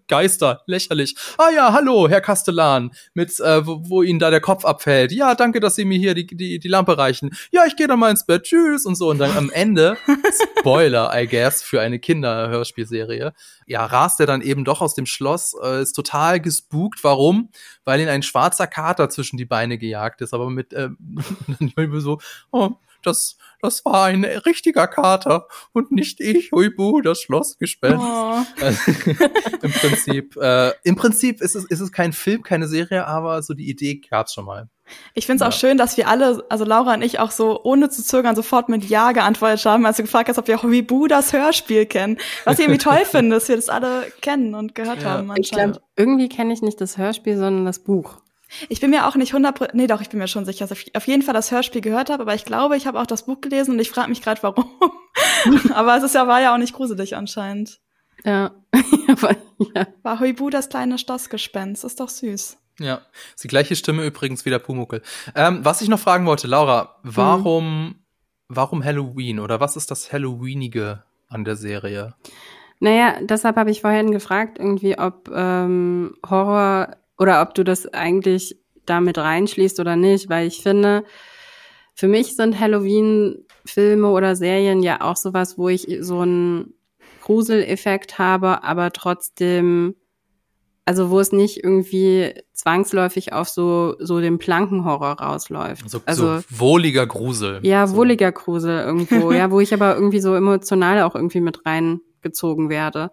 [0.08, 1.16] Geister, lächerlich.
[1.38, 5.12] Ah ja, hallo, Herr Kastellan, mit äh, wo, wo Ihnen da der Kopf abfällt.
[5.12, 7.32] Ja, danke, dass Sie mir hier die, die, die Lampe reichen.
[7.52, 9.10] Ja, ich gehe dann mal ins Bett, tschüss und so.
[9.10, 9.98] Und dann am Ende,
[10.60, 13.34] Spoiler, I guess, für eine Kinderhörspielserie,
[13.66, 17.04] ja, rast er dann eben doch aus dem Schloss, äh, ist total gespukt.
[17.04, 17.50] Warum?
[17.84, 20.90] Weil ihn ein schwarzer Kater zwischen die Beine gejagt ist, aber mit äh,
[22.00, 22.20] so,
[22.52, 22.72] oh,
[23.04, 28.04] das, das war ein richtiger Kater und nicht ich, Huibu, das Schlossgespenst.
[28.06, 28.44] Oh.
[28.62, 28.92] Also,
[29.62, 33.54] Im Prinzip, äh, im Prinzip ist es, ist es kein Film, keine Serie, aber so
[33.54, 34.70] die Idee gab's schon mal.
[35.14, 35.48] Ich finde es ja.
[35.48, 38.68] auch schön, dass wir alle, also Laura und ich auch so ohne zu zögern sofort
[38.68, 42.18] mit Ja geantwortet haben, als du gefragt hast, ob wir Huibu das Hörspiel kennen.
[42.44, 45.12] Was ich irgendwie toll finde, dass wir das alle kennen und gehört ja.
[45.12, 45.32] haben.
[45.38, 48.23] Ich glaube, irgendwie kenne ich nicht das Hörspiel, sondern das Buch.
[48.70, 50.96] Ich bin mir auch nicht 100 nee doch, ich bin mir schon sicher, dass ich
[50.96, 53.42] auf jeden Fall das Hörspiel gehört habe, aber ich glaube, ich habe auch das Buch
[53.42, 54.66] gelesen und ich frage mich gerade, warum.
[55.74, 57.80] aber es ist ja, war ja auch nicht gruselig anscheinend.
[58.24, 58.52] Ja.
[59.76, 59.88] ja.
[60.02, 62.58] War Huibu das kleine Stossgespenst, ist doch süß.
[62.80, 63.02] Ja,
[63.36, 65.02] ist die gleiche Stimme übrigens wie der Pumuckel.
[65.36, 67.96] Ähm, was ich noch fragen wollte, Laura, warum, hm.
[68.48, 72.16] warum Halloween oder was ist das Halloweenige an der Serie?
[72.80, 78.58] Naja, deshalb habe ich vorhin gefragt, irgendwie, ob ähm, Horror oder ob du das eigentlich
[78.86, 81.04] damit reinschließt oder nicht, weil ich finde,
[81.96, 86.74] für mich sind Halloween-Filme oder Serien ja auch sowas, wo ich so einen
[87.22, 89.96] Gruseleffekt habe, aber trotzdem
[90.86, 95.90] also wo es nicht irgendwie zwangsläufig auf so so den Plankenhorror rausläuft.
[95.90, 97.60] So, also so wohliger Grusel.
[97.64, 97.96] Ja, so.
[97.96, 103.12] wohliger Grusel irgendwo, ja, wo ich aber irgendwie so emotional auch irgendwie mit reingezogen werde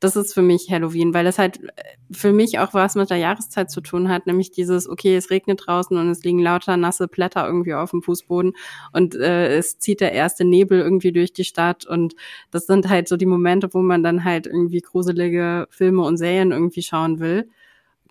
[0.00, 3.18] das ist für mich Halloween, weil das halt äh, für mich auch was mit der
[3.18, 7.06] Jahreszeit zu tun hat, nämlich dieses, okay, es regnet draußen und es liegen lauter nasse
[7.06, 8.54] Blätter irgendwie auf dem Fußboden
[8.92, 12.14] und äh, es zieht der erste Nebel irgendwie durch die Stadt und
[12.50, 16.50] das sind halt so die Momente, wo man dann halt irgendwie gruselige Filme und Serien
[16.50, 17.48] irgendwie schauen will,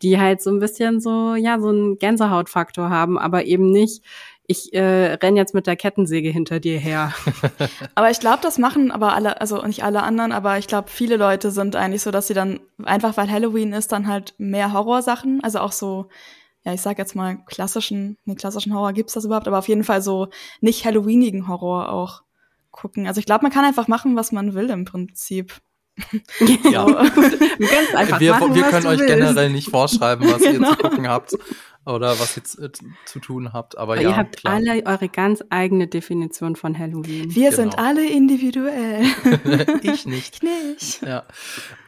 [0.02, 4.04] die halt so ein bisschen so, ja, so einen Gänsehautfaktor haben, aber eben nicht,
[4.50, 7.14] ich äh, renn jetzt mit der Kettensäge hinter dir her.
[7.96, 11.18] aber ich glaube, das machen aber alle, also nicht alle anderen, aber ich glaube, viele
[11.18, 15.40] Leute sind eigentlich so, dass sie dann einfach, weil Halloween ist, dann halt mehr Horrorsachen,
[15.44, 16.10] also auch so,
[16.64, 19.84] ja, ich sag jetzt mal klassischen, nee, klassischen Horror gibt's das überhaupt, aber auf jeden
[19.84, 20.30] Fall so
[20.62, 22.24] nicht Halloweenigen Horror auch
[22.72, 23.06] gucken.
[23.06, 25.62] Also ich glaube, man kann einfach machen, was man will im Prinzip.
[26.72, 29.14] Ja, ganz einfach wir, machen, wir können euch willst.
[29.14, 30.72] generell nicht vorschreiben, was ihr genau.
[30.72, 31.34] zu gucken habt
[31.86, 32.70] oder was ihr äh,
[33.06, 33.78] zu tun habt.
[33.78, 34.56] Aber, aber ja, ihr habt klar.
[34.56, 37.34] alle eure ganz eigene Definition von Halloween.
[37.34, 37.56] Wir genau.
[37.56, 39.06] sind alle individuell.
[39.82, 40.36] ich nicht.
[40.36, 41.02] Ich nicht.
[41.02, 41.26] Ja.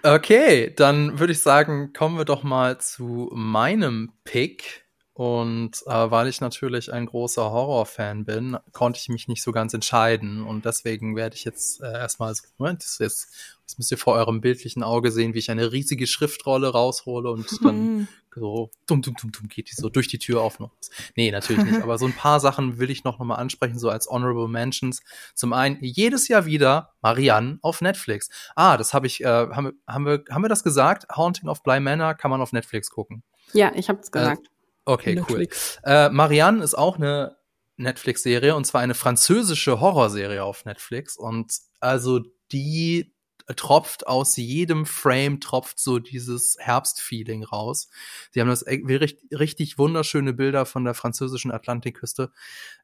[0.04, 4.81] Okay, dann würde ich sagen, kommen wir doch mal zu meinem Pick.
[5.22, 9.72] Und äh, weil ich natürlich ein großer Horrorfan bin, konnte ich mich nicht so ganz
[9.72, 10.42] entscheiden.
[10.42, 13.32] Und deswegen werde ich jetzt äh, erstmal, Moment, das, jetzt,
[13.68, 17.46] das müsst ihr vor eurem bildlichen Auge sehen, wie ich eine riesige Schriftrolle raushole und
[17.64, 20.72] dann so dumm, dumm, dumm, dumm geht die so durch die Tür auf noch.
[21.16, 21.84] Nee, natürlich nicht.
[21.84, 25.04] Aber so ein paar Sachen will ich noch, mal ansprechen, so als Honorable Mentions.
[25.36, 28.32] Zum einen, jedes Jahr wieder Marianne auf Netflix.
[28.56, 31.06] Ah, das habe ich, äh, haben, wir, haben, wir, haben wir das gesagt?
[31.16, 33.22] Haunting of Bly Manor kann man auf Netflix gucken.
[33.54, 34.51] Ja, ich habe es gesagt.
[34.86, 35.80] Okay, Netflix.
[35.86, 35.92] cool.
[35.92, 37.38] Äh, Marianne ist auch eine
[37.78, 41.18] Netflix-Serie und zwar eine französische Horrorserie auf Netflix.
[41.18, 42.22] Und also
[42.52, 43.14] die
[43.56, 47.90] tropft aus jedem Frame, tropft so dieses Herbstfeeling raus.
[48.32, 52.32] Sie haben das richtig, richtig wunderschöne Bilder von der französischen Atlantikküste.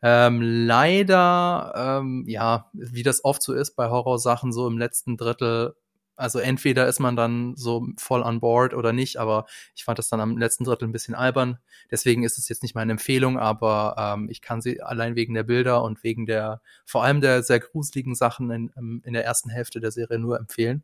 [0.01, 5.75] Ähm, leider, ähm, ja, wie das oft so ist bei Horrorsachen, so im letzten Drittel
[6.18, 9.45] also entweder ist man dann so voll on board oder nicht, aber
[9.76, 11.59] ich fand das dann am letzten Drittel ein bisschen albern.
[11.91, 15.43] Deswegen ist es jetzt nicht meine Empfehlung, aber ähm, ich kann sie allein wegen der
[15.43, 19.49] Bilder und wegen der, vor allem der sehr gruseligen Sachen in, ähm, in der ersten
[19.49, 20.84] Hälfte der Serie nur empfehlen.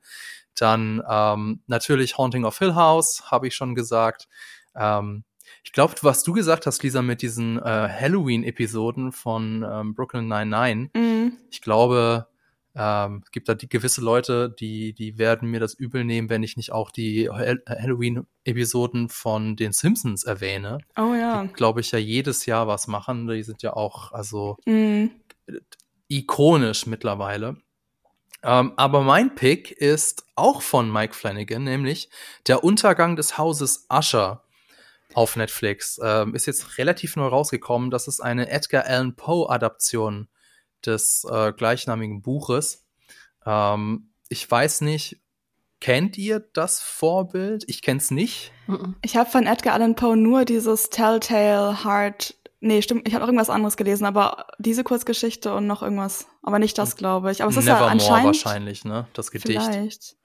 [0.56, 4.28] Dann ähm, natürlich Haunting of Hill House, habe ich schon gesagt.
[4.76, 5.24] Ähm,
[5.64, 10.90] ich glaube, was du gesagt hast, Lisa, mit diesen äh, Halloween-Episoden von ähm, Brooklyn Nine-Nine,
[10.94, 11.38] mhm.
[11.50, 12.28] ich glaube,
[12.76, 16.42] ähm, es gibt da die gewisse Leute, die, die werden mir das übel nehmen, wenn
[16.42, 20.80] ich nicht auch die Halloween-Episoden von den Simpsons erwähne.
[20.98, 21.44] Oh ja.
[21.44, 23.28] Die, glaube ich, ja jedes Jahr was machen.
[23.28, 25.06] Die sind ja auch, also mm.
[26.08, 27.58] ikonisch mittlerweile.
[28.42, 32.10] Ähm, aber mein Pick ist auch von Mike Flanagan, nämlich
[32.48, 34.44] Der Untergang des Hauses Usher
[35.14, 36.00] auf Netflix.
[36.04, 37.92] Ähm, ist jetzt relativ neu rausgekommen.
[37.92, 40.28] Das ist eine Edgar Allan Poe-Adaption
[40.86, 42.86] des äh, gleichnamigen Buches.
[43.46, 45.18] Ähm, ich weiß nicht,
[45.80, 47.66] kennt ihr das Vorbild?
[47.68, 48.52] Ich kenn's nicht.
[49.02, 52.36] Ich habe von Edgar Allan Poe nur dieses Telltale Heart.
[52.62, 56.28] Nee, stimmt, ich habe auch irgendwas anderes gelesen, aber diese Kurzgeschichte und noch irgendwas.
[56.42, 57.42] Aber nicht das, glaube ich.
[57.42, 59.08] Aber es ist ja anscheinend wahrscheinlich, ne?
[59.14, 59.62] Das Gedicht.
[59.62, 60.16] Vielleicht.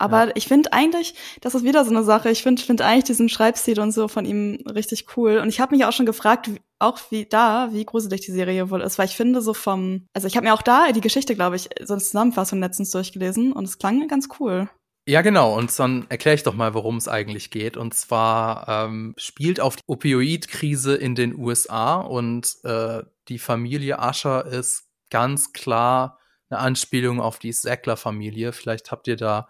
[0.00, 0.32] Aber ja.
[0.34, 3.78] ich finde eigentlich, das ist wieder so eine Sache, ich finde find eigentlich diesen Schreibstil
[3.80, 5.38] und so von ihm richtig cool.
[5.38, 8.80] Und ich habe mich auch schon gefragt, auch wie da, wie gruselig die Serie wohl
[8.80, 11.56] ist, weil ich finde so vom, also ich habe mir auch da die Geschichte, glaube
[11.56, 14.70] ich, so eine Zusammenfassung letztens durchgelesen und es klang ganz cool.
[15.06, 15.56] Ja, genau.
[15.56, 17.76] Und dann erkläre ich doch mal, worum es eigentlich geht.
[17.76, 24.46] Und zwar ähm, spielt auf die Opioidkrise in den USA und äh, die Familie Asher
[24.46, 28.52] ist ganz klar eine Anspielung auf die Sackler-Familie.
[28.52, 29.48] Vielleicht habt ihr da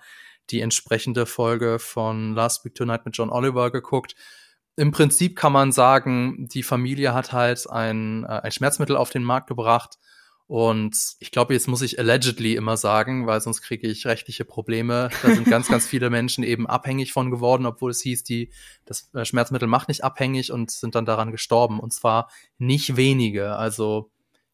[0.50, 4.14] die entsprechende Folge von Last Week Tonight mit John Oliver geguckt.
[4.76, 9.24] Im Prinzip kann man sagen, die Familie hat halt ein, äh, ein Schmerzmittel auf den
[9.24, 9.98] Markt gebracht.
[10.46, 15.10] Und ich glaube, jetzt muss ich allegedly immer sagen, weil sonst kriege ich rechtliche Probleme.
[15.22, 18.50] Da sind ganz, ganz viele Menschen eben abhängig von geworden, obwohl es hieß, die,
[18.84, 21.78] das äh, Schmerzmittel macht nicht abhängig und sind dann daran gestorben.
[21.78, 23.54] Und zwar nicht wenige.
[23.54, 24.10] Also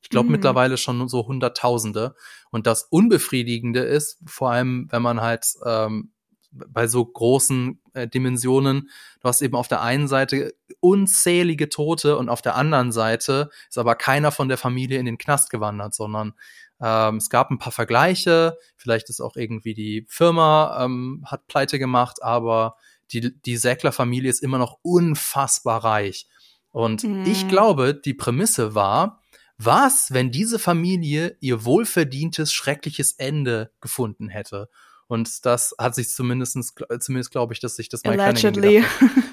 [0.07, 0.33] ich glaube mhm.
[0.35, 2.15] mittlerweile schon so Hunderttausende.
[2.51, 6.13] Und das Unbefriedigende ist, vor allem wenn man halt ähm,
[6.53, 8.89] bei so großen äh, Dimensionen,
[9.21, 13.79] du hast eben auf der einen Seite unzählige Tote und auf der anderen Seite ist
[13.79, 16.35] aber keiner von der Familie in den Knast gewandert, sondern
[16.81, 21.81] ähm, es gab ein paar Vergleiche, vielleicht ist auch irgendwie die Firma ähm, hat pleite
[21.81, 22.77] gemacht, aber
[23.11, 26.29] die, die Säckler-Familie ist immer noch unfassbar reich.
[26.71, 27.25] Und mhm.
[27.27, 29.23] ich glaube, die Prämisse war,
[29.59, 34.69] was, wenn diese Familie ihr wohlverdientes, schreckliches Ende gefunden hätte?
[35.09, 38.85] Und das hat sich zumindestens, zumindest glaube ich, dass sich das Mike Allegedly.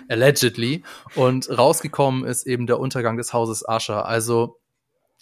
[0.08, 0.84] Allegedly.
[1.16, 4.06] Und rausgekommen ist eben der Untergang des Hauses Asher.
[4.06, 4.60] Also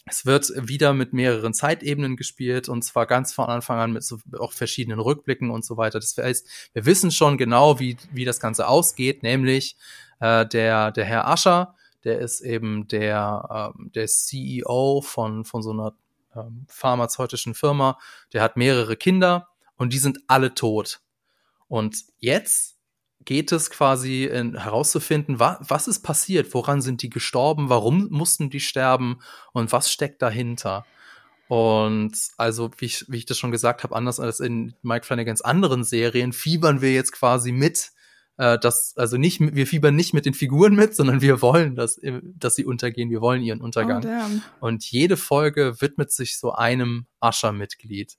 [0.06, 4.18] es wird wieder mit mehreren Zeitebenen gespielt und zwar ganz von Anfang an mit so
[4.40, 6.00] auch verschiedenen Rückblicken und so weiter.
[6.00, 9.78] Das heißt, wir wissen schon genau, wie, wie das Ganze ausgeht, nämlich
[10.20, 15.72] äh, der, der Herr Ascher, der ist eben der, ähm, der CEO von, von so
[15.72, 15.94] einer
[16.36, 17.98] ähm, pharmazeutischen Firma,
[18.34, 21.02] der hat mehrere Kinder und die sind alle tot.
[21.68, 22.78] Und jetzt
[23.24, 28.50] geht es quasi in, herauszufinden, wa was ist passiert, woran sind die gestorben, warum mussten
[28.50, 29.20] die sterben
[29.54, 30.86] und was steckt dahinter.
[31.48, 35.42] Und also, wie ich, wie ich das schon gesagt habe, anders als in Mike Flanagans
[35.42, 37.92] anderen Serien, fiebern wir jetzt quasi mit,
[38.38, 42.00] äh, dass, also nicht, wir fiebern nicht mit den Figuren mit, sondern wir wollen, dass,
[42.36, 44.04] dass sie untergehen, wir wollen ihren Untergang.
[44.60, 48.18] Oh, und jede Folge widmet sich so einem Ascher-Mitglied.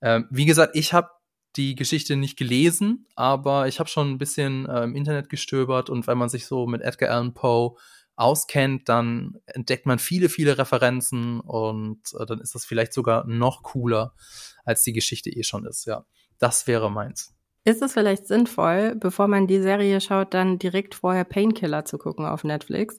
[0.00, 1.08] Ähm, wie gesagt, ich habe
[1.56, 6.06] die Geschichte nicht gelesen, aber ich habe schon ein bisschen äh, im Internet gestöbert und
[6.06, 7.76] wenn man sich so mit Edgar Allan Poe
[8.16, 13.62] auskennt, dann entdeckt man viele, viele Referenzen und äh, dann ist das vielleicht sogar noch
[13.62, 14.14] cooler,
[14.64, 15.86] als die Geschichte eh schon ist.
[15.86, 16.04] Ja,
[16.38, 17.34] das wäre meins.
[17.68, 22.24] Ist es vielleicht sinnvoll, bevor man die Serie schaut, dann direkt vorher Painkiller zu gucken
[22.24, 22.98] auf Netflix?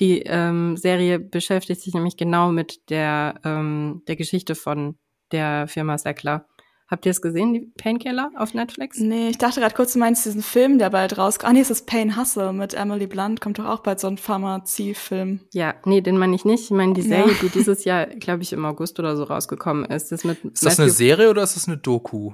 [0.00, 4.98] Die ähm, Serie beschäftigt sich nämlich genau mit der, ähm, der Geschichte von
[5.30, 6.46] der Firma Sackler.
[6.88, 8.98] Habt ihr es gesehen, die Painkiller auf Netflix?
[8.98, 11.50] Nee, ich dachte gerade kurz, du meinst diesen Film, der bald rauskommt.
[11.50, 13.40] Ah, nee, es ist Pain Hustle mit Emily Blunt.
[13.40, 15.42] Kommt doch auch bald so ein Pharmazie-Film.
[15.52, 16.64] Ja, nee, den meine ich nicht.
[16.64, 17.38] Ich meine die Serie, ja.
[17.40, 20.10] die dieses Jahr, glaube ich, im August oder so rausgekommen ist.
[20.10, 22.32] Das mit ist das eine Serie oder ist das eine Doku?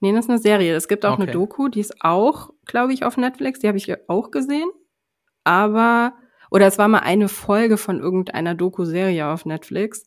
[0.00, 0.74] Nee, das ist eine Serie.
[0.74, 1.22] Es gibt auch okay.
[1.22, 3.60] eine Doku, die ist auch, glaube ich, auf Netflix.
[3.60, 4.70] Die habe ich auch gesehen.
[5.44, 6.14] Aber,
[6.50, 10.04] oder es war mal eine Folge von irgendeiner Doku-Serie auf Netflix.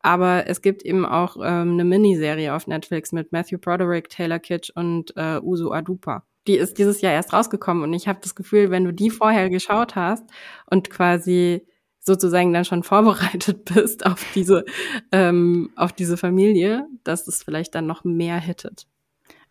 [0.00, 4.70] Aber es gibt eben auch ähm, eine Miniserie auf Netflix mit Matthew Broderick, Taylor Kitsch
[4.74, 6.24] und äh, Uso Adupa.
[6.46, 9.50] Die ist dieses Jahr erst rausgekommen und ich habe das Gefühl, wenn du die vorher
[9.50, 10.24] geschaut hast
[10.70, 11.66] und quasi
[12.00, 14.64] sozusagen dann schon vorbereitet bist auf diese
[15.12, 18.86] ähm, auf diese Familie, dass es vielleicht dann noch mehr hittet.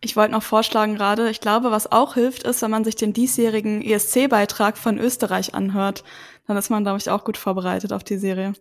[0.00, 3.12] Ich wollte noch vorschlagen gerade, ich glaube, was auch hilft, ist, wenn man sich den
[3.12, 6.04] diesjährigen ESC-Beitrag von Österreich anhört.
[6.46, 8.52] Dann ist man, glaube ich, auch gut vorbereitet auf die Serie.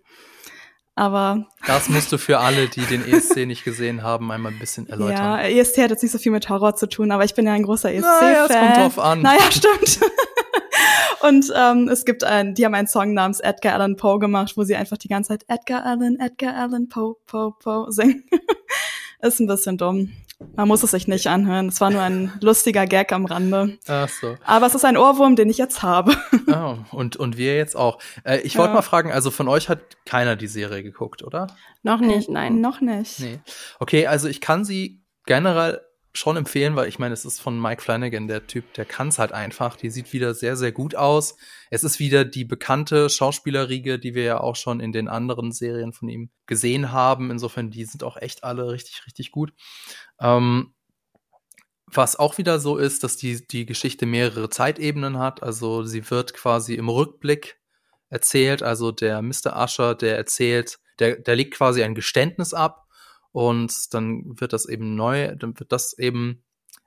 [0.95, 1.45] Aber.
[1.67, 5.15] Das musst du für alle, die den ESC nicht gesehen haben, einmal ein bisschen erläutern.
[5.15, 7.53] Ja, ESC hat jetzt nicht so viel mit Horror zu tun, aber ich bin ja
[7.53, 8.31] ein großer ESC-Fan.
[8.31, 9.21] Naja, es kommt drauf an.
[9.21, 9.99] Naja, stimmt.
[11.21, 14.63] Und ähm, es gibt einen, die haben einen Song namens Edgar Allan Poe gemacht, wo
[14.63, 18.23] sie einfach die ganze Zeit Edgar Allan, Edgar Allan Poe, Poe, Poe singen.
[19.21, 20.13] ist ein bisschen dumm.
[20.55, 21.67] Man muss es sich nicht anhören.
[21.67, 23.77] Es war nur ein lustiger Gag am Rande.
[23.87, 24.37] Ach so.
[24.43, 26.15] Aber es ist ein Ohrwurm, den ich jetzt habe.
[26.47, 27.99] Oh, und, und wir jetzt auch.
[28.23, 28.75] Äh, ich wollte ja.
[28.75, 31.47] mal fragen, also von euch hat keiner die Serie geguckt, oder?
[31.81, 32.61] Noch nicht, nein.
[32.61, 33.19] Noch nicht.
[33.19, 33.39] Nee.
[33.79, 35.81] Okay, also ich kann sie generell
[36.17, 39.19] schon empfehlen, weil ich meine, es ist von Mike Flanagan, der Typ, der kann es
[39.19, 39.75] halt einfach.
[39.75, 41.37] Die sieht wieder sehr, sehr gut aus.
[41.69, 45.93] Es ist wieder die bekannte Schauspielerriege, die wir ja auch schon in den anderen Serien
[45.93, 47.29] von ihm gesehen haben.
[47.29, 49.53] Insofern, die sind auch echt alle richtig, richtig gut.
[50.19, 50.73] Ähm,
[51.89, 55.41] was auch wieder so ist, dass die, die Geschichte mehrere Zeitebenen hat.
[55.41, 57.59] Also sie wird quasi im Rückblick
[58.09, 58.61] erzählt.
[58.61, 59.55] Also der Mr.
[59.55, 62.87] Usher, der erzählt, der, der legt quasi ein Geständnis ab
[63.31, 66.43] und dann wird das eben neu, dann wird das eben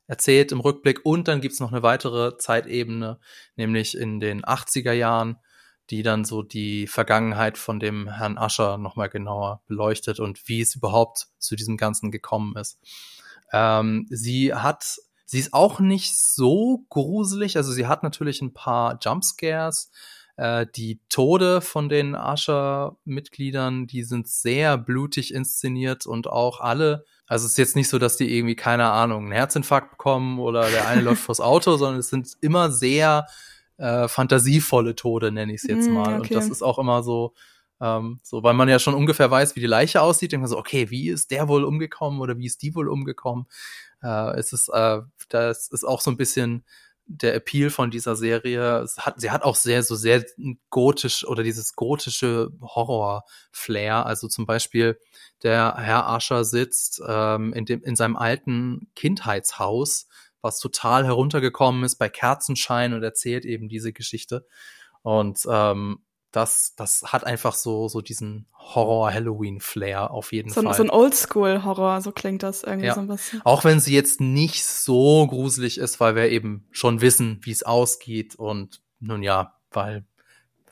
[0.07, 3.21] erzählt im Rückblick und dann gibt's noch eine weitere Zeitebene,
[3.55, 5.37] nämlich in den 80er Jahren,
[5.91, 10.75] die dann so die Vergangenheit von dem Herrn Ascher nochmal genauer beleuchtet und wie es
[10.75, 12.81] überhaupt zu diesem Ganzen gekommen ist.
[13.53, 18.99] Ähm, sie hat, sie ist auch nicht so gruselig, also sie hat natürlich ein paar
[19.03, 19.91] Jumpscares.
[20.37, 27.47] Äh, die Tode von den Asher-Mitgliedern, die sind sehr blutig inszeniert und auch alle also
[27.47, 30.89] es ist jetzt nicht so, dass die irgendwie, keine Ahnung, einen Herzinfarkt bekommen oder der
[30.89, 33.29] eine läuft vors Auto, sondern es sind immer sehr
[33.77, 36.19] äh, fantasievolle Tode, nenne ich es jetzt mm, mal.
[36.19, 36.35] Okay.
[36.35, 37.35] Und das ist auch immer so,
[37.81, 40.59] ähm, so, weil man ja schon ungefähr weiß, wie die Leiche aussieht, denkt man so,
[40.59, 43.47] okay, wie ist der wohl umgekommen oder wie ist die wohl umgekommen?
[44.03, 46.65] Äh, es ist, äh, das ist auch so ein bisschen
[47.07, 48.87] der Appeal von dieser Serie.
[48.99, 50.25] Hat, sie hat auch sehr, so sehr
[50.71, 54.07] gotisch oder dieses gotische Horror-Flair.
[54.07, 54.99] Also zum Beispiel
[55.43, 60.07] der Herr Ascher sitzt ähm, in, dem, in seinem alten Kindheitshaus,
[60.41, 64.47] was total heruntergekommen ist bei Kerzenschein und erzählt eben diese Geschichte.
[65.03, 70.75] Und ähm, das, das hat einfach so, so diesen Horror-Halloween-Flair auf jeden so, Fall.
[70.75, 72.95] So ein Oldschool-Horror, so klingt das irgendwie ja.
[72.95, 73.43] so ein bisschen.
[73.45, 77.63] Auch wenn sie jetzt nicht so gruselig ist, weil wir eben schon wissen, wie es
[77.63, 80.05] ausgeht und nun ja, weil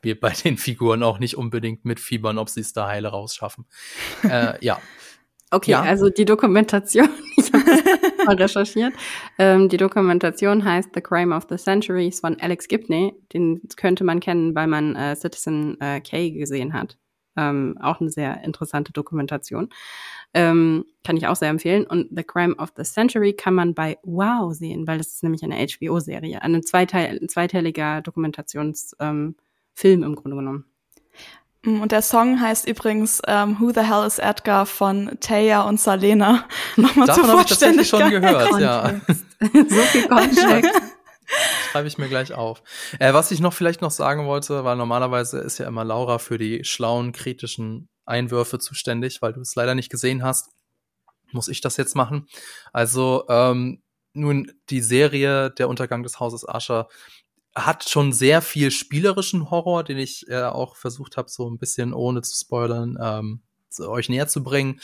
[0.02, 3.66] wir bei den Figuren auch nicht unbedingt mitfiebern, ob sie es da heile rausschaffen.
[4.22, 4.80] äh, ja.
[5.50, 5.82] Okay, ja.
[5.82, 8.92] also die Dokumentation, ich habe das mal recherchiert.
[9.38, 13.14] Ähm, die Dokumentation heißt The Crime of the Century ist von Alex Gibney.
[13.32, 16.98] Den könnte man kennen, weil man äh, Citizen äh, K gesehen hat.
[17.36, 19.70] Ähm, auch eine sehr interessante Dokumentation.
[20.34, 21.86] Ähm, kann ich auch sehr empfehlen.
[21.86, 25.42] Und The Crime of the Century kann man bei Wow sehen, weil das ist nämlich
[25.42, 29.34] eine HBO-Serie, eine zweiteil zweiteiliger Dokumentationsfilm
[29.82, 30.64] ähm, im Grunde genommen.
[31.62, 35.62] Mm, und der Song heißt übrigens um, ähm, Who the Hell is Edgar von Taya
[35.62, 36.44] und Salena.
[36.76, 37.82] Nochmal Davon zur Vollständigkeit.
[37.82, 39.00] Ich schon gehört, ja.
[39.40, 40.82] so viel Kontext.
[41.70, 42.62] Schreibe ich mir gleich auf.
[42.98, 46.38] Äh, was ich noch vielleicht noch sagen wollte, weil normalerweise ist ja immer Laura für
[46.38, 50.50] die schlauen, kritischen Einwürfe zuständig, weil du es leider nicht gesehen hast.
[51.32, 52.26] Muss ich das jetzt machen?
[52.72, 53.82] Also, ähm,
[54.14, 56.88] nun, die Serie Der Untergang des Hauses Ascher
[57.54, 61.92] hat schon sehr viel spielerischen Horror, den ich äh, auch versucht habe, so ein bisschen
[61.92, 63.42] ohne zu spoilern, ähm,
[63.80, 64.80] euch näher zu bringen.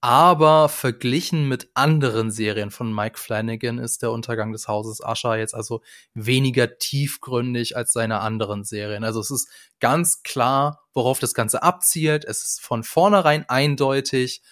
[0.00, 5.54] Aber verglichen mit anderen Serien von Mike Flanagan ist der Untergang des Hauses Ascher jetzt
[5.54, 5.80] also
[6.12, 9.02] weniger tiefgründig als seine anderen Serien.
[9.02, 9.48] Also es ist
[9.80, 12.26] ganz klar, worauf das Ganze abzielt.
[12.26, 14.42] Es ist von vornherein eindeutig,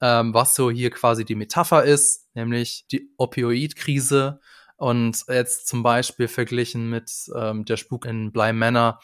[0.00, 4.40] ähm, was so hier quasi die Metapher ist, nämlich die Opioidkrise
[4.80, 8.98] und jetzt zum Beispiel verglichen mit ähm, der Spuk in Bly Manor,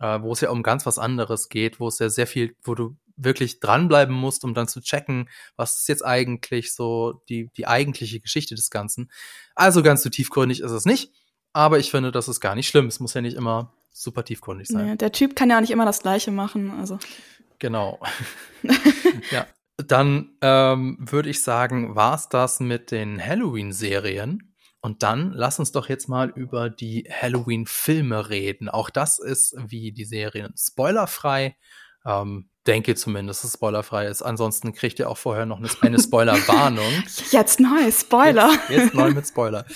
[0.00, 2.74] äh, wo es ja um ganz was anderes geht, wo es ja sehr viel, wo
[2.74, 7.68] du wirklich dranbleiben musst, um dann zu checken, was ist jetzt eigentlich so die, die
[7.68, 9.08] eigentliche Geschichte des Ganzen.
[9.54, 11.12] Also ganz so tiefgründig ist es nicht,
[11.52, 12.88] aber ich finde, das ist gar nicht schlimm.
[12.88, 14.88] Es muss ja nicht immer super tiefgründig sein.
[14.88, 16.98] Ja, der Typ kann ja nicht immer das Gleiche machen, also.
[17.60, 18.00] Genau.
[19.30, 19.46] ja.
[19.76, 24.53] Dann ähm, würde ich sagen, war's das mit den Halloween-Serien.
[24.84, 28.68] Und dann lass uns doch jetzt mal über die Halloween-Filme reden.
[28.68, 31.56] Auch das ist wie die Serien spoilerfrei.
[32.04, 34.22] Ähm, denke zumindest, dass es spoilerfrei ist.
[34.22, 37.02] Ansonsten kriegt ihr auch vorher noch eine, eine Spoiler-Warnung.
[37.30, 38.50] Jetzt neu, Spoiler.
[38.68, 39.66] Jetzt, jetzt, neu mit Spoiler.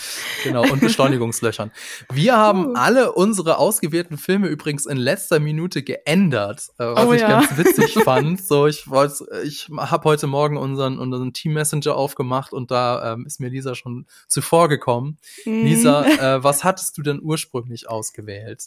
[0.42, 1.70] Genau, und Beschleunigungslöchern.
[2.10, 2.74] Wir haben uh.
[2.74, 7.28] alle unsere ausgewählten Filme übrigens in letzter Minute geändert, äh, was oh, ich ja.
[7.28, 8.42] ganz witzig fand.
[8.42, 13.26] So, ich wollte, ich habe heute Morgen unseren, unseren Team Messenger aufgemacht und da ähm,
[13.26, 15.18] ist mir Lisa schon zuvor gekommen.
[15.44, 15.64] Mm.
[15.64, 18.64] Lisa, äh, was hattest du denn ursprünglich ausgewählt?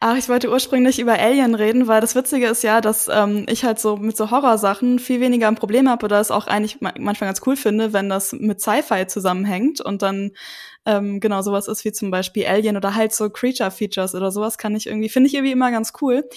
[0.00, 3.55] Ach, ich wollte ursprünglich über Alien reden, weil das Witzige ist ja, dass ähm, ich
[3.64, 7.28] halt so mit so Horrorsachen viel weniger ein Problem habe oder es auch eigentlich manchmal
[7.28, 10.32] ganz cool finde, wenn das mit Sci-Fi zusammenhängt und dann
[10.86, 14.76] ähm, genau sowas ist wie zum Beispiel Alien oder halt so Creature-Features oder sowas kann
[14.76, 16.28] ich irgendwie, finde ich irgendwie immer ganz cool.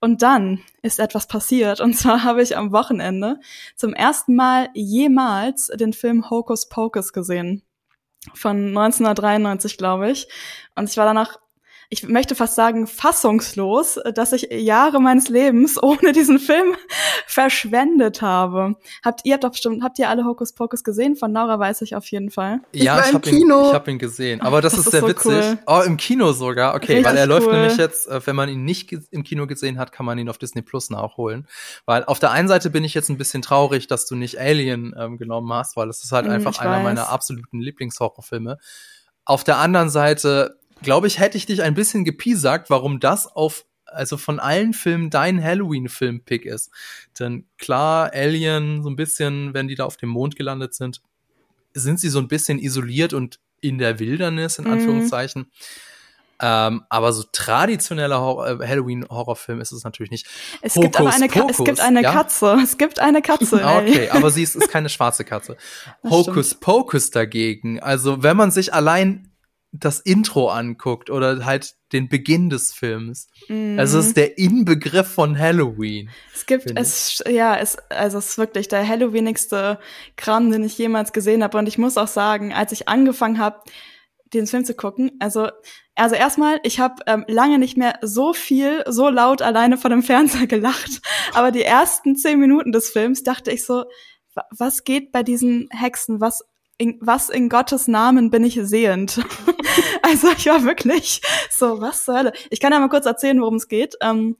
[0.00, 3.40] Und dann ist etwas passiert und zwar habe ich am Wochenende
[3.76, 7.62] zum ersten Mal jemals den Film Hocus Pocus gesehen.
[8.32, 10.28] Von 1993, glaube ich.
[10.74, 11.38] Und ich war danach
[11.90, 16.74] ich möchte fast sagen, fassungslos, dass ich Jahre meines Lebens ohne diesen Film
[17.26, 18.76] verschwendet habe.
[19.04, 21.16] Habt ihr habt doch bestimmt, habt ihr alle Hokus Pokus gesehen?
[21.16, 22.60] Von Laura weiß ich auf jeden Fall.
[22.72, 24.40] Ja, ich, ich habe ihn, ich hab ihn gesehen.
[24.40, 25.32] Aber das, das ist, ist sehr so witzig.
[25.32, 25.58] Cool.
[25.66, 26.74] Oh, im Kino sogar.
[26.74, 29.78] Okay, Richtig weil er läuft nämlich jetzt, äh, wenn man ihn nicht im Kino gesehen
[29.78, 31.46] hat, kann man ihn auf Disney Plus nachholen.
[31.86, 34.94] Weil auf der einen Seite bin ich jetzt ein bisschen traurig, dass du nicht Alien
[34.98, 38.58] ähm, genommen hast, weil es ist halt hm, einfach einer meiner absoluten Lieblingshorrorfilme.
[39.24, 43.64] Auf der anderen Seite glaube ich, hätte ich dich ein bisschen gepiesackt, warum das auf
[43.86, 46.70] also von allen Filmen dein Halloween-Film-Pick ist.
[47.18, 51.00] Denn klar, Alien, so ein bisschen, wenn die da auf dem Mond gelandet sind,
[51.74, 54.72] sind sie so ein bisschen isoliert und in der Wildernis, in mhm.
[54.72, 55.42] Anführungszeichen.
[55.42, 55.48] Mhm.
[56.40, 60.26] Ähm, aber so traditioneller äh, Halloween-Horrorfilm ist es natürlich nicht.
[60.62, 62.12] Es Hokus gibt aber eine, Pokus, es gibt eine ja?
[62.12, 62.58] Katze.
[62.62, 63.64] Es gibt eine Katze.
[63.64, 65.56] okay, aber sie ist, ist keine schwarze Katze.
[66.04, 66.60] Stimmt.
[66.60, 69.30] Pokus dagegen, also wenn man sich allein
[69.76, 73.28] das Intro anguckt oder halt den Beginn des Films.
[73.48, 73.78] Mm.
[73.78, 76.10] Also es ist der Inbegriff von Halloween.
[76.32, 79.80] Es gibt es ja, es also es ist wirklich der Halloweenigste
[80.16, 83.60] Kram, den ich jemals gesehen habe und ich muss auch sagen, als ich angefangen habe,
[84.32, 85.48] den Film zu gucken, also
[85.96, 90.02] also erstmal, ich habe ähm, lange nicht mehr so viel, so laut alleine vor dem
[90.02, 91.02] Fernseher gelacht,
[91.32, 93.84] aber die ersten zehn Minuten des Films dachte ich so,
[94.56, 96.20] was geht bei diesen Hexen?
[96.20, 96.44] Was
[96.78, 99.24] in, was in Gottes Namen bin ich sehend?
[100.02, 102.32] also ich war wirklich so, was zur Hölle?
[102.50, 103.96] Ich kann ja mal kurz erzählen, worum es geht.
[104.00, 104.36] Ähm,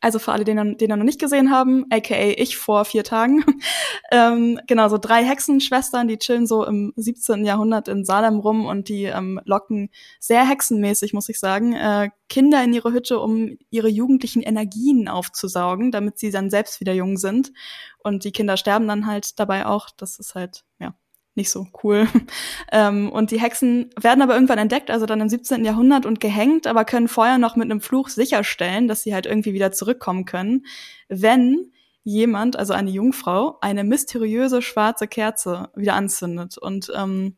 [0.00, 3.44] also für alle, die den, den noch nicht gesehen haben, aka ich vor vier Tagen.
[4.12, 7.44] ähm, genau, so drei Hexenschwestern, die chillen so im 17.
[7.44, 12.62] Jahrhundert in Salem rum und die ähm, locken sehr hexenmäßig, muss ich sagen, äh, Kinder
[12.62, 17.52] in ihre Hütte, um ihre jugendlichen Energien aufzusaugen, damit sie dann selbst wieder jung sind.
[17.98, 19.88] Und die Kinder sterben dann halt dabei auch.
[19.96, 20.94] Das ist halt, ja,
[21.38, 22.06] nicht so cool.
[22.72, 25.64] ähm, und die Hexen werden aber irgendwann entdeckt, also dann im 17.
[25.64, 29.54] Jahrhundert und gehängt, aber können vorher noch mit einem Fluch sicherstellen, dass sie halt irgendwie
[29.54, 30.66] wieder zurückkommen können,
[31.08, 31.72] wenn
[32.04, 36.58] jemand, also eine Jungfrau, eine mysteriöse schwarze Kerze wieder anzündet.
[36.58, 37.36] Und ähm,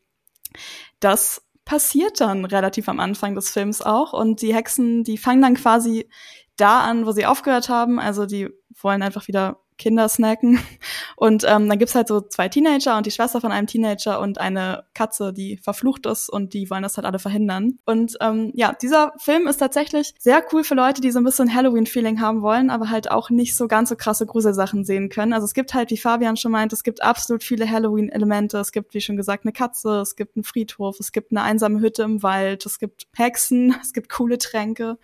[1.00, 4.12] das passiert dann relativ am Anfang des Films auch.
[4.12, 6.08] Und die Hexen, die fangen dann quasi
[6.56, 7.98] da an, wo sie aufgehört haben.
[7.98, 8.48] Also die
[8.80, 10.60] wollen einfach wieder Kinder snacken.
[11.16, 14.38] Und ähm, dann gibt's halt so zwei Teenager und die Schwester von einem Teenager und
[14.38, 17.78] eine Katze, die verflucht ist und die wollen das halt alle verhindern.
[17.86, 21.52] Und ähm, ja, dieser Film ist tatsächlich sehr cool für Leute, die so ein bisschen
[21.52, 25.32] Halloween-Feeling haben wollen, aber halt auch nicht so ganz so krasse Gruselsachen sehen können.
[25.32, 28.58] Also es gibt halt, wie Fabian schon meint, es gibt absolut viele Halloween-Elemente.
[28.58, 31.80] Es gibt, wie schon gesagt, eine Katze, es gibt einen Friedhof, es gibt eine einsame
[31.80, 34.98] Hütte im Wald, es gibt Hexen, es gibt coole Tränke,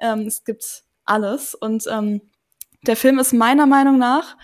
[0.00, 1.54] ähm, es gibt alles.
[1.54, 2.20] Und ähm,
[2.86, 4.36] der Film ist meiner Meinung nach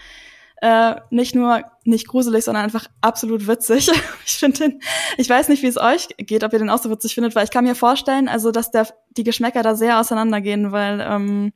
[0.64, 3.90] äh, nicht nur nicht gruselig, sondern einfach absolut witzig.
[4.26, 4.80] ich finde den,
[5.18, 7.44] ich weiß nicht, wie es euch geht, ob ihr den auch so witzig findet, weil
[7.44, 11.52] ich kann mir vorstellen, also dass der die Geschmäcker da sehr auseinandergehen, weil ähm,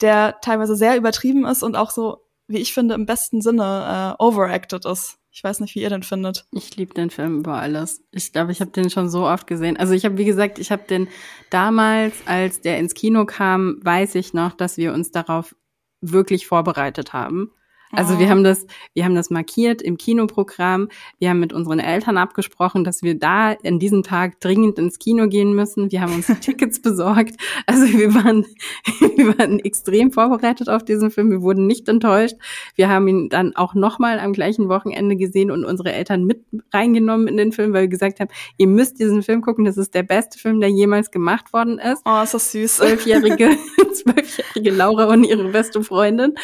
[0.00, 4.22] der teilweise sehr übertrieben ist und auch so, wie ich finde, im besten Sinne äh,
[4.22, 5.18] overacted ist.
[5.30, 6.46] Ich weiß nicht, wie ihr den findet.
[6.52, 8.02] Ich liebe den Film über alles.
[8.12, 9.76] Ich glaube, ich habe den schon so oft gesehen.
[9.76, 11.06] Also ich habe, wie gesagt, ich habe den
[11.50, 15.54] damals, als der ins Kino kam, weiß ich noch, dass wir uns darauf
[16.00, 17.52] wirklich vorbereitet haben.
[17.92, 20.88] Also wir haben das, wir haben das markiert im Kinoprogramm.
[21.18, 25.26] Wir haben mit unseren Eltern abgesprochen, dass wir da in diesem Tag dringend ins Kino
[25.28, 25.90] gehen müssen.
[25.90, 27.36] Wir haben uns Tickets besorgt.
[27.66, 28.44] Also wir waren,
[29.16, 31.30] wir waren extrem vorbereitet auf diesen Film.
[31.30, 32.36] Wir wurden nicht enttäuscht.
[32.74, 37.26] Wir haben ihn dann auch nochmal am gleichen Wochenende gesehen und unsere Eltern mit reingenommen
[37.26, 39.64] in den Film, weil wir gesagt haben, ihr müsst diesen Film gucken.
[39.64, 42.02] Das ist der beste Film, der jemals gemacht worden ist.
[42.04, 42.76] Oh, ist das süß.
[42.76, 43.50] Zwölfjährige,
[43.94, 46.34] zwölfjährige Laura und ihre beste Freundin.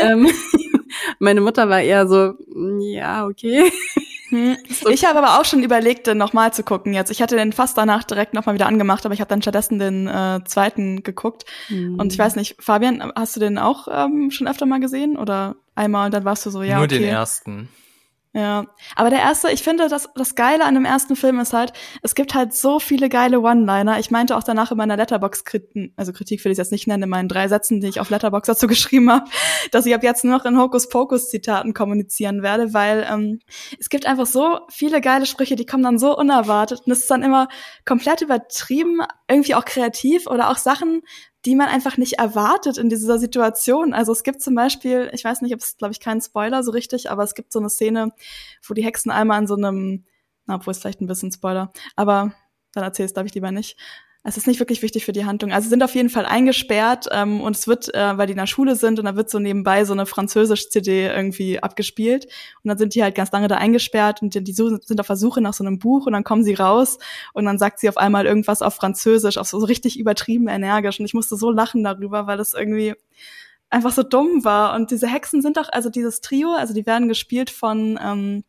[0.00, 0.28] ähm,
[1.18, 3.70] meine Mutter war eher so, mm, ja, okay.
[4.30, 4.56] Hm.
[4.90, 7.10] Ich habe aber auch schon überlegt, den nochmal zu gucken jetzt.
[7.10, 10.08] Ich hatte den fast danach direkt nochmal wieder angemacht, aber ich habe dann stattdessen den
[10.08, 11.44] äh, zweiten geguckt.
[11.68, 12.00] Mhm.
[12.00, 15.16] Und ich weiß nicht, Fabian, hast du den auch ähm, schon öfter mal gesehen?
[15.16, 16.76] Oder einmal und dann warst du so, ja.
[16.76, 16.98] Nur okay.
[16.98, 17.68] den ersten.
[18.36, 18.66] Ja,
[18.96, 21.72] aber der erste, ich finde, das, das Geile an dem ersten Film ist halt,
[22.02, 24.00] es gibt halt so viele geile One-Liner.
[24.00, 27.08] Ich meinte auch danach in meiner Letterbox-Kritik, also Kritik will ich jetzt nicht nennen, in
[27.08, 29.30] meinen drei Sätzen, die ich auf Letterbox dazu geschrieben habe,
[29.70, 33.38] dass ich ab jetzt nur noch in Hokus-Pokus-Zitaten kommunizieren werde, weil ähm,
[33.78, 37.10] es gibt einfach so viele geile Sprüche, die kommen dann so unerwartet und es ist
[37.12, 37.46] dann immer
[37.84, 41.02] komplett übertrieben, irgendwie auch kreativ oder auch Sachen,
[41.44, 43.92] die man einfach nicht erwartet in dieser Situation.
[43.92, 46.70] Also es gibt zum Beispiel, ich weiß nicht, ob es, glaube ich, kein Spoiler so
[46.70, 48.12] richtig, aber es gibt so eine Szene,
[48.66, 50.04] wo die Hexen einmal an so einem,
[50.46, 52.32] na, obwohl es vielleicht ein bisschen Spoiler, aber
[52.72, 53.76] dann erzähl es, glaube ich, lieber nicht
[54.26, 55.52] es ist nicht wirklich wichtig für die Handlung.
[55.52, 58.38] Also sie sind auf jeden Fall eingesperrt ähm, und es wird, äh, weil die in
[58.38, 62.24] der Schule sind und da wird so nebenbei so eine Französisch-CD irgendwie abgespielt
[62.62, 65.16] und dann sind die halt ganz lange da eingesperrt und die, die sind auf der
[65.16, 66.98] Suche nach so einem Buch und dann kommen sie raus
[67.34, 70.98] und dann sagt sie auf einmal irgendwas auf Französisch, auf so, so richtig übertrieben energisch
[70.98, 72.94] und ich musste so lachen darüber, weil das irgendwie
[73.68, 77.08] einfach so dumm war und diese Hexen sind doch, also dieses Trio, also die werden
[77.08, 78.44] gespielt von ähm,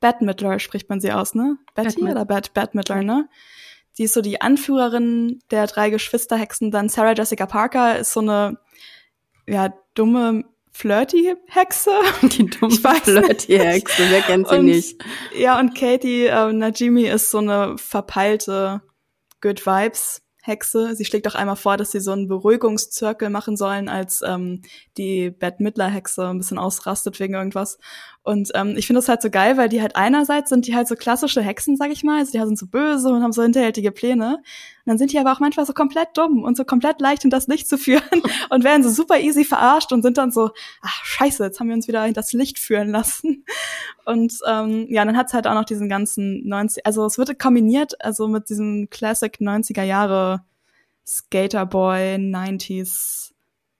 [0.00, 1.58] Bette Midler spricht man sie aus, ne?
[1.74, 3.28] Betty Bad oder Bette, Bette Midler, ne?
[4.00, 6.70] Die ist so die Anführerin der drei Geschwisterhexen.
[6.70, 8.56] Dann Sarah Jessica Parker ist so eine,
[9.46, 11.90] ja, dumme Flirty-Hexe.
[12.22, 15.04] Die dumme Flirty-Hexe, wer kennt sie und, nicht?
[15.36, 18.80] Ja, und Katie äh, Najimi ist so eine verpeilte
[19.42, 20.94] Good Vibes Hexe.
[20.94, 24.62] Sie schlägt auch einmal vor, dass sie so einen Beruhigungszirkel machen sollen, als ähm,
[24.96, 27.78] die Bette Midler Hexe ein bisschen ausrastet wegen irgendwas.
[28.22, 30.88] Und ähm, ich finde das halt so geil, weil die halt einerseits sind die halt
[30.88, 33.92] so klassische Hexen, sag ich mal, also die sind so böse und haben so hinterhältige
[33.92, 34.42] Pläne.
[34.90, 37.46] Dann sind die aber auch manchmal so komplett dumm und so komplett leicht in das
[37.46, 38.02] Licht zu führen
[38.50, 40.50] und werden so super easy verarscht und sind dann so,
[40.82, 43.44] ach scheiße, jetzt haben wir uns wieder in das Licht führen lassen.
[44.04, 48.04] Und ähm, ja, dann hat's halt auch noch diesen ganzen 90, also es wird kombiniert,
[48.04, 50.42] also mit diesem Classic 90er Jahre
[51.06, 53.30] Skaterboy 90s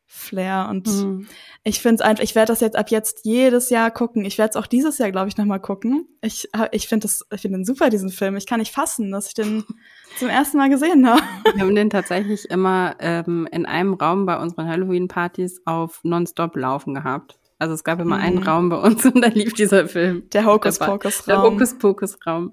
[0.06, 1.26] Flair und mhm.
[1.64, 4.24] ich finde es einfach, ich werde das jetzt ab jetzt jedes Jahr gucken.
[4.24, 6.06] Ich werde es auch dieses Jahr, glaube ich, nochmal gucken.
[6.20, 8.36] Ich, ich finde das, ich finde den super, diesen Film.
[8.36, 9.64] Ich kann nicht fassen, dass ich den
[10.20, 11.22] zum ersten Mal gesehen habe.
[11.54, 16.94] Wir haben den tatsächlich immer ähm, in einem Raum bei unseren Halloween-Partys auf Nonstop laufen
[16.94, 17.38] gehabt.
[17.58, 18.22] Also es gab immer mhm.
[18.22, 20.28] einen Raum bei uns und da lief dieser Film.
[20.30, 21.26] Der Hokus-Pokus-Raum.
[21.26, 22.52] Der Hokus-Pokus-Raum.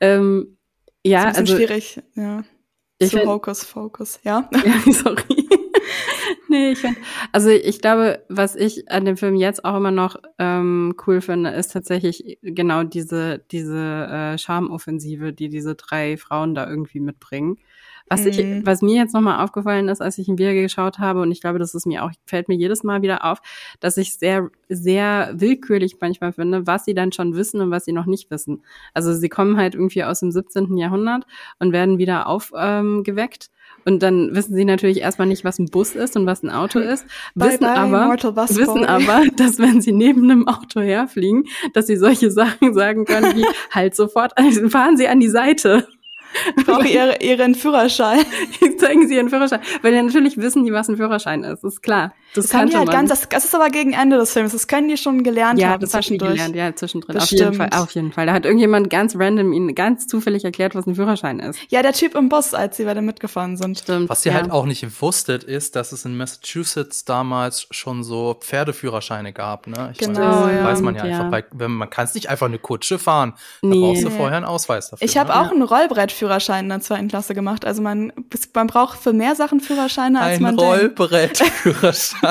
[0.00, 0.56] Ähm,
[1.04, 2.42] ja, ist ein also schwierig, ja.
[2.98, 4.48] Ich Zu Hokus-Pokus, ja.
[4.64, 4.92] ja.
[4.92, 5.43] Sorry.
[6.48, 6.96] nee, ich find,
[7.32, 11.50] also ich glaube, was ich an dem Film jetzt auch immer noch ähm, cool finde,
[11.50, 17.58] ist tatsächlich genau diese diese äh, Charmoffensive, die diese drei Frauen da irgendwie mitbringen.
[18.06, 18.66] Was, ich, mhm.
[18.66, 21.58] was mir jetzt nochmal aufgefallen ist, als ich ein Video geschaut habe, und ich glaube,
[21.58, 23.40] das ist mir auch, fällt mir jedes Mal wieder auf,
[23.80, 27.92] dass ich sehr, sehr willkürlich manchmal finde, was sie dann schon wissen und was sie
[27.92, 28.62] noch nicht wissen.
[28.92, 30.76] Also sie kommen halt irgendwie aus dem 17.
[30.76, 31.24] Jahrhundert
[31.58, 33.46] und werden wieder aufgeweckt.
[33.46, 33.53] Ähm,
[33.84, 36.78] und dann wissen sie natürlich erstmal nicht, was ein Bus ist und was ein Auto
[36.78, 38.16] ist, bye wissen, bye, aber,
[38.48, 43.36] wissen aber, dass wenn sie neben einem Auto herfliegen, dass sie solche Sachen sagen können
[43.36, 45.86] wie halt sofort, also fahren sie an die Seite.
[46.66, 48.24] Brauche ihre, ihren Führerschein.
[48.78, 49.60] Zeigen Sie Ihren Führerschein.
[49.82, 51.62] Weil ja natürlich wissen die, was ein Führerschein ist.
[51.62, 52.12] Das ist klar.
[52.34, 52.96] Das, das kann die halt man.
[52.96, 54.50] ganz, das, das, ist aber gegen Ende des Films.
[54.50, 56.32] Das können die schon gelernt ja, haben das zwischendurch.
[56.32, 57.14] gelernt, ja, zwischendrin.
[57.14, 58.26] Das auf jeden Fall, auf jeden Fall.
[58.26, 61.60] Da hat irgendjemand ganz random ihnen ganz zufällig erklärt, was ein Führerschein ist.
[61.68, 63.78] Ja, der Typ im Bus, als sie bei dem mitgefahren sind.
[63.78, 64.08] Stimmt.
[64.08, 64.38] Was ihr ja.
[64.38, 69.90] halt auch nicht wusstet, ist, dass es in Massachusetts damals schon so Pferdeführerscheine gab, ne?
[69.92, 70.64] Ich genau, weiß, ja.
[70.64, 71.16] weiß man ja, ja.
[71.18, 71.30] einfach.
[71.30, 73.34] Bei, wenn, man kann es nicht einfach eine Kutsche fahren.
[73.62, 73.80] Da nee.
[73.80, 75.06] brauchst du vorher einen Ausweis dafür.
[75.06, 75.40] Ich habe ne?
[75.40, 77.64] auch einen Rollbrettführerschein in der zweiten Klasse gemacht.
[77.64, 78.12] Also man,
[78.54, 82.18] man braucht für mehr Sachen Führerscheine, als ein man Rollbrettführerschein.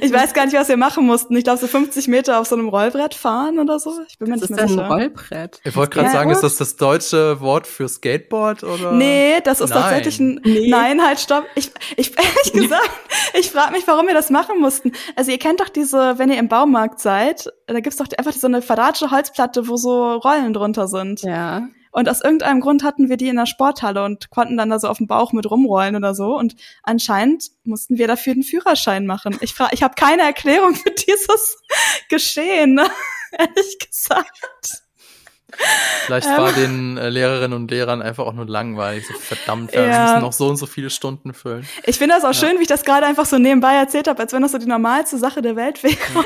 [0.00, 1.34] ich weiß gar nicht, was wir machen mussten.
[1.36, 3.92] Ich glaube, so 50 Meter auf so einem Rollbrett fahren oder so.
[4.08, 4.84] Ich bin mir nicht mehr sicher.
[4.84, 5.60] ein Rollbrett?
[5.64, 8.92] Ich wollte gerade sagen, ist das das deutsche Wort für Skateboard oder?
[8.92, 9.82] Nee, das ist Nein.
[9.82, 10.40] tatsächlich ein.
[10.44, 10.68] Nee.
[10.68, 11.44] Nein, halt, stopp.
[11.54, 12.90] Ich, ich ehrlich gesagt,
[13.38, 14.92] ich frage mich, warum wir das machen mussten.
[15.16, 18.46] Also ihr kennt doch diese, wenn ihr im Baumarkt seid, da gibt's doch einfach so
[18.46, 21.22] eine verratsche Holzplatte, wo so Rollen drunter sind.
[21.22, 21.68] Ja.
[21.90, 24.88] Und aus irgendeinem Grund hatten wir die in der Sporthalle und konnten dann da so
[24.88, 26.36] auf dem Bauch mit rumrollen oder so.
[26.36, 29.36] Und anscheinend mussten wir dafür den Führerschein machen.
[29.40, 31.58] Ich frage, ich habe keine Erklärung für dieses
[32.08, 32.78] Geschehen,
[33.32, 34.82] ehrlich gesagt.
[36.04, 39.06] Vielleicht war ähm, den äh, Lehrerinnen und Lehrern einfach auch nur langweilig.
[39.06, 40.02] So verdammt, wir ja.
[40.02, 41.66] müssen noch so und so viele Stunden füllen.
[41.84, 42.48] Ich finde das auch ja.
[42.48, 44.66] schön, wie ich das gerade einfach so nebenbei erzählt habe, als wenn das so die
[44.66, 45.96] normalste Sache der Welt wäre.
[46.14, 46.24] Ja.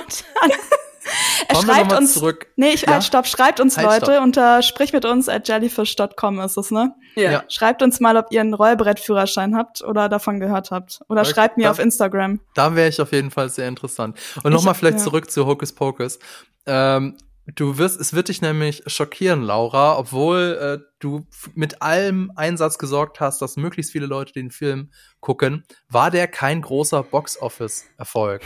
[1.48, 2.46] Er Kommen schreibt uns zurück.
[2.56, 2.92] Nee, ich ja?
[2.92, 4.22] halt stopp, schreibt uns halt, Leute stopp.
[4.22, 6.94] unter sprich mit uns at jellyfish.com ist es, ne?
[7.16, 7.30] Ja.
[7.30, 7.44] ja.
[7.48, 11.30] Schreibt uns mal, ob ihr einen Rollbrettführerschein habt oder davon gehört habt oder okay.
[11.30, 12.40] schreibt mir da, auf Instagram.
[12.54, 14.18] Da wäre ich auf jeden Fall sehr interessant.
[14.42, 15.04] Und nochmal vielleicht ja.
[15.04, 16.18] zurück zu Hocus Pocus.
[16.66, 17.16] Ähm,
[17.56, 23.18] Du wirst, es wird dich nämlich schockieren, Laura, obwohl äh, du mit allem Einsatz gesorgt
[23.18, 28.42] hast, dass möglichst viele Leute den Film gucken, war der kein großer Box-Office-Erfolg.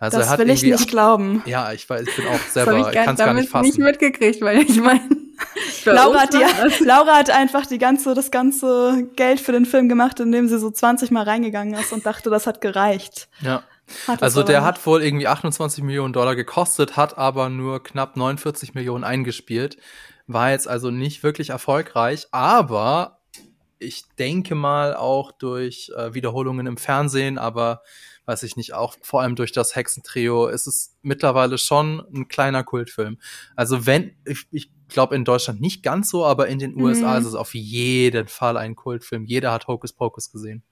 [0.00, 1.42] Also das will ich nicht glauben.
[1.44, 3.66] Ja, ich weiß, ich bin auch selber, ich, kann es gar nicht fassen.
[3.66, 5.02] nicht mitgekriegt, weil ich meine,
[5.84, 10.18] Laura hat, die, Laura hat einfach die ganze, das ganze Geld für den Film gemacht,
[10.18, 13.28] indem sie so 20 Mal reingegangen ist und dachte, das hat gereicht.
[13.42, 13.62] Ja.
[14.06, 18.72] Hat also der hat wohl irgendwie 28 Millionen Dollar gekostet, hat aber nur knapp 49
[18.72, 19.76] Millionen eingespielt.
[20.26, 23.18] War jetzt also nicht wirklich erfolgreich, aber
[23.78, 27.82] ich denke mal auch durch äh, Wiederholungen im Fernsehen, aber
[28.30, 32.62] weiß ich nicht, auch vor allem durch das Hexentrio ist es mittlerweile schon ein kleiner
[32.62, 33.18] Kultfilm.
[33.56, 37.20] Also wenn, ich, ich glaube in Deutschland nicht ganz so, aber in den USA mhm.
[37.20, 39.24] ist es auf jeden Fall ein Kultfilm.
[39.24, 40.62] Jeder hat Hocus Pocus gesehen.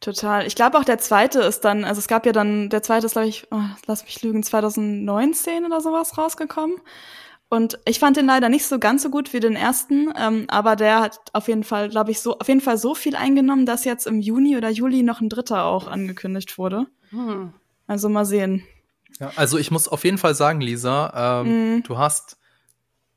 [0.00, 0.44] Total.
[0.46, 3.12] Ich glaube auch der zweite ist dann, also es gab ja dann, der zweite ist,
[3.12, 6.76] glaube ich, oh, lass mich lügen, 2019 oder sowas rausgekommen.
[7.52, 10.74] Und ich fand den leider nicht so ganz so gut wie den ersten, ähm, aber
[10.74, 13.84] der hat auf jeden Fall, glaube ich, so auf jeden Fall so viel eingenommen, dass
[13.84, 16.86] jetzt im Juni oder Juli noch ein dritter auch angekündigt wurde.
[17.10, 17.52] Hm.
[17.86, 18.62] Also mal sehen.
[19.20, 21.82] Ja, also ich muss auf jeden Fall sagen, Lisa, ähm, mhm.
[21.82, 22.38] du hast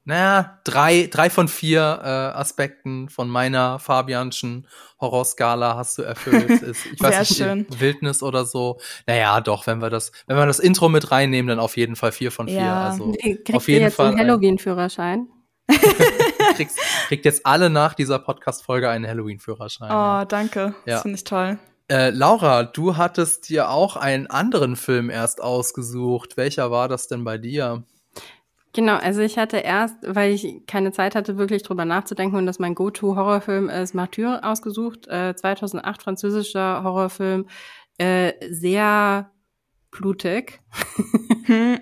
[0.05, 4.67] naja, drei, drei von vier äh, Aspekten von meiner Fabianschen
[5.01, 6.49] Horrorskala hast du erfüllt.
[6.61, 7.65] Ist, ich weiß nicht, schön.
[7.77, 8.79] Wildnis oder so.
[9.07, 12.11] Naja, doch, wenn wir das, wenn wir das Intro mit reinnehmen, dann auf jeden Fall
[12.11, 12.57] vier von vier.
[12.57, 12.89] Ja.
[12.89, 15.27] Also Kriegt auf jeden jetzt Fall einen Halloween-Führerschein.
[16.55, 16.77] kriegst,
[17.07, 19.89] kriegt jetzt alle nach dieser Podcast-Folge einen Halloween-Führerschein.
[19.89, 20.25] Oh, ja.
[20.25, 20.75] danke.
[20.85, 20.93] Ja.
[20.93, 21.57] Das finde ich toll.
[21.87, 26.37] Äh, Laura, du hattest dir auch einen anderen Film erst ausgesucht.
[26.37, 27.83] Welcher war das denn bei dir?
[28.75, 32.59] Genau, also ich hatte erst, weil ich keine Zeit hatte, wirklich drüber nachzudenken und dass
[32.59, 37.47] mein Go-To-Horrorfilm ist Martyr ausgesucht, äh, 2008 französischer Horrorfilm,
[37.99, 39.31] äh, sehr
[39.91, 40.59] blutig.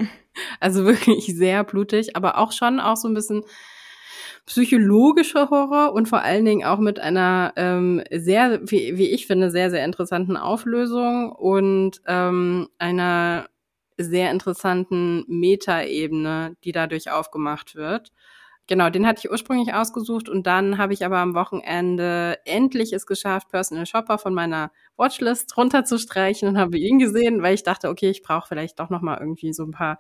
[0.59, 3.43] also wirklich sehr blutig, aber auch schon auch so ein bisschen
[4.45, 9.49] psychologischer Horror und vor allen Dingen auch mit einer ähm, sehr, wie, wie ich finde,
[9.49, 13.47] sehr, sehr interessanten Auflösung und ähm, einer
[13.97, 18.11] sehr interessanten Metaebene, die dadurch aufgemacht wird.
[18.67, 23.05] Genau, den hatte ich ursprünglich ausgesucht und dann habe ich aber am Wochenende endlich es
[23.05, 28.09] geschafft, Personal Shopper von meiner Watchlist runterzustreichen und habe ihn gesehen, weil ich dachte, okay,
[28.09, 29.99] ich brauche vielleicht doch noch mal irgendwie so ein paar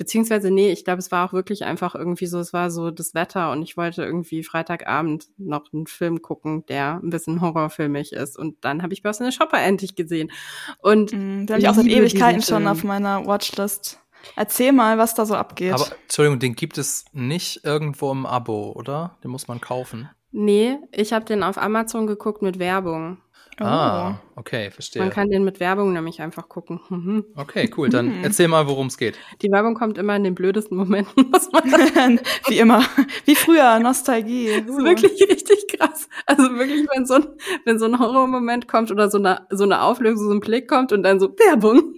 [0.00, 3.12] Beziehungsweise, nee, ich glaube, es war auch wirklich einfach irgendwie so, es war so das
[3.12, 8.38] Wetter und ich wollte irgendwie Freitagabend noch einen Film gucken, der ein bisschen horrorfilmig ist.
[8.38, 10.32] Und dann habe ich Personal Shopper endlich gesehen.
[10.78, 14.00] Und mm, den habe ich auch seit Ewigkeiten schon auf meiner Watchlist.
[14.36, 15.74] Erzähl mal, was da so abgeht.
[15.74, 19.18] Aber Entschuldigung, den gibt es nicht irgendwo im Abo, oder?
[19.22, 20.08] Den muss man kaufen.
[20.32, 23.18] Nee, ich habe den auf Amazon geguckt mit Werbung.
[23.60, 24.40] Ah, oh.
[24.40, 25.02] okay, verstehe.
[25.02, 26.80] Man kann den mit Werbung nämlich einfach gucken.
[26.88, 27.24] Mhm.
[27.36, 27.88] Okay, cool.
[27.88, 28.24] Dann mhm.
[28.24, 29.18] erzähl mal, worum es geht.
[29.42, 31.62] Die Werbung kommt immer in den blödesten Momenten, muss man
[32.48, 32.82] Wie immer.
[33.24, 34.62] Wie früher, Nostalgie.
[34.66, 36.08] Das ist wirklich richtig krass.
[36.26, 37.26] Also wirklich, wenn so ein,
[37.64, 40.92] wenn so ein Horrormoment kommt oder so eine, so eine Auflösung, so ein Blick kommt
[40.92, 41.94] und dann so Werbung.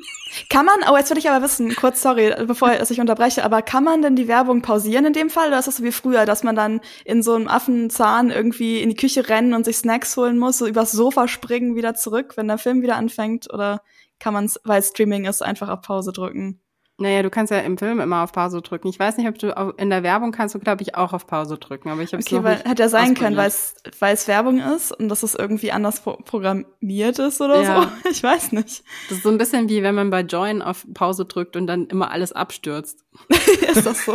[0.48, 3.84] Kann man, oh, jetzt will ich aber wissen, kurz, sorry, bevor ich unterbreche, aber kann
[3.84, 6.42] man denn die Werbung pausieren in dem Fall oder ist das so wie früher, dass
[6.42, 10.38] man dann in so einem Affenzahn irgendwie in die Küche rennen und sich Snacks holen
[10.38, 13.82] muss, so übers Sofa springen, wieder zurück, wenn der Film wieder anfängt oder
[14.18, 16.61] kann man es, weil Streaming ist, einfach auf Pause drücken?
[16.98, 18.88] Naja, du kannst ja im Film immer auf Pause drücken.
[18.88, 21.56] Ich weiß nicht, ob du in der Werbung kannst du, glaube ich, auch auf Pause
[21.56, 21.88] drücken.
[21.88, 24.92] Aber ich habe okay, weil, hätte ja sein können, weil es weil es Werbung ist
[24.92, 27.82] und dass es irgendwie anders pro programmiert ist oder ja.
[27.82, 27.88] so.
[28.10, 28.84] Ich weiß nicht.
[29.08, 31.86] Das ist so ein bisschen wie wenn man bei Join auf Pause drückt und dann
[31.86, 33.04] immer alles abstürzt.
[33.74, 34.14] ist das so?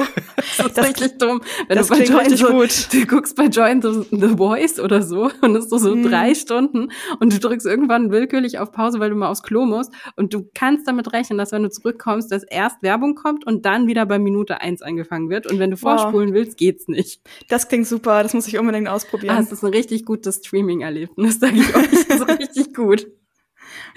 [0.58, 1.42] das ist richtig dumm.
[1.68, 2.94] Wenn das du bei Join so, gut.
[2.94, 6.04] du guckst bei Join so The Voice oder so und es ist so, so mm.
[6.04, 9.92] drei Stunden und du drückst irgendwann willkürlich auf Pause, weil du mal aufs Klo musst
[10.16, 13.88] und du kannst damit rechnen, dass wenn du zurückkommst, dass erst Werbung kommt und dann
[13.88, 16.36] wieder bei Minute eins angefangen wird und wenn du vorspulen wow.
[16.36, 17.22] willst, geht's nicht.
[17.50, 19.36] Das klingt super, das muss ich unbedingt ausprobieren.
[19.38, 22.08] Ah, es ist ein richtig gutes Streaming-Erlebnis, sage ich euch.
[22.08, 23.08] Das ist richtig gut.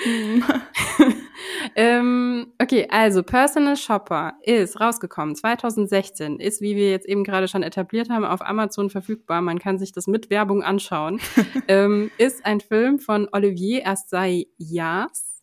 [1.77, 7.63] ähm, okay, also Personal Shopper ist rausgekommen 2016, ist, wie wir jetzt eben gerade schon
[7.63, 9.41] etabliert haben, auf Amazon verfügbar.
[9.43, 11.21] Man kann sich das mit Werbung anschauen.
[11.69, 15.43] ähm, ist ein Film von Olivier Assayas,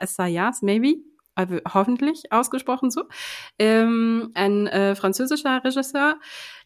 [0.00, 0.96] Assayas, maybe,
[1.34, 3.04] also hoffentlich ausgesprochen so,
[3.58, 6.16] ähm, ein äh, französischer Regisseur.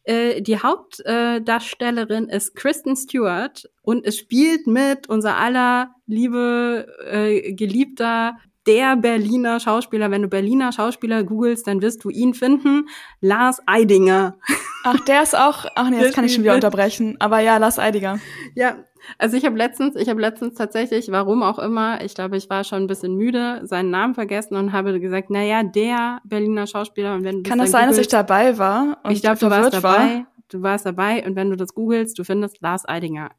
[0.04, 7.52] Äh, die Hauptdarstellerin äh, ist Kristen Stewart und es spielt mit unser aller liebe äh,
[7.52, 8.38] geliebter
[8.68, 10.10] der Berliner Schauspieler.
[10.10, 12.88] Wenn du Berliner Schauspieler googelst, dann wirst du ihn finden.
[13.20, 14.36] Lars Eidinger.
[14.84, 15.64] Ach, der ist auch.
[15.74, 17.16] Ach nee, das kann ich schon wieder unterbrechen.
[17.18, 18.20] Aber ja, Lars Eidinger.
[18.54, 18.76] Ja,
[19.16, 22.62] also ich habe letztens, ich habe letztens tatsächlich, warum auch immer, ich glaube, ich war
[22.62, 27.14] schon ein bisschen müde, seinen Namen vergessen und habe gesagt, na ja, der Berliner Schauspieler.
[27.14, 28.98] Und wenn du Kann das sein, googelst, dass ich dabei war?
[29.08, 29.82] ich glaube, du warst dabei.
[29.82, 30.26] War?
[30.48, 33.30] Du warst dabei und wenn du das googelst, du findest Lars Eidinger.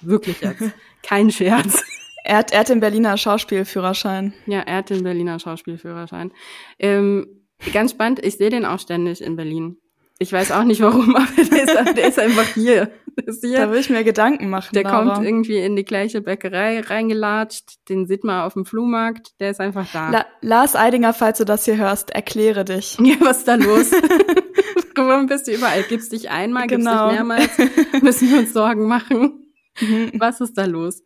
[0.00, 0.72] Wirklich jetzt.
[1.02, 1.82] Kein Scherz.
[2.24, 4.32] Er hat, er hat den Berliner Schauspielführerschein.
[4.46, 6.32] Ja, er hat den Berliner Schauspielführerschein.
[6.78, 7.26] Ähm,
[7.72, 9.78] ganz spannend, ich sehe den auch ständig in Berlin.
[10.18, 12.92] Ich weiß auch nicht warum, aber der ist, der ist einfach hier.
[13.26, 13.58] Ist hier.
[13.58, 14.70] Da will ich mir Gedanken machen.
[14.72, 15.14] Der Laura.
[15.14, 19.60] kommt irgendwie in die gleiche Bäckerei reingelatscht, den sieht man auf dem Flohmarkt, der ist
[19.60, 20.10] einfach da.
[20.10, 22.98] La Lars Eidinger, falls du das hier hörst, erkläre dich.
[23.02, 23.90] Ja, was ist da los?
[24.94, 25.82] warum bist du überall?
[25.82, 27.08] Gibst dich einmal, genau.
[27.10, 28.02] gibst dich mehrmals?
[28.02, 29.51] Müssen wir uns Sorgen machen?
[29.80, 30.12] Mhm.
[30.18, 31.02] Was ist da los?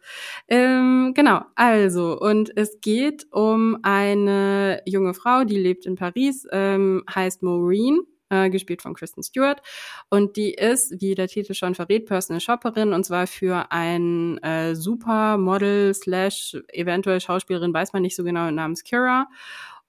[0.49, 7.05] Ähm, genau, also, und es geht um eine junge Frau, die lebt in Paris, ähm,
[7.13, 8.01] heißt Maureen
[8.31, 9.63] äh, gespielt von Kristen Stewart.
[10.11, 14.75] Und die ist, wie der Titel schon verrät, Personal Shopperin und zwar für ein äh,
[14.75, 19.29] Supermodel slash eventuell Schauspielerin, weiß man nicht so genau, namens Kira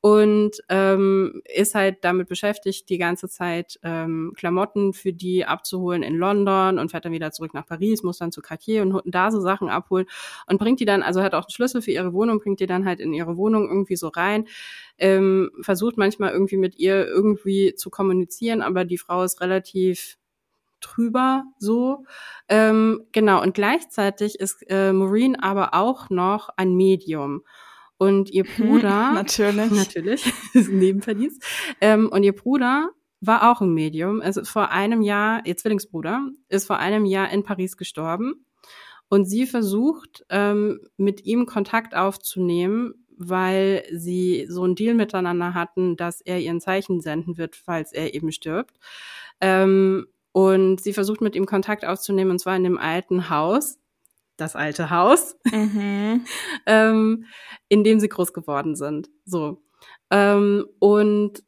[0.08, 6.16] und ähm, ist halt damit beschäftigt, die ganze Zeit ähm, Klamotten für die abzuholen in
[6.16, 9.42] London und fährt dann wieder zurück nach Paris, muss dann zu Cartier und da so
[9.42, 10.06] Sachen abholen
[10.46, 12.86] und bringt die dann, also hat auch einen Schlüssel für ihre Wohnung, bringt die dann
[12.86, 14.48] halt in ihre Wohnung irgendwie so rein,
[14.98, 20.18] ähm, versucht manchmal irgendwie mit ihr irgendwie zu kommunizieren, aber die Frau ist relativ
[20.80, 22.06] drüber so.
[22.48, 27.44] Ähm, genau, und gleichzeitig ist äh, Maureen aber auch noch ein Medium.
[27.98, 29.12] Und ihr Bruder.
[29.14, 29.72] natürlich.
[29.72, 30.34] Natürlich.
[30.54, 31.42] ist ein Nebenverdienst.
[31.82, 32.90] Ähm, und ihr Bruder
[33.22, 34.22] war auch ein Medium.
[34.22, 38.46] Also vor einem Jahr, ihr Zwillingsbruder, ist vor einem Jahr in Paris gestorben.
[39.10, 45.96] Und sie versucht, ähm, mit ihm Kontakt aufzunehmen, weil sie so einen Deal miteinander hatten,
[45.96, 48.78] dass er ihren Zeichen senden wird, falls er eben stirbt.
[49.42, 53.80] Ähm, und sie versucht mit ihm Kontakt aufzunehmen, und zwar in dem alten Haus,
[54.38, 56.26] das alte Haus, mhm.
[56.66, 57.26] ähm,
[57.68, 59.10] in dem sie groß geworden sind.
[59.26, 59.64] So.
[60.12, 61.44] Ähm, und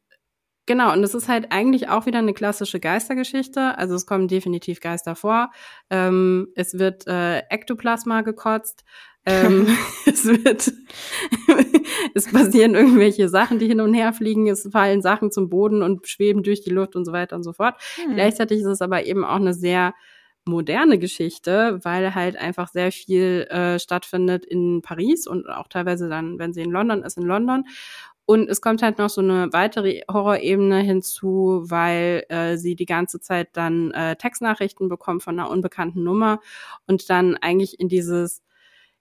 [0.66, 3.78] genau, und es ist halt eigentlich auch wieder eine klassische Geistergeschichte.
[3.78, 5.52] Also es kommen definitiv Geister vor.
[5.90, 8.84] Ähm, es wird äh, Ektoplasma gekotzt.
[9.26, 9.68] ähm,
[10.06, 10.72] es wird,
[12.14, 16.08] es passieren irgendwelche Sachen, die hin und her fliegen, es fallen Sachen zum Boden und
[16.08, 17.76] schweben durch die Luft und so weiter und so fort.
[17.96, 18.16] Hm.
[18.16, 19.94] Gleichzeitig ist es aber eben auch eine sehr
[20.46, 26.40] moderne Geschichte, weil halt einfach sehr viel äh, stattfindet in Paris und auch teilweise dann,
[26.40, 27.66] wenn sie in London ist, in London.
[28.26, 33.20] Und es kommt halt noch so eine weitere Horrorebene hinzu, weil äh, sie die ganze
[33.20, 36.40] Zeit dann äh, Textnachrichten bekommt von einer unbekannten Nummer
[36.86, 38.44] und dann eigentlich in dieses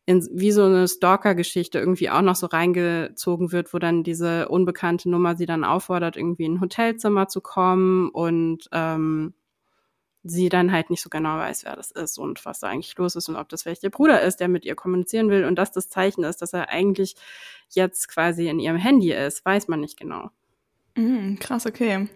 [0.06, 5.10] in, wie so eine Stalker-Geschichte irgendwie auch noch so reingezogen wird, wo dann diese unbekannte
[5.10, 9.34] Nummer sie dann auffordert, irgendwie in ein Hotelzimmer zu kommen und ähm,
[10.22, 13.16] sie dann halt nicht so genau weiß, wer das ist und was da eigentlich los
[13.16, 15.72] ist und ob das vielleicht ihr Bruder ist, der mit ihr kommunizieren will und dass
[15.72, 17.14] das Zeichen ist, dass er eigentlich
[17.70, 20.30] jetzt quasi in ihrem Handy ist, weiß man nicht genau.
[20.96, 22.08] Mhm, krass, okay.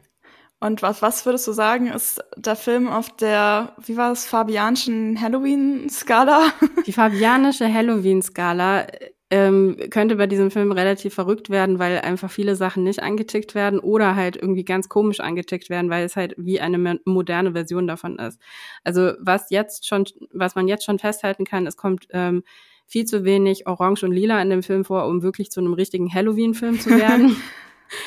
[0.62, 5.20] Und was, was würdest du sagen, ist der Film auf der, wie war es, fabianischen
[5.20, 6.52] Halloween-Skala?
[6.86, 8.86] Die fabianische Halloween-Skala
[9.30, 13.80] ähm, könnte bei diesem Film relativ verrückt werden, weil einfach viele Sachen nicht angetickt werden
[13.80, 18.20] oder halt irgendwie ganz komisch angetickt werden, weil es halt wie eine moderne Version davon
[18.20, 18.38] ist.
[18.84, 22.44] Also was jetzt schon, was man jetzt schon festhalten kann, es kommt ähm,
[22.86, 26.14] viel zu wenig Orange und Lila in dem Film vor, um wirklich zu einem richtigen
[26.14, 27.34] Halloween-Film zu werden.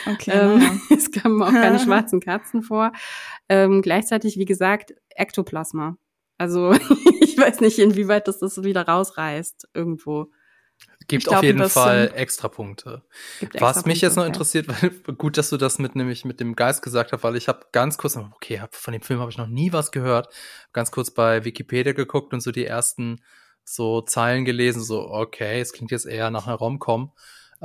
[0.06, 0.78] Okay, ähm, ja.
[0.96, 2.92] es kamen auch keine schwarzen Katzen vor.
[3.50, 5.98] Ähm, gleichzeitig, wie gesagt, Ektoplasma.
[6.38, 6.74] Also
[7.22, 10.32] ich weiß nicht, inwieweit das das wieder rausreißt irgendwo.
[11.08, 13.04] Gibt glaub, auf jeden Fall extra Punkte.
[13.60, 16.82] Was mich jetzt noch interessiert, weil gut, dass du das mit nämlich mit dem Geist
[16.82, 19.48] gesagt hast, weil ich habe ganz kurz, okay, hab, von dem Film habe ich noch
[19.48, 20.34] nie was gehört,
[20.74, 23.22] ganz kurz bei Wikipedia geguckt und so die ersten
[23.64, 27.12] so Zeilen gelesen, so okay, es klingt jetzt eher nach einer Romcom.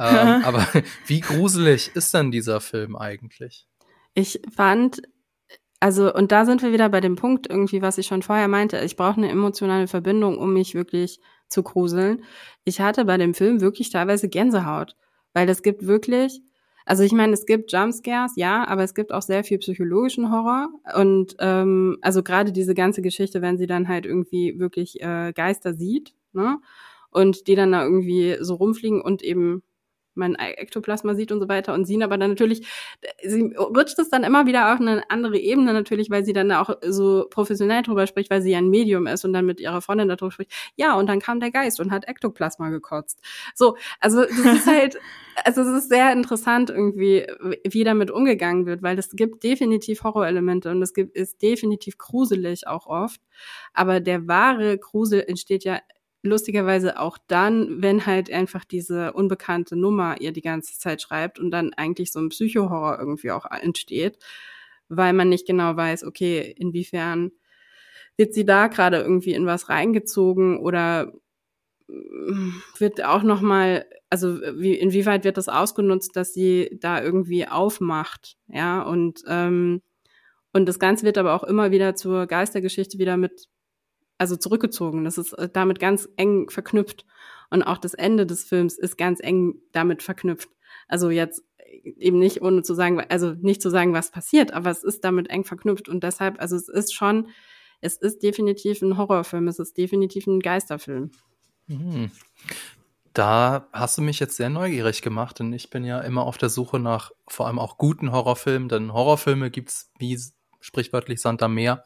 [0.01, 0.66] Ähm, aber
[1.06, 3.66] wie gruselig ist denn dieser Film eigentlich?
[4.14, 5.02] Ich fand,
[5.78, 8.78] also, und da sind wir wieder bei dem Punkt irgendwie, was ich schon vorher meinte.
[8.81, 12.24] Ich brauche eine emotionale Verbindung, um mich wirklich zu gruseln.
[12.64, 14.97] Ich hatte bei dem Film wirklich teilweise Gänsehaut,
[15.35, 16.40] weil es gibt wirklich,
[16.86, 20.68] also ich meine, es gibt Jumpscares, ja, aber es gibt auch sehr viel psychologischen Horror
[20.94, 25.74] und ähm, also gerade diese ganze Geschichte, wenn sie dann halt irgendwie wirklich äh, Geister
[25.74, 26.59] sieht, ne?
[27.12, 29.64] Und die dann da irgendwie so rumfliegen und eben
[30.20, 32.68] mein Ektoplasma sieht und so weiter und sie aber dann natürlich,
[33.22, 36.78] sie rutscht es dann immer wieder auf eine andere Ebene natürlich, weil sie dann auch
[36.86, 40.09] so professionell drüber spricht, weil sie ja ein Medium ist und dann mit ihrer Freundin
[40.09, 43.20] darüber spricht, ja, und dann kam der Geist und hat Ektoplasma gekotzt.
[43.55, 44.98] So, also das ist halt,
[45.44, 47.26] also es ist sehr interessant irgendwie,
[47.68, 52.66] wie damit umgegangen wird, weil es gibt definitiv Horrorelemente und es gibt, ist definitiv gruselig
[52.66, 53.20] auch oft,
[53.72, 55.80] aber der wahre Grusel entsteht ja
[56.22, 61.51] lustigerweise auch dann, wenn halt einfach diese unbekannte Nummer ihr die ganze Zeit schreibt und
[61.51, 64.18] dann eigentlich so ein Psychohorror irgendwie auch entsteht,
[64.88, 67.32] weil man nicht genau weiß, okay, inwiefern
[68.16, 71.12] wird sie da gerade irgendwie in was reingezogen oder
[71.88, 77.47] mm, wird auch noch mal, also wie, inwieweit wird das ausgenutzt, dass sie da irgendwie
[77.48, 78.82] aufmacht, ja?
[78.82, 79.82] Und ähm,
[80.52, 83.48] und das Ganze wird aber auch immer wieder zur Geistergeschichte wieder mit
[84.20, 85.05] also zurückgezogen.
[85.05, 87.06] Das ist äh, damit ganz eng verknüpft.
[87.48, 90.51] Und auch das Ende des Films ist ganz eng damit verknüpft.
[90.88, 91.42] Also jetzt
[91.82, 95.30] eben nicht ohne zu sagen, also nicht zu sagen, was passiert, aber es ist damit
[95.30, 95.88] eng verknüpft.
[95.88, 97.28] Und deshalb, also es ist schon,
[97.80, 101.10] es ist definitiv ein Horrorfilm, es ist definitiv ein Geisterfilm.
[101.66, 102.10] Mhm.
[103.14, 106.51] Da hast du mich jetzt sehr neugierig gemacht, denn ich bin ja immer auf der
[106.51, 110.18] Suche nach vor allem auch guten Horrorfilmen, denn Horrorfilme gibt's wie
[110.60, 111.84] sprichwörtlich Sand am Meer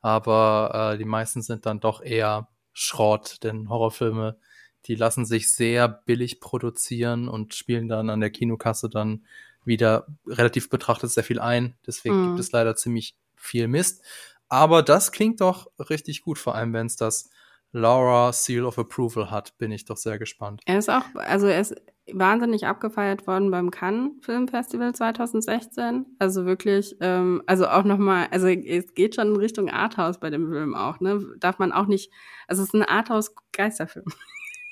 [0.00, 4.38] aber äh, die meisten sind dann doch eher Schrott, denn Horrorfilme,
[4.86, 9.24] die lassen sich sehr billig produzieren und spielen dann an der Kinokasse dann
[9.64, 11.74] wieder relativ betrachtet sehr viel ein.
[11.86, 12.26] Deswegen mhm.
[12.28, 14.02] gibt es leider ziemlich viel Mist.
[14.48, 17.30] Aber das klingt doch richtig gut, vor allem wenn es das
[17.72, 20.60] Laura Seal of Approval hat, bin ich doch sehr gespannt.
[20.64, 21.76] Er ist auch, also er ist
[22.12, 26.06] wahnsinnig abgefeiert worden beim Cannes Filmfestival 2016.
[26.18, 30.50] Also wirklich, ähm, also auch nochmal, also es geht schon in Richtung Arthouse bei dem
[30.50, 31.24] Film auch, ne?
[31.38, 32.10] Darf man auch nicht,
[32.48, 34.06] also es ist ein Arthouse-Geisterfilm.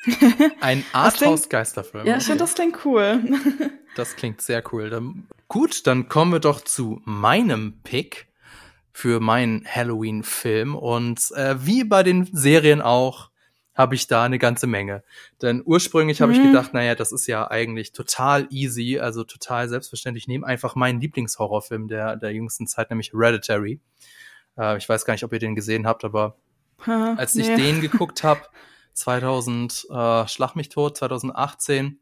[0.61, 2.07] Ein Arthouse-Geisterfilm.
[2.07, 3.23] Ja, ich finde, das klingt cool.
[3.97, 4.91] Das klingt sehr cool.
[4.91, 8.29] Dann, gut, dann kommen wir doch zu meinem Pick
[8.93, 10.77] für meinen Halloween-Film.
[10.77, 13.31] Und äh, wie bei den Serien auch,
[13.79, 15.05] habe ich da eine ganze Menge.
[15.41, 16.49] Denn ursprünglich habe ich mhm.
[16.49, 20.25] gedacht, naja, das ist ja eigentlich total easy, also total selbstverständlich.
[20.25, 23.81] Ich nehme einfach meinen Lieblingshorrorfilm der, der jüngsten Zeit, nämlich Hereditary.
[24.59, 26.37] Äh, ich weiß gar nicht, ob ihr den gesehen habt, aber
[26.85, 27.43] ha, als nee.
[27.43, 28.43] ich den geguckt habe,
[28.95, 32.01] 2000, äh, Schlag mich tot, 2018,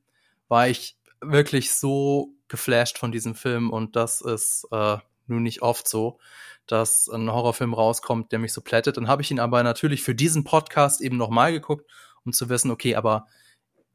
[0.49, 4.97] war ich wirklich so geflasht von diesem Film und das ist äh,
[5.27, 6.19] nun nicht oft so
[6.67, 8.97] dass ein Horrorfilm rauskommt, der mich so plättet.
[8.97, 11.91] Dann habe ich ihn aber natürlich für diesen Podcast eben nochmal geguckt,
[12.25, 13.27] um zu wissen, okay, aber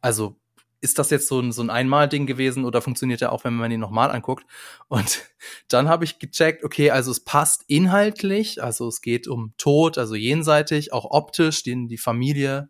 [0.02, 0.38] also
[0.82, 3.72] ist das jetzt so ein, so ein Einmal-Ding gewesen oder funktioniert er auch, wenn man
[3.72, 4.46] ihn nochmal anguckt?
[4.88, 5.22] Und
[5.68, 10.16] dann habe ich gecheckt, okay, also es passt inhaltlich, also es geht um Tod, also
[10.16, 12.70] jenseitig, auch optisch, die, die Familie,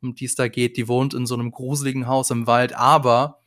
[0.00, 3.38] um die es da geht, die wohnt in so einem gruseligen Haus im Wald, aber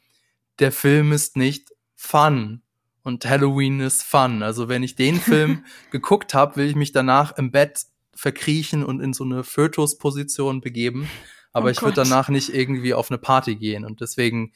[0.60, 2.62] der Film ist nicht fun
[3.04, 4.44] und Halloween ist fun.
[4.44, 7.86] Also wenn ich den Film geguckt habe, will ich mich danach im Bett
[8.16, 11.10] verkriechen und in so eine Fötusposition begeben.
[11.52, 13.86] Aber oh ich würde danach nicht irgendwie auf eine Party gehen.
[13.86, 14.54] Und deswegen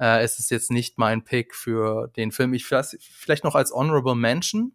[0.00, 2.54] äh, ist es jetzt nicht mein Pick für den Film.
[2.54, 4.74] Ich vielleicht, vielleicht noch als Honorable Mention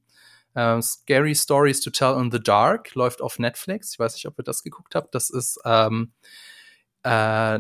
[0.56, 3.94] Äh, Scary Stories to Tell in the Dark läuft auf Netflix.
[3.94, 5.16] Ich weiß nicht, ob ihr das geguckt habt.
[5.16, 6.14] Das ist ähm,
[7.04, 7.60] äh,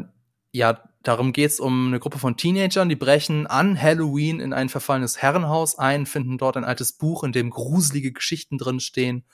[0.52, 5.21] ja, darum geht's um eine Gruppe von Teenagern, die brechen an Halloween in ein verfallenes
[5.21, 9.25] Herrenhaus ein, finden dort ein altes Buch, in dem gruselige Geschichten drin stehen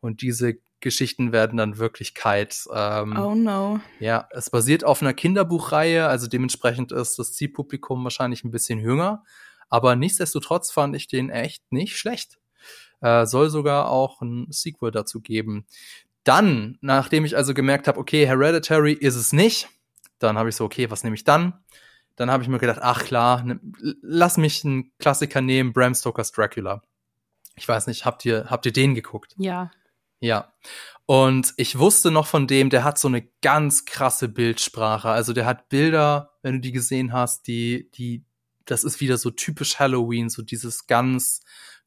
[0.00, 2.64] und diese Geschichten werden dann Wirklichkeit.
[2.72, 3.80] Ähm, oh no.
[4.00, 9.24] Ja, es basiert auf einer Kinderbuchreihe, also dementsprechend ist das Zielpublikum wahrscheinlich ein bisschen jünger,
[9.68, 12.38] aber nichtsdestotrotz fand ich den echt nicht schlecht.
[13.00, 15.66] Äh, soll sogar auch ein Sequel dazu geben.
[16.24, 19.68] Dann, nachdem ich also gemerkt habe, okay, Hereditary ist es nicht,
[20.18, 21.64] dann habe ich so, okay, was nehme ich dann?
[22.16, 23.60] Dann habe ich mir gedacht, ach klar, ne,
[24.02, 26.82] lass mich einen Klassiker nehmen, Bram Stokers Dracula.
[27.54, 29.34] Ich weiß nicht, habt ihr, habt ihr den geguckt?
[29.38, 29.70] Ja.
[30.20, 30.52] Ja.
[31.06, 35.08] Und ich wusste noch von dem, der hat so eine ganz krasse Bildsprache.
[35.08, 38.24] Also der hat Bilder, wenn du die gesehen hast, die, die,
[38.64, 41.40] das ist wieder so typisch Halloween, so dieses ganz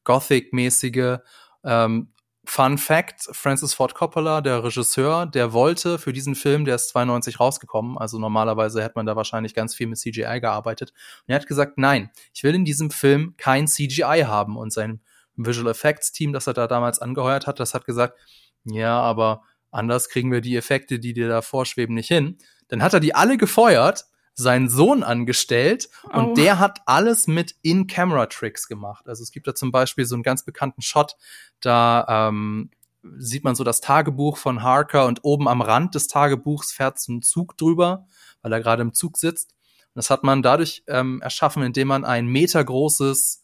[0.04, 1.18] Gothic-mäßige.
[1.62, 2.12] Ähm,
[2.44, 7.38] Fun Fact, Francis Ford Coppola, der Regisseur, der wollte für diesen Film, der ist 92
[7.38, 10.92] rausgekommen, also normalerweise hätte man da wahrscheinlich ganz viel mit CGI gearbeitet.
[11.20, 14.56] Und er hat gesagt, nein, ich will in diesem Film kein CGI haben.
[14.56, 15.00] Und sein
[15.36, 18.18] Visual Effects Team, das er da damals angeheuert hat, das hat gesagt,
[18.64, 22.38] ja, aber anders kriegen wir die Effekte, die dir da vorschweben, nicht hin.
[22.68, 26.34] Dann hat er die alle gefeuert seinen Sohn angestellt und oh.
[26.34, 29.08] der hat alles mit In-Camera-Tricks gemacht.
[29.08, 31.16] Also es gibt da zum Beispiel so einen ganz bekannten Shot,
[31.60, 32.70] da ähm,
[33.18, 37.12] sieht man so das Tagebuch von Harker und oben am Rand des Tagebuchs fährt so
[37.12, 38.06] ein Zug drüber,
[38.42, 39.54] weil er gerade im Zug sitzt.
[39.94, 43.41] Und das hat man dadurch ähm, erschaffen, indem man ein metergroßes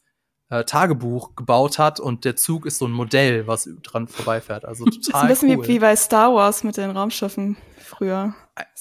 [0.51, 4.65] äh, Tagebuch gebaut hat und der Zug ist so ein Modell, was dran vorbeifährt.
[4.65, 5.69] Also total das ist ein bisschen cool.
[5.69, 8.35] wie bei Star Wars mit den Raumschiffen früher.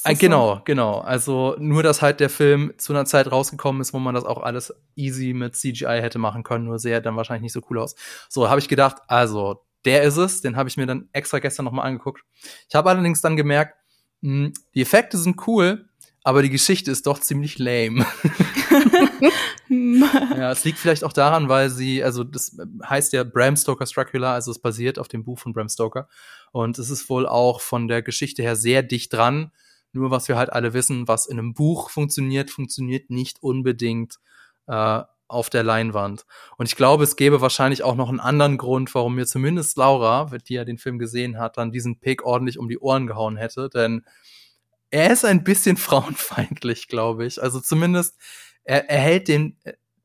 [0.04, 0.62] Äh, genau, so?
[0.66, 1.00] genau.
[1.00, 4.42] Also nur, dass halt der Film zu einer Zeit rausgekommen ist, wo man das auch
[4.42, 7.96] alles easy mit CGI hätte machen können, nur sähe dann wahrscheinlich nicht so cool aus.
[8.30, 11.66] So, habe ich gedacht, also der ist es, den habe ich mir dann extra gestern
[11.66, 12.24] nochmal angeguckt.
[12.70, 13.76] Ich habe allerdings dann gemerkt,
[14.22, 15.87] mh, hm, die Effekte sind cool,
[16.28, 18.06] aber die Geschichte ist doch ziemlich lame.
[19.70, 24.34] ja, es liegt vielleicht auch daran, weil sie, also das heißt ja Bram Stoker's Dracula,
[24.34, 26.10] also es basiert auf dem Buch von Bram Stoker.
[26.52, 29.54] Und es ist wohl auch von der Geschichte her sehr dicht dran.
[29.94, 34.18] Nur was wir halt alle wissen, was in einem Buch funktioniert, funktioniert nicht unbedingt
[34.68, 36.26] äh, auf der Leinwand.
[36.58, 40.30] Und ich glaube, es gäbe wahrscheinlich auch noch einen anderen Grund, warum mir zumindest Laura,
[40.46, 43.70] die ja den Film gesehen hat, dann diesen Pick ordentlich um die Ohren gehauen hätte.
[43.70, 44.04] Denn
[44.92, 47.42] er ist ein bisschen frauenfeindlich, glaube ich.
[47.42, 48.16] Also zumindest,
[48.64, 49.58] er, er hält den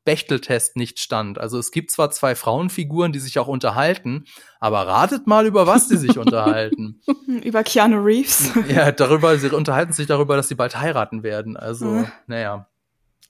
[0.05, 1.39] Bechteltest nicht stand.
[1.39, 4.25] Also es gibt zwar zwei Frauenfiguren, die sich auch unterhalten,
[4.59, 7.01] aber ratet mal, über was die sich unterhalten.
[7.43, 8.51] über Keanu Reeves.
[8.67, 11.55] ja, darüber, sie unterhalten sich darüber, dass sie bald heiraten werden.
[11.55, 12.07] Also, mhm.
[12.27, 12.67] naja.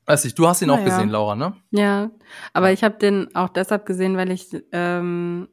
[0.05, 0.81] Weiß ich, du hast ihn naja.
[0.81, 1.55] auch gesehen, Laura, ne?
[1.71, 2.11] Ja,
[2.51, 5.47] aber ich habe den auch deshalb gesehen, weil ich ähm,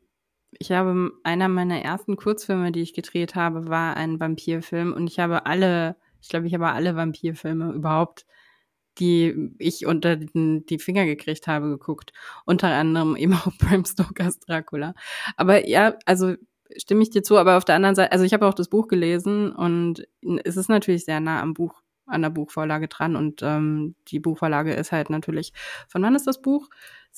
[0.58, 5.18] ich habe einer meiner ersten Kurzfilme, die ich gedreht habe, war ein Vampirfilm und ich
[5.18, 8.26] habe alle, ich glaube, ich habe alle Vampirfilme überhaupt
[8.98, 12.12] die ich unter die Finger gekriegt habe, geguckt.
[12.44, 14.94] Unter anderem eben auch Bram Stokers Dracula.
[15.36, 16.34] Aber ja, also
[16.76, 18.88] stimme ich dir zu, aber auf der anderen Seite, also ich habe auch das Buch
[18.88, 20.06] gelesen und
[20.44, 24.72] es ist natürlich sehr nah am Buch, an der Buchvorlage dran und ähm, die Buchvorlage
[24.74, 25.52] ist halt natürlich,
[25.88, 26.68] von wann ist das Buch?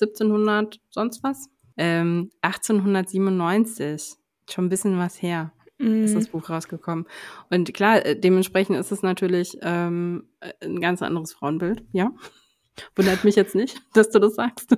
[0.00, 1.48] 1700 sonst was?
[1.77, 4.16] Ähm, 1897.
[4.49, 6.05] Schon ein bisschen was her mhm.
[6.05, 7.07] ist das Buch rausgekommen.
[7.51, 10.24] Und klar, äh, dementsprechend ist es natürlich ähm,
[10.62, 12.11] ein ganz anderes Frauenbild, ja.
[12.97, 14.77] Wundert mich jetzt nicht, dass du das sagst.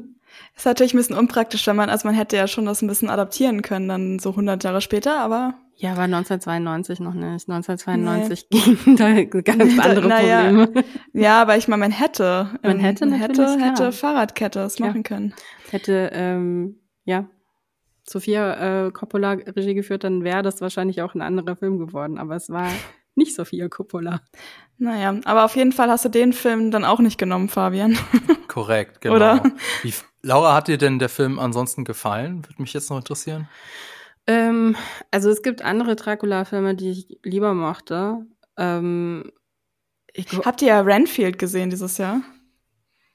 [0.57, 3.09] Ist natürlich ein bisschen unpraktisch, wenn man, also man hätte ja schon das ein bisschen
[3.09, 5.55] adaptieren können, dann so 100 Jahre später, aber.
[5.77, 7.49] Ja, aber 1992 noch nicht.
[7.49, 8.59] 1992 nee.
[8.85, 10.85] ging da ganz andere naja, Probleme.
[11.13, 15.03] Ja, aber ich meine, man hätte, man hätte, man hätte, hätte Fahrradkette das machen ja.
[15.03, 15.35] können.
[15.71, 17.29] Hätte, ähm, ja,
[18.07, 22.19] Sophia äh, Coppola Regie geführt, dann wäre das wahrscheinlich auch ein anderer Film geworden.
[22.19, 22.71] Aber es war
[23.15, 24.21] nicht Sophia Coppola.
[24.77, 27.97] Naja, aber auf jeden Fall hast du den Film dann auch nicht genommen, Fabian.
[28.49, 29.17] Korrekt, genau.
[29.17, 29.43] Oder?
[29.83, 32.45] Wie, Laura, hat dir denn der Film ansonsten gefallen?
[32.47, 33.49] Würde mich jetzt noch interessieren.
[34.27, 34.77] Ähm,
[35.11, 38.27] also es gibt andere Dracula-Filme, die ich lieber mochte.
[38.57, 39.31] Ähm,
[40.13, 42.23] ich Habt ihr ja Renfield gesehen dieses Jahr?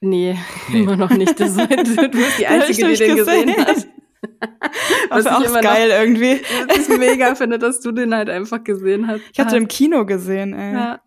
[0.02, 0.38] Nee,
[0.70, 0.82] nee.
[0.84, 1.40] immer noch nicht.
[1.40, 3.88] Das, du bist die Einzige, die den gesehen, gesehen hat.
[5.10, 6.42] Was auch geil noch, irgendwie.
[6.68, 9.22] Was ich mega finde, dass du den halt einfach gesehen hast.
[9.34, 10.74] Ich hatte im Kino gesehen, ey.
[10.74, 11.02] Ja.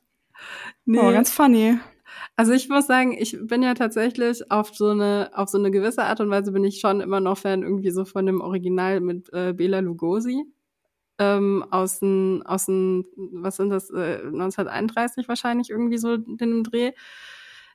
[0.84, 0.98] Nee.
[0.98, 1.78] Oh, ganz funny.
[2.36, 6.04] Also ich muss sagen, ich bin ja tatsächlich auf so eine auf so eine gewisse
[6.04, 9.32] Art und Weise bin ich schon immer noch Fan irgendwie so von dem Original mit
[9.32, 10.44] äh, Bela Lugosi
[11.18, 16.92] ähm, aus den aus den was sind das äh, 1931 wahrscheinlich irgendwie so den Dreh.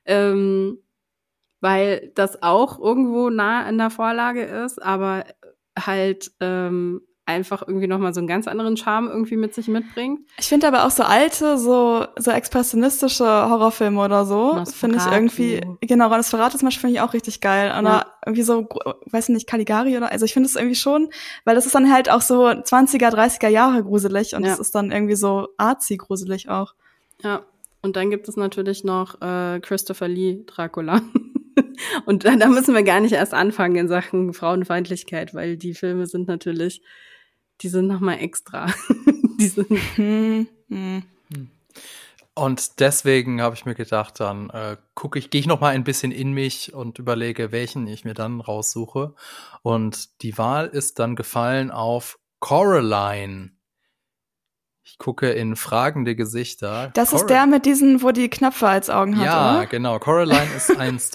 [0.04, 0.78] Ähm,
[1.60, 5.24] weil das auch irgendwo nah in der Vorlage ist, aber
[5.76, 10.20] halt ähm, einfach irgendwie nochmal so einen ganz anderen Charme irgendwie mit sich mitbringt.
[10.38, 15.60] Ich finde aber auch so alte, so, so expressionistische Horrorfilme oder so, finde ich irgendwie,
[15.82, 17.70] genau, das Verrat zum Beispiel finde ich auch richtig geil.
[17.78, 18.06] Oder ja.
[18.24, 18.66] irgendwie so,
[19.10, 21.10] weiß nicht, Caligari oder, also ich finde es irgendwie schon,
[21.44, 24.60] weil das ist dann halt auch so 20er, 30er Jahre gruselig und es ja.
[24.60, 26.74] ist dann irgendwie so arzi gruselig auch.
[27.22, 27.42] Ja.
[27.82, 31.02] Und dann gibt es natürlich noch äh, Christopher Lee Dracula.
[32.06, 36.06] und da, da müssen wir gar nicht erst anfangen in Sachen Frauenfeindlichkeit, weil die Filme
[36.06, 36.82] sind natürlich
[37.60, 38.66] die sind nochmal extra.
[39.40, 41.02] die sind, hm, hm.
[42.34, 45.82] Und deswegen habe ich mir gedacht, dann äh, gucke ich, gehe ich noch mal ein
[45.82, 49.14] bisschen in mich und überlege, welchen ich mir dann raussuche.
[49.62, 53.50] Und die Wahl ist dann gefallen auf Coraline.
[54.90, 56.90] Ich gucke in fragende Gesichter.
[56.94, 59.66] Das Cor ist der mit diesen, wo die Knöpfe als Augen hat, Ja, oder?
[59.66, 59.98] genau.
[59.98, 60.98] Coraline ist ein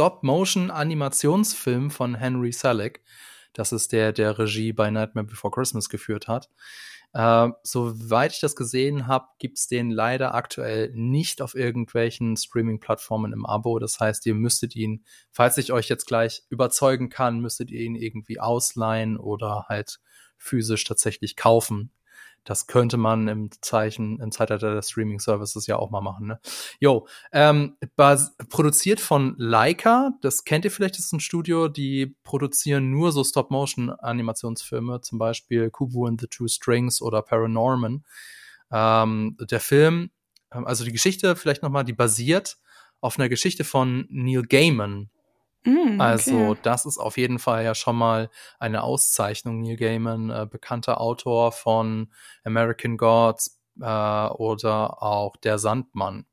[0.73, 3.01] Stop-Motion-Animationsfilm von Henry Selick.
[3.53, 6.49] Das ist der, der Regie bei Nightmare Before Christmas geführt hat.
[7.13, 13.45] Äh, soweit ich das gesehen habe, gibt's den leider aktuell nicht auf irgendwelchen Streaming-Plattformen im
[13.45, 13.77] Abo.
[13.79, 17.95] Das heißt, ihr müsstet ihn, falls ich euch jetzt gleich überzeugen kann, müsstet ihr ihn
[17.95, 19.99] irgendwie ausleihen oder halt
[20.37, 21.91] physisch tatsächlich kaufen.
[22.43, 26.27] Das könnte man im Zeichen, im Zeitalter der Streaming Services ja auch mal machen.
[26.27, 26.39] Ne?
[26.79, 27.77] Jo, ähm,
[28.49, 30.11] produziert von Leica.
[30.21, 30.95] Das kennt ihr vielleicht.
[30.95, 36.47] Das ist ein Studio, die produzieren nur so Stop-Motion-Animationsfilme, zum Beispiel Kubu and the Two
[36.47, 38.03] Strings oder Paranorman.
[38.71, 40.11] Ähm, der Film,
[40.51, 42.57] ähm, also die Geschichte vielleicht noch mal, die basiert
[42.99, 45.09] auf einer Geschichte von Neil Gaiman,
[45.65, 45.97] Mm, okay.
[45.99, 48.29] Also das ist auf jeden Fall ja schon mal
[48.59, 49.61] eine Auszeichnung.
[49.61, 52.11] Neil Gaiman, äh, bekannter Autor von
[52.43, 56.25] American Gods äh, oder auch Der Sandmann.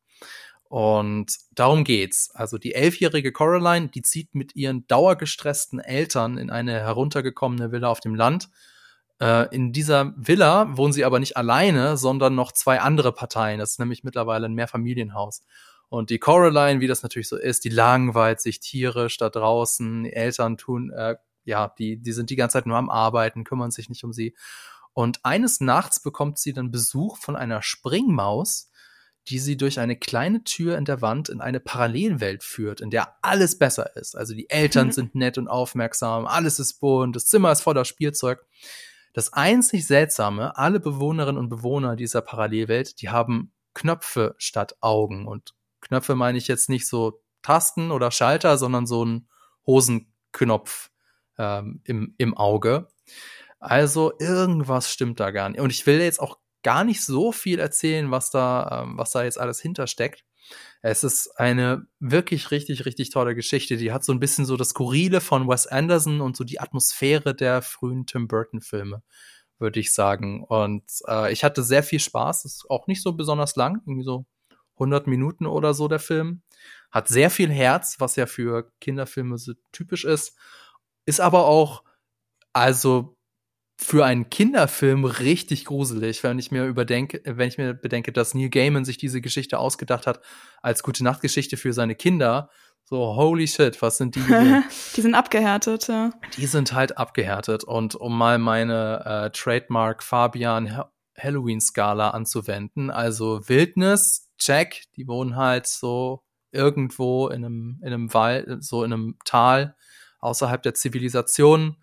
[0.68, 2.30] Und darum geht's.
[2.32, 7.98] Also die elfjährige Coraline, die zieht mit ihren dauergestressten Eltern in eine heruntergekommene Villa auf
[7.98, 8.50] dem Land.
[9.20, 13.58] Äh, in dieser Villa wohnen sie aber nicht alleine, sondern noch zwei andere Parteien.
[13.58, 15.42] Das ist nämlich mittlerweile ein Mehrfamilienhaus.
[15.90, 20.04] Und die Coraline, wie das natürlich so ist, die langweilt sich tierisch da draußen.
[20.04, 23.72] Die Eltern tun, äh, ja, die, die sind die ganze Zeit nur am Arbeiten, kümmern
[23.72, 24.36] sich nicht um sie.
[24.92, 28.70] Und eines Nachts bekommt sie dann Besuch von einer Springmaus,
[29.28, 33.16] die sie durch eine kleine Tür in der Wand in eine Parallelwelt führt, in der
[33.20, 34.16] alles besser ist.
[34.16, 34.92] Also die Eltern mhm.
[34.92, 38.46] sind nett und aufmerksam, alles ist bunt, das Zimmer ist voller Spielzeug.
[39.12, 45.54] Das einzig Seltsame, alle Bewohnerinnen und Bewohner dieser Parallelwelt, die haben Knöpfe statt Augen und
[45.80, 49.28] Knöpfe meine ich jetzt nicht so Tasten oder Schalter, sondern so ein
[49.66, 50.90] Hosenknopf
[51.38, 52.88] ähm, im, im Auge.
[53.58, 55.60] Also irgendwas stimmt da gar nicht.
[55.60, 59.24] Und ich will jetzt auch gar nicht so viel erzählen, was da, ähm, was da
[59.24, 60.24] jetzt alles hintersteckt.
[60.82, 63.76] Es ist eine wirklich richtig, richtig tolle Geschichte.
[63.76, 67.34] Die hat so ein bisschen so das Skurrile von Wes Anderson und so die Atmosphäre
[67.34, 69.02] der frühen Tim Burton-Filme,
[69.58, 70.42] würde ich sagen.
[70.42, 72.46] Und äh, ich hatte sehr viel Spaß.
[72.46, 74.26] Ist auch nicht so besonders lang, irgendwie so
[74.80, 76.42] 100 Minuten oder so der Film.
[76.90, 80.36] Hat sehr viel Herz, was ja für Kinderfilme so typisch ist.
[81.06, 81.84] Ist aber auch,
[82.52, 83.16] also
[83.82, 88.50] für einen Kinderfilm richtig gruselig, wenn ich mir überdenke, wenn ich mir bedenke, dass Neil
[88.50, 90.20] Gaiman sich diese Geschichte ausgedacht hat
[90.60, 92.50] als gute Nachtgeschichte für seine Kinder.
[92.84, 94.20] So, holy shit, was sind die?
[94.96, 96.10] die sind abgehärtet, ja.
[96.36, 97.64] Die sind halt abgehärtet.
[97.64, 100.84] Und um mal meine äh, Trademark Fabian
[101.16, 108.64] Halloween-Skala anzuwenden, also Wildnis, check, die wohnen halt so irgendwo in einem, in einem Wald,
[108.64, 109.76] so in einem Tal
[110.18, 111.76] außerhalb der Zivilisation.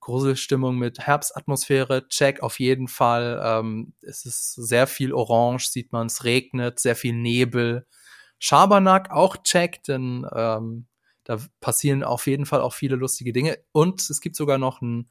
[0.00, 3.40] Gruselstimmung mit Herbstatmosphäre, check auf jeden Fall.
[3.44, 7.86] Ähm, es ist sehr viel Orange, sieht man, es regnet, sehr viel Nebel.
[8.38, 10.86] Schabernack auch check, denn ähm,
[11.24, 13.58] da passieren auf jeden Fall auch viele lustige Dinge.
[13.72, 15.10] Und es gibt sogar noch einen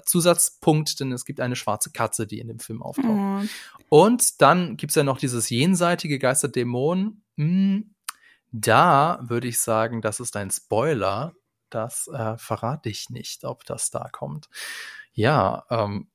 [0.00, 3.06] Zusatzpunkt, denn es gibt eine schwarze Katze, die in dem Film auftaucht.
[3.06, 3.48] Mhm.
[3.88, 7.22] Und dann gibt's ja noch dieses jenseitige Geisterdämon.
[7.36, 7.94] Hm,
[8.52, 11.34] da würde ich sagen, das ist ein Spoiler.
[11.70, 14.48] Das äh, verrate ich nicht, ob das da kommt.
[15.12, 16.08] Ja, ähm,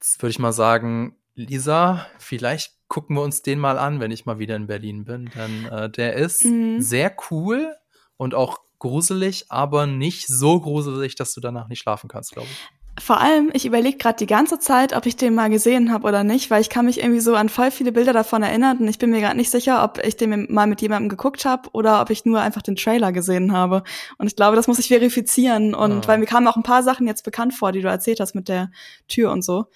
[0.00, 4.26] jetzt würde ich mal sagen, Lisa, vielleicht gucken wir uns den mal an, wenn ich
[4.26, 5.30] mal wieder in Berlin bin.
[5.34, 6.80] Denn äh, der ist mhm.
[6.80, 7.76] sehr cool
[8.16, 12.68] und auch gruselig, aber nicht so gruselig, dass du danach nicht schlafen kannst, glaube ich.
[13.00, 16.24] Vor allem, ich überlege gerade die ganze Zeit, ob ich den mal gesehen habe oder
[16.24, 18.98] nicht, weil ich kann mich irgendwie so an voll viele Bilder davon erinnern und ich
[18.98, 22.10] bin mir gerade nicht sicher, ob ich den mal mit jemandem geguckt habe oder ob
[22.10, 23.82] ich nur einfach den Trailer gesehen habe.
[24.18, 25.74] Und ich glaube, das muss ich verifizieren.
[25.74, 26.08] Und ja.
[26.08, 28.48] weil mir kamen auch ein paar Sachen jetzt bekannt vor, die du erzählt hast mit
[28.48, 28.70] der
[29.06, 29.66] Tür und so.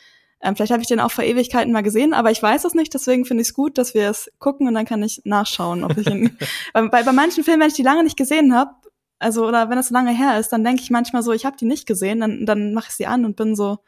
[0.42, 2.92] Ähm, vielleicht habe ich den auch vor Ewigkeiten mal gesehen, aber ich weiß es nicht,
[2.92, 5.96] deswegen finde ich es gut, dass wir es gucken und dann kann ich nachschauen, ob
[5.96, 6.36] ich ihn.
[6.72, 8.72] bei, bei manchen Filmen, wenn ich die lange nicht gesehen habe,
[9.22, 11.64] also oder wenn das lange her ist, dann denke ich manchmal so, ich habe die
[11.64, 13.78] nicht gesehen, dann, dann mache ich sie an und bin so,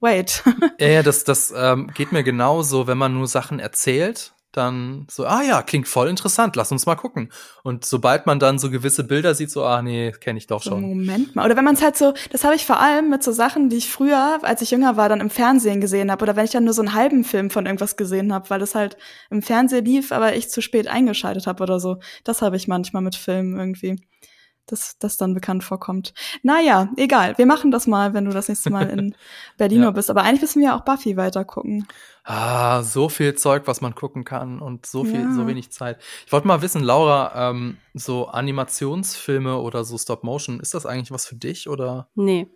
[0.00, 0.42] wait.
[0.80, 5.26] ja, ja, das, das ähm, geht mir genauso, wenn man nur Sachen erzählt dann so,
[5.26, 7.30] ah ja, klingt voll interessant, lass uns mal gucken.
[7.62, 10.80] Und sobald man dann so gewisse Bilder sieht, so, ah nee, kenne ich doch schon.
[10.80, 11.44] Moment mal.
[11.44, 13.76] Oder wenn man es halt so, das habe ich vor allem mit so Sachen, die
[13.76, 16.22] ich früher, als ich jünger war, dann im Fernsehen gesehen habe.
[16.22, 18.74] Oder wenn ich dann nur so einen halben Film von irgendwas gesehen habe, weil es
[18.74, 18.96] halt
[19.30, 21.98] im Fernsehen lief, aber ich zu spät eingeschaltet habe oder so.
[22.24, 23.96] Das habe ich manchmal mit Filmen irgendwie
[24.66, 26.12] dass das dann bekannt vorkommt.
[26.42, 27.38] Naja, egal.
[27.38, 29.14] Wir machen das mal, wenn du das nächste Mal in
[29.56, 29.90] Berlin ja.
[29.90, 30.10] bist.
[30.10, 31.86] Aber eigentlich müssen wir ja auch Buffy weiter gucken.
[32.24, 35.32] Ah, so viel Zeug, was man gucken kann und so viel, ja.
[35.32, 36.00] so wenig Zeit.
[36.26, 41.12] Ich wollte mal wissen, Laura, ähm, so Animationsfilme oder so Stop Motion, ist das eigentlich
[41.12, 42.08] was für dich oder?
[42.16, 42.48] Nee.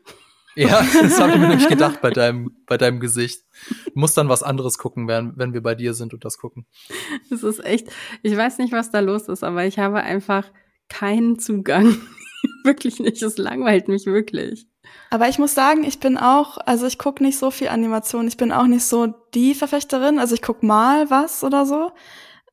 [0.57, 3.45] Ja, das habe ich mir nämlich gedacht bei deinem, bei deinem Gesicht.
[3.85, 6.66] Du musst dann was anderes gucken, wenn, wenn wir bei dir sind und das gucken.
[7.31, 7.89] Das ist echt,
[8.23, 10.51] ich weiß nicht, was da los ist, aber ich habe einfach
[10.91, 11.97] keinen Zugang.
[12.65, 13.23] wirklich nicht.
[13.23, 14.67] Es langweilt mich wirklich.
[15.11, 18.29] Aber ich muss sagen, ich bin auch, also ich gucke nicht so viel Animation.
[18.29, 20.19] Ich bin auch nicht so die Verfechterin.
[20.19, 21.93] Also ich guck mal was oder so.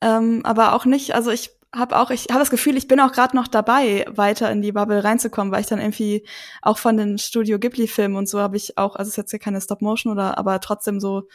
[0.01, 3.11] Ähm, aber auch nicht, also ich habe auch, ich habe das Gefühl, ich bin auch
[3.11, 6.25] gerade noch dabei, weiter in die Bubble reinzukommen, weil ich dann irgendwie
[6.61, 9.39] auch von den Studio Ghibli-Filmen und so habe ich auch, also es ist jetzt ja
[9.39, 11.27] keine Stop-Motion oder, aber trotzdem so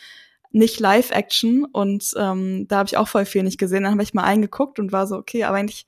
[0.51, 3.85] nicht Live-Action und ähm, da habe ich auch voll viel nicht gesehen.
[3.85, 5.87] Dann habe ich mal eingeguckt und war so, okay, aber eigentlich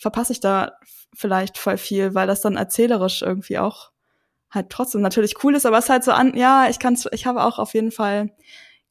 [0.00, 0.72] verpasse ich da
[1.14, 3.90] vielleicht voll viel, weil das dann erzählerisch irgendwie auch
[4.50, 7.26] halt trotzdem natürlich cool ist, aber es ist halt so an, ja, ich kann ich
[7.26, 8.30] habe auch auf jeden Fall,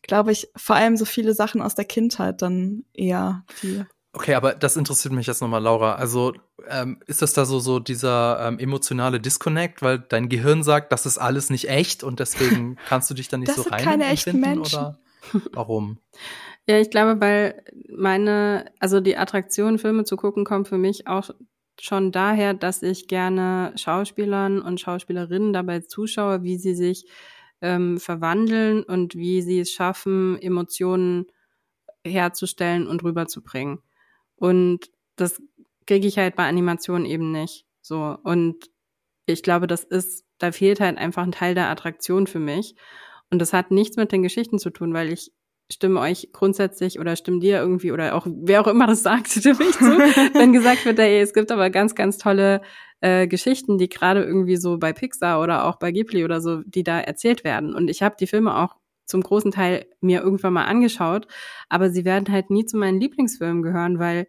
[0.03, 3.83] glaube ich, vor allem so viele Sachen aus der Kindheit dann eher die.
[4.13, 5.95] Okay, aber das interessiert mich jetzt nochmal, Laura.
[5.95, 6.33] Also
[6.67, 11.05] ähm, ist das da so so dieser ähm, emotionale Disconnect, weil dein Gehirn sagt, das
[11.05, 13.89] ist alles nicht echt und deswegen kannst du dich dann nicht das so rein sind
[13.89, 14.79] keine echten Menschen.
[14.79, 14.99] oder
[15.53, 15.99] warum?
[16.67, 21.29] Ja, ich glaube, weil meine, also die Attraktion, Filme zu gucken, kommt für mich auch
[21.79, 27.05] schon daher, dass ich gerne Schauspielern und Schauspielerinnen dabei zuschaue, wie sie sich
[27.61, 31.27] ähm, verwandeln und wie sie es schaffen, Emotionen
[32.05, 33.79] herzustellen und rüberzubringen.
[34.35, 35.41] Und das
[35.85, 37.65] kriege ich halt bei Animationen eben nicht.
[37.81, 38.17] So.
[38.23, 38.69] Und
[39.25, 42.75] ich glaube, das ist, da fehlt halt einfach ein Teil der Attraktion für mich.
[43.31, 45.31] Und das hat nichts mit den Geschichten zu tun, weil ich
[45.71, 49.59] stimme euch grundsätzlich oder stimme dir irgendwie oder auch wer auch immer das sagt, stimme
[49.61, 52.61] ich zu, wenn gesagt wird, ey, es gibt aber ganz, ganz tolle
[53.01, 56.83] äh, Geschichten, die gerade irgendwie so bei Pixar oder auch bei Ghibli oder so, die
[56.83, 57.75] da erzählt werden.
[57.75, 58.75] Und ich habe die Filme auch
[59.05, 61.27] zum großen Teil mir irgendwann mal angeschaut,
[61.67, 64.27] aber sie werden halt nie zu meinen Lieblingsfilmen gehören, weil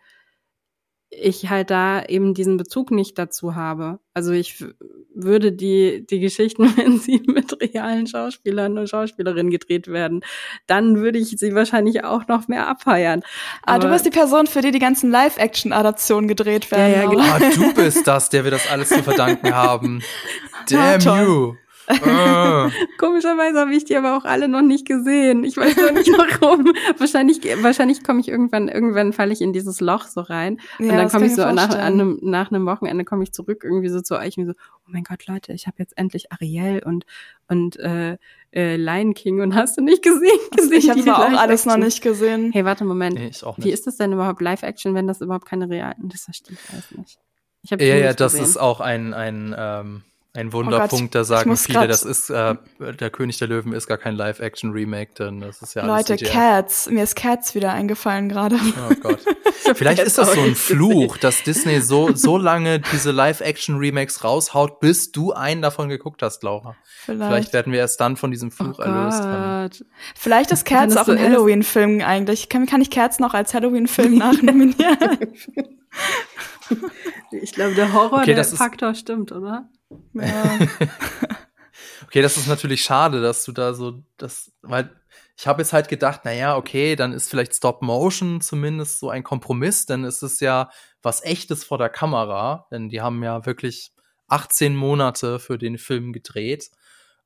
[1.10, 3.98] ich halt da eben diesen Bezug nicht dazu habe.
[4.14, 4.64] Also ich
[5.12, 10.22] würde die, die Geschichten, wenn sie mit realen Schauspielern und Schauspielerinnen gedreht werden,
[10.66, 13.22] dann würde ich sie wahrscheinlich auch noch mehr abfeiern.
[13.62, 16.92] Aber ah, du bist die Person, für die die ganzen Live-Action-Adaptionen gedreht werden.
[16.92, 17.22] Ja, ja, genau.
[17.22, 20.02] Ah, du bist das, der wir das alles zu verdanken haben.
[20.68, 21.54] Damn you.
[21.90, 22.70] Ah.
[22.98, 25.44] Komischerweise habe ich die aber auch alle noch nicht gesehen.
[25.44, 26.72] Ich weiß noch nicht warum.
[26.98, 30.58] wahrscheinlich, wahrscheinlich komme ich irgendwann, irgendwann falle ich in dieses Loch so rein.
[30.78, 33.88] Und ja, dann komme ich so nach einem, nach einem Wochenende komme ich zurück irgendwie
[33.88, 37.04] so zu euch und so, oh mein Gott, Leute, ich habe jetzt endlich Ariel und
[37.48, 38.16] und äh,
[38.52, 40.38] äh, Lion King und hast du nicht gesehen?
[40.56, 42.52] gesehen ich habe auch alles noch nicht gesehen.
[42.52, 43.16] Hey, warte Moment.
[43.18, 43.66] Nee, ich auch nicht.
[43.66, 46.08] Wie ist das denn überhaupt Live-Action, wenn das überhaupt keine realen?
[46.08, 47.18] Das verstehe ich alles nicht.
[47.62, 48.46] Ich ja, ja, das gesehen.
[48.46, 50.02] ist auch ein ein ähm,
[50.32, 53.88] ein oh Wunderpunkt, oh da sagen viele, das ist äh, der König der Löwen ist
[53.88, 58.28] gar kein Live-Action-Remake, denn das ist ja Leute, alles Cats, mir ist Cats wieder eingefallen
[58.28, 58.56] gerade.
[58.88, 59.18] Oh Gott.
[59.74, 65.10] Vielleicht ist das so ein Fluch, dass Disney so so lange diese Live-Action-Remakes raushaut, bis
[65.10, 66.76] du einen davon geguckt hast, Laura.
[66.84, 69.70] Vielleicht, Vielleicht werden wir erst dann von diesem Fluch oh erlöst haben.
[70.14, 72.48] Vielleicht ist Cats auch ein Halloween-Film eigentlich.
[72.48, 75.18] Kann, kann ich Cats noch als Halloween-Film nachnominieren?
[77.32, 79.68] ich glaube, der Horror, okay, der Faktor stimmt, oder?
[80.12, 80.58] Ja.
[82.04, 84.90] okay, das ist natürlich schade, dass du da so das, weil
[85.36, 89.08] ich habe jetzt halt gedacht, na ja, okay, dann ist vielleicht Stop Motion zumindest so
[89.08, 90.70] ein Kompromiss, denn es ist ja
[91.02, 93.92] was echtes vor der Kamera, denn die haben ja wirklich
[94.28, 96.70] 18 Monate für den Film gedreht.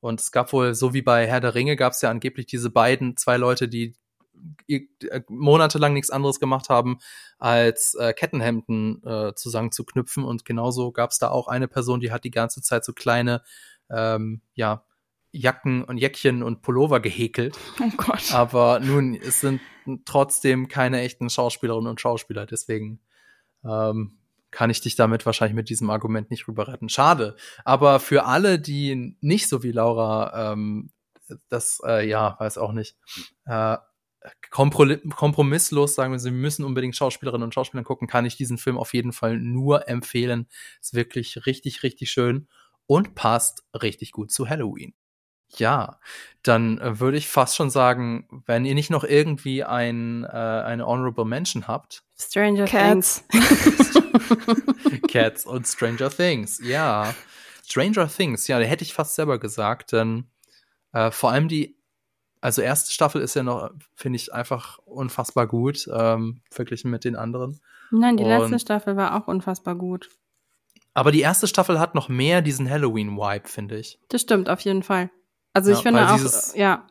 [0.01, 2.71] Und es gab wohl, so wie bei Herr der Ringe, gab es ja angeblich diese
[2.71, 3.97] beiden, zwei Leute, die
[5.29, 6.99] monatelang nichts anderes gemacht haben,
[7.39, 10.25] als äh, Kettenhemden äh, zusammenzuknüpfen.
[10.25, 13.43] Und genauso gab es da auch eine Person, die hat die ganze Zeit so kleine,
[13.91, 14.85] ähm, ja,
[15.33, 17.59] Jacken und Jäckchen und Pullover gehäkelt.
[17.81, 18.33] Oh Gott.
[18.33, 19.61] Aber nun, es sind
[20.05, 23.01] trotzdem keine echten Schauspielerinnen und Schauspieler, deswegen
[23.65, 24.19] ähm,
[24.53, 26.89] kann ich dich damit wahrscheinlich mit diesem Argument nicht rüber retten.
[26.89, 27.35] Schade.
[27.65, 30.91] Aber für alle, die nicht so wie Laura ähm,
[31.49, 32.97] das, äh, ja, weiß auch nicht,
[33.47, 33.77] äh,
[34.51, 38.95] kompromisslos sagen wir, sie müssen unbedingt Schauspielerinnen und Schauspieler gucken, kann ich diesen Film auf
[38.95, 40.49] jeden Fall nur empfehlen.
[40.81, 42.49] Ist wirklich richtig, richtig schön
[42.87, 44.95] und passt richtig gut zu Halloween.
[45.57, 46.01] Ja,
[46.43, 50.87] dann äh, würde ich fast schon sagen, wenn ihr nicht noch irgendwie ein, äh, eine
[50.87, 52.03] Honorable Mention habt.
[52.19, 53.25] Stranger Cats.
[53.29, 54.03] Things.
[55.09, 57.15] Cats und Stranger Things, ja.
[57.67, 60.29] Stranger Things, ja, da hätte ich fast selber gesagt, denn
[60.93, 61.77] äh, vor allem die,
[62.45, 67.17] also erste Staffel ist ja noch, finde ich, einfach unfassbar gut, ähm, verglichen mit den
[67.17, 67.59] anderen.
[67.91, 70.11] Nein, die und, letzte Staffel war auch unfassbar gut.
[70.93, 73.99] Aber die erste Staffel hat noch mehr diesen Halloween-Vibe, finde ich.
[74.11, 75.11] Das stimmt, auf jeden Fall.
[75.55, 76.87] Also ich ja, finde auch, ja.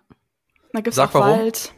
[0.72, 1.38] Da gibt's Sag auch warum.
[1.38, 1.76] Wald.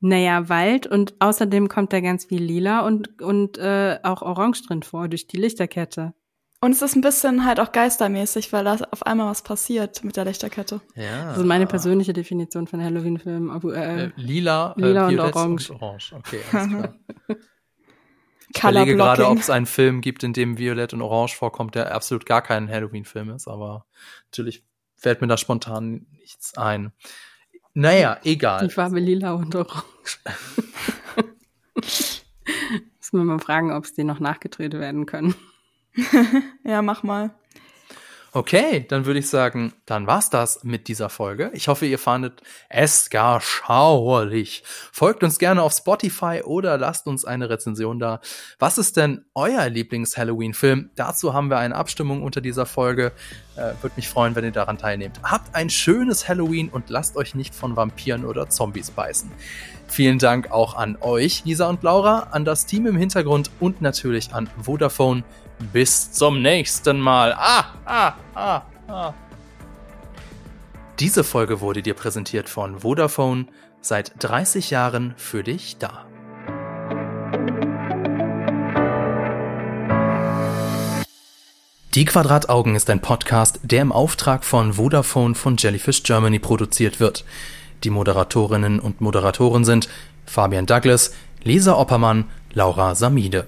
[0.00, 4.82] Naja, Wald und außerdem kommt da ganz viel Lila und, und äh, auch Orange drin
[4.82, 6.12] vor, durch die Lichterkette.
[6.62, 10.16] Und es ist ein bisschen halt auch geistermäßig, weil da auf einmal was passiert mit
[10.16, 10.80] der Lichterkette.
[10.94, 11.30] Ja.
[11.30, 13.50] Also meine persönliche Definition von Halloween-Filmen.
[13.74, 15.70] Äh, äh, lila, lila äh, und Orange.
[15.72, 16.12] Und Orange.
[16.12, 16.94] Okay, alles klar.
[18.54, 21.94] Ich überlege gerade, ob es einen Film gibt, in dem Violett und Orange vorkommt, der
[21.94, 23.86] absolut gar kein Halloween-Film ist, aber
[24.26, 24.62] natürlich
[24.94, 26.92] fällt mir da spontan nichts ein.
[27.72, 28.68] Naja, egal.
[28.68, 30.20] Die Farbe lila und orange.
[31.74, 32.22] Müssen
[33.10, 35.34] wir mal fragen, ob es die noch nachgedreht werden können.
[36.64, 37.34] ja, mach mal.
[38.34, 41.50] Okay, dann würde ich sagen, dann war's das mit dieser Folge.
[41.52, 42.40] Ich hoffe, ihr fandet
[42.70, 44.62] es gar schauerlich.
[44.90, 48.22] Folgt uns gerne auf Spotify oder lasst uns eine Rezension da.
[48.58, 50.92] Was ist denn euer Lieblings-Halloween-Film?
[50.94, 53.12] Dazu haben wir eine Abstimmung unter dieser Folge.
[53.56, 55.20] Äh, Würde mich freuen, wenn ihr daran teilnehmt.
[55.22, 59.30] Habt ein schönes Halloween und lasst euch nicht von Vampiren oder Zombies beißen.
[59.88, 64.32] Vielen Dank auch an euch, Lisa und Laura, an das Team im Hintergrund und natürlich
[64.32, 65.22] an Vodafone.
[65.70, 67.34] Bis zum nächsten Mal.
[67.34, 69.14] Ah, ah, ah, ah.
[70.98, 73.46] Diese Folge wurde dir präsentiert von Vodafone.
[73.80, 76.06] Seit 30 Jahren für dich da.
[81.94, 87.24] Die Quadrataugen ist ein Podcast, der im Auftrag von Vodafone von Jellyfish Germany produziert wird.
[87.84, 89.88] Die Moderatorinnen und Moderatoren sind
[90.24, 91.12] Fabian Douglas,
[91.42, 92.24] Lisa Oppermann,
[92.54, 93.46] Laura Samide.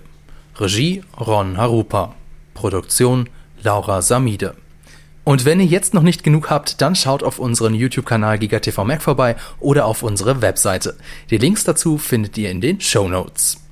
[0.57, 2.15] Regie Ron Harupa.
[2.55, 3.29] Produktion
[3.63, 4.55] Laura Samide.
[5.25, 9.03] Und wenn ihr jetzt noch nicht genug habt, dann schaut auf unseren YouTube-Kanal GigaTV Mac
[9.03, 10.97] vorbei oder auf unsere Webseite.
[11.31, 13.64] Die Links dazu findet ihr in den Show Notes.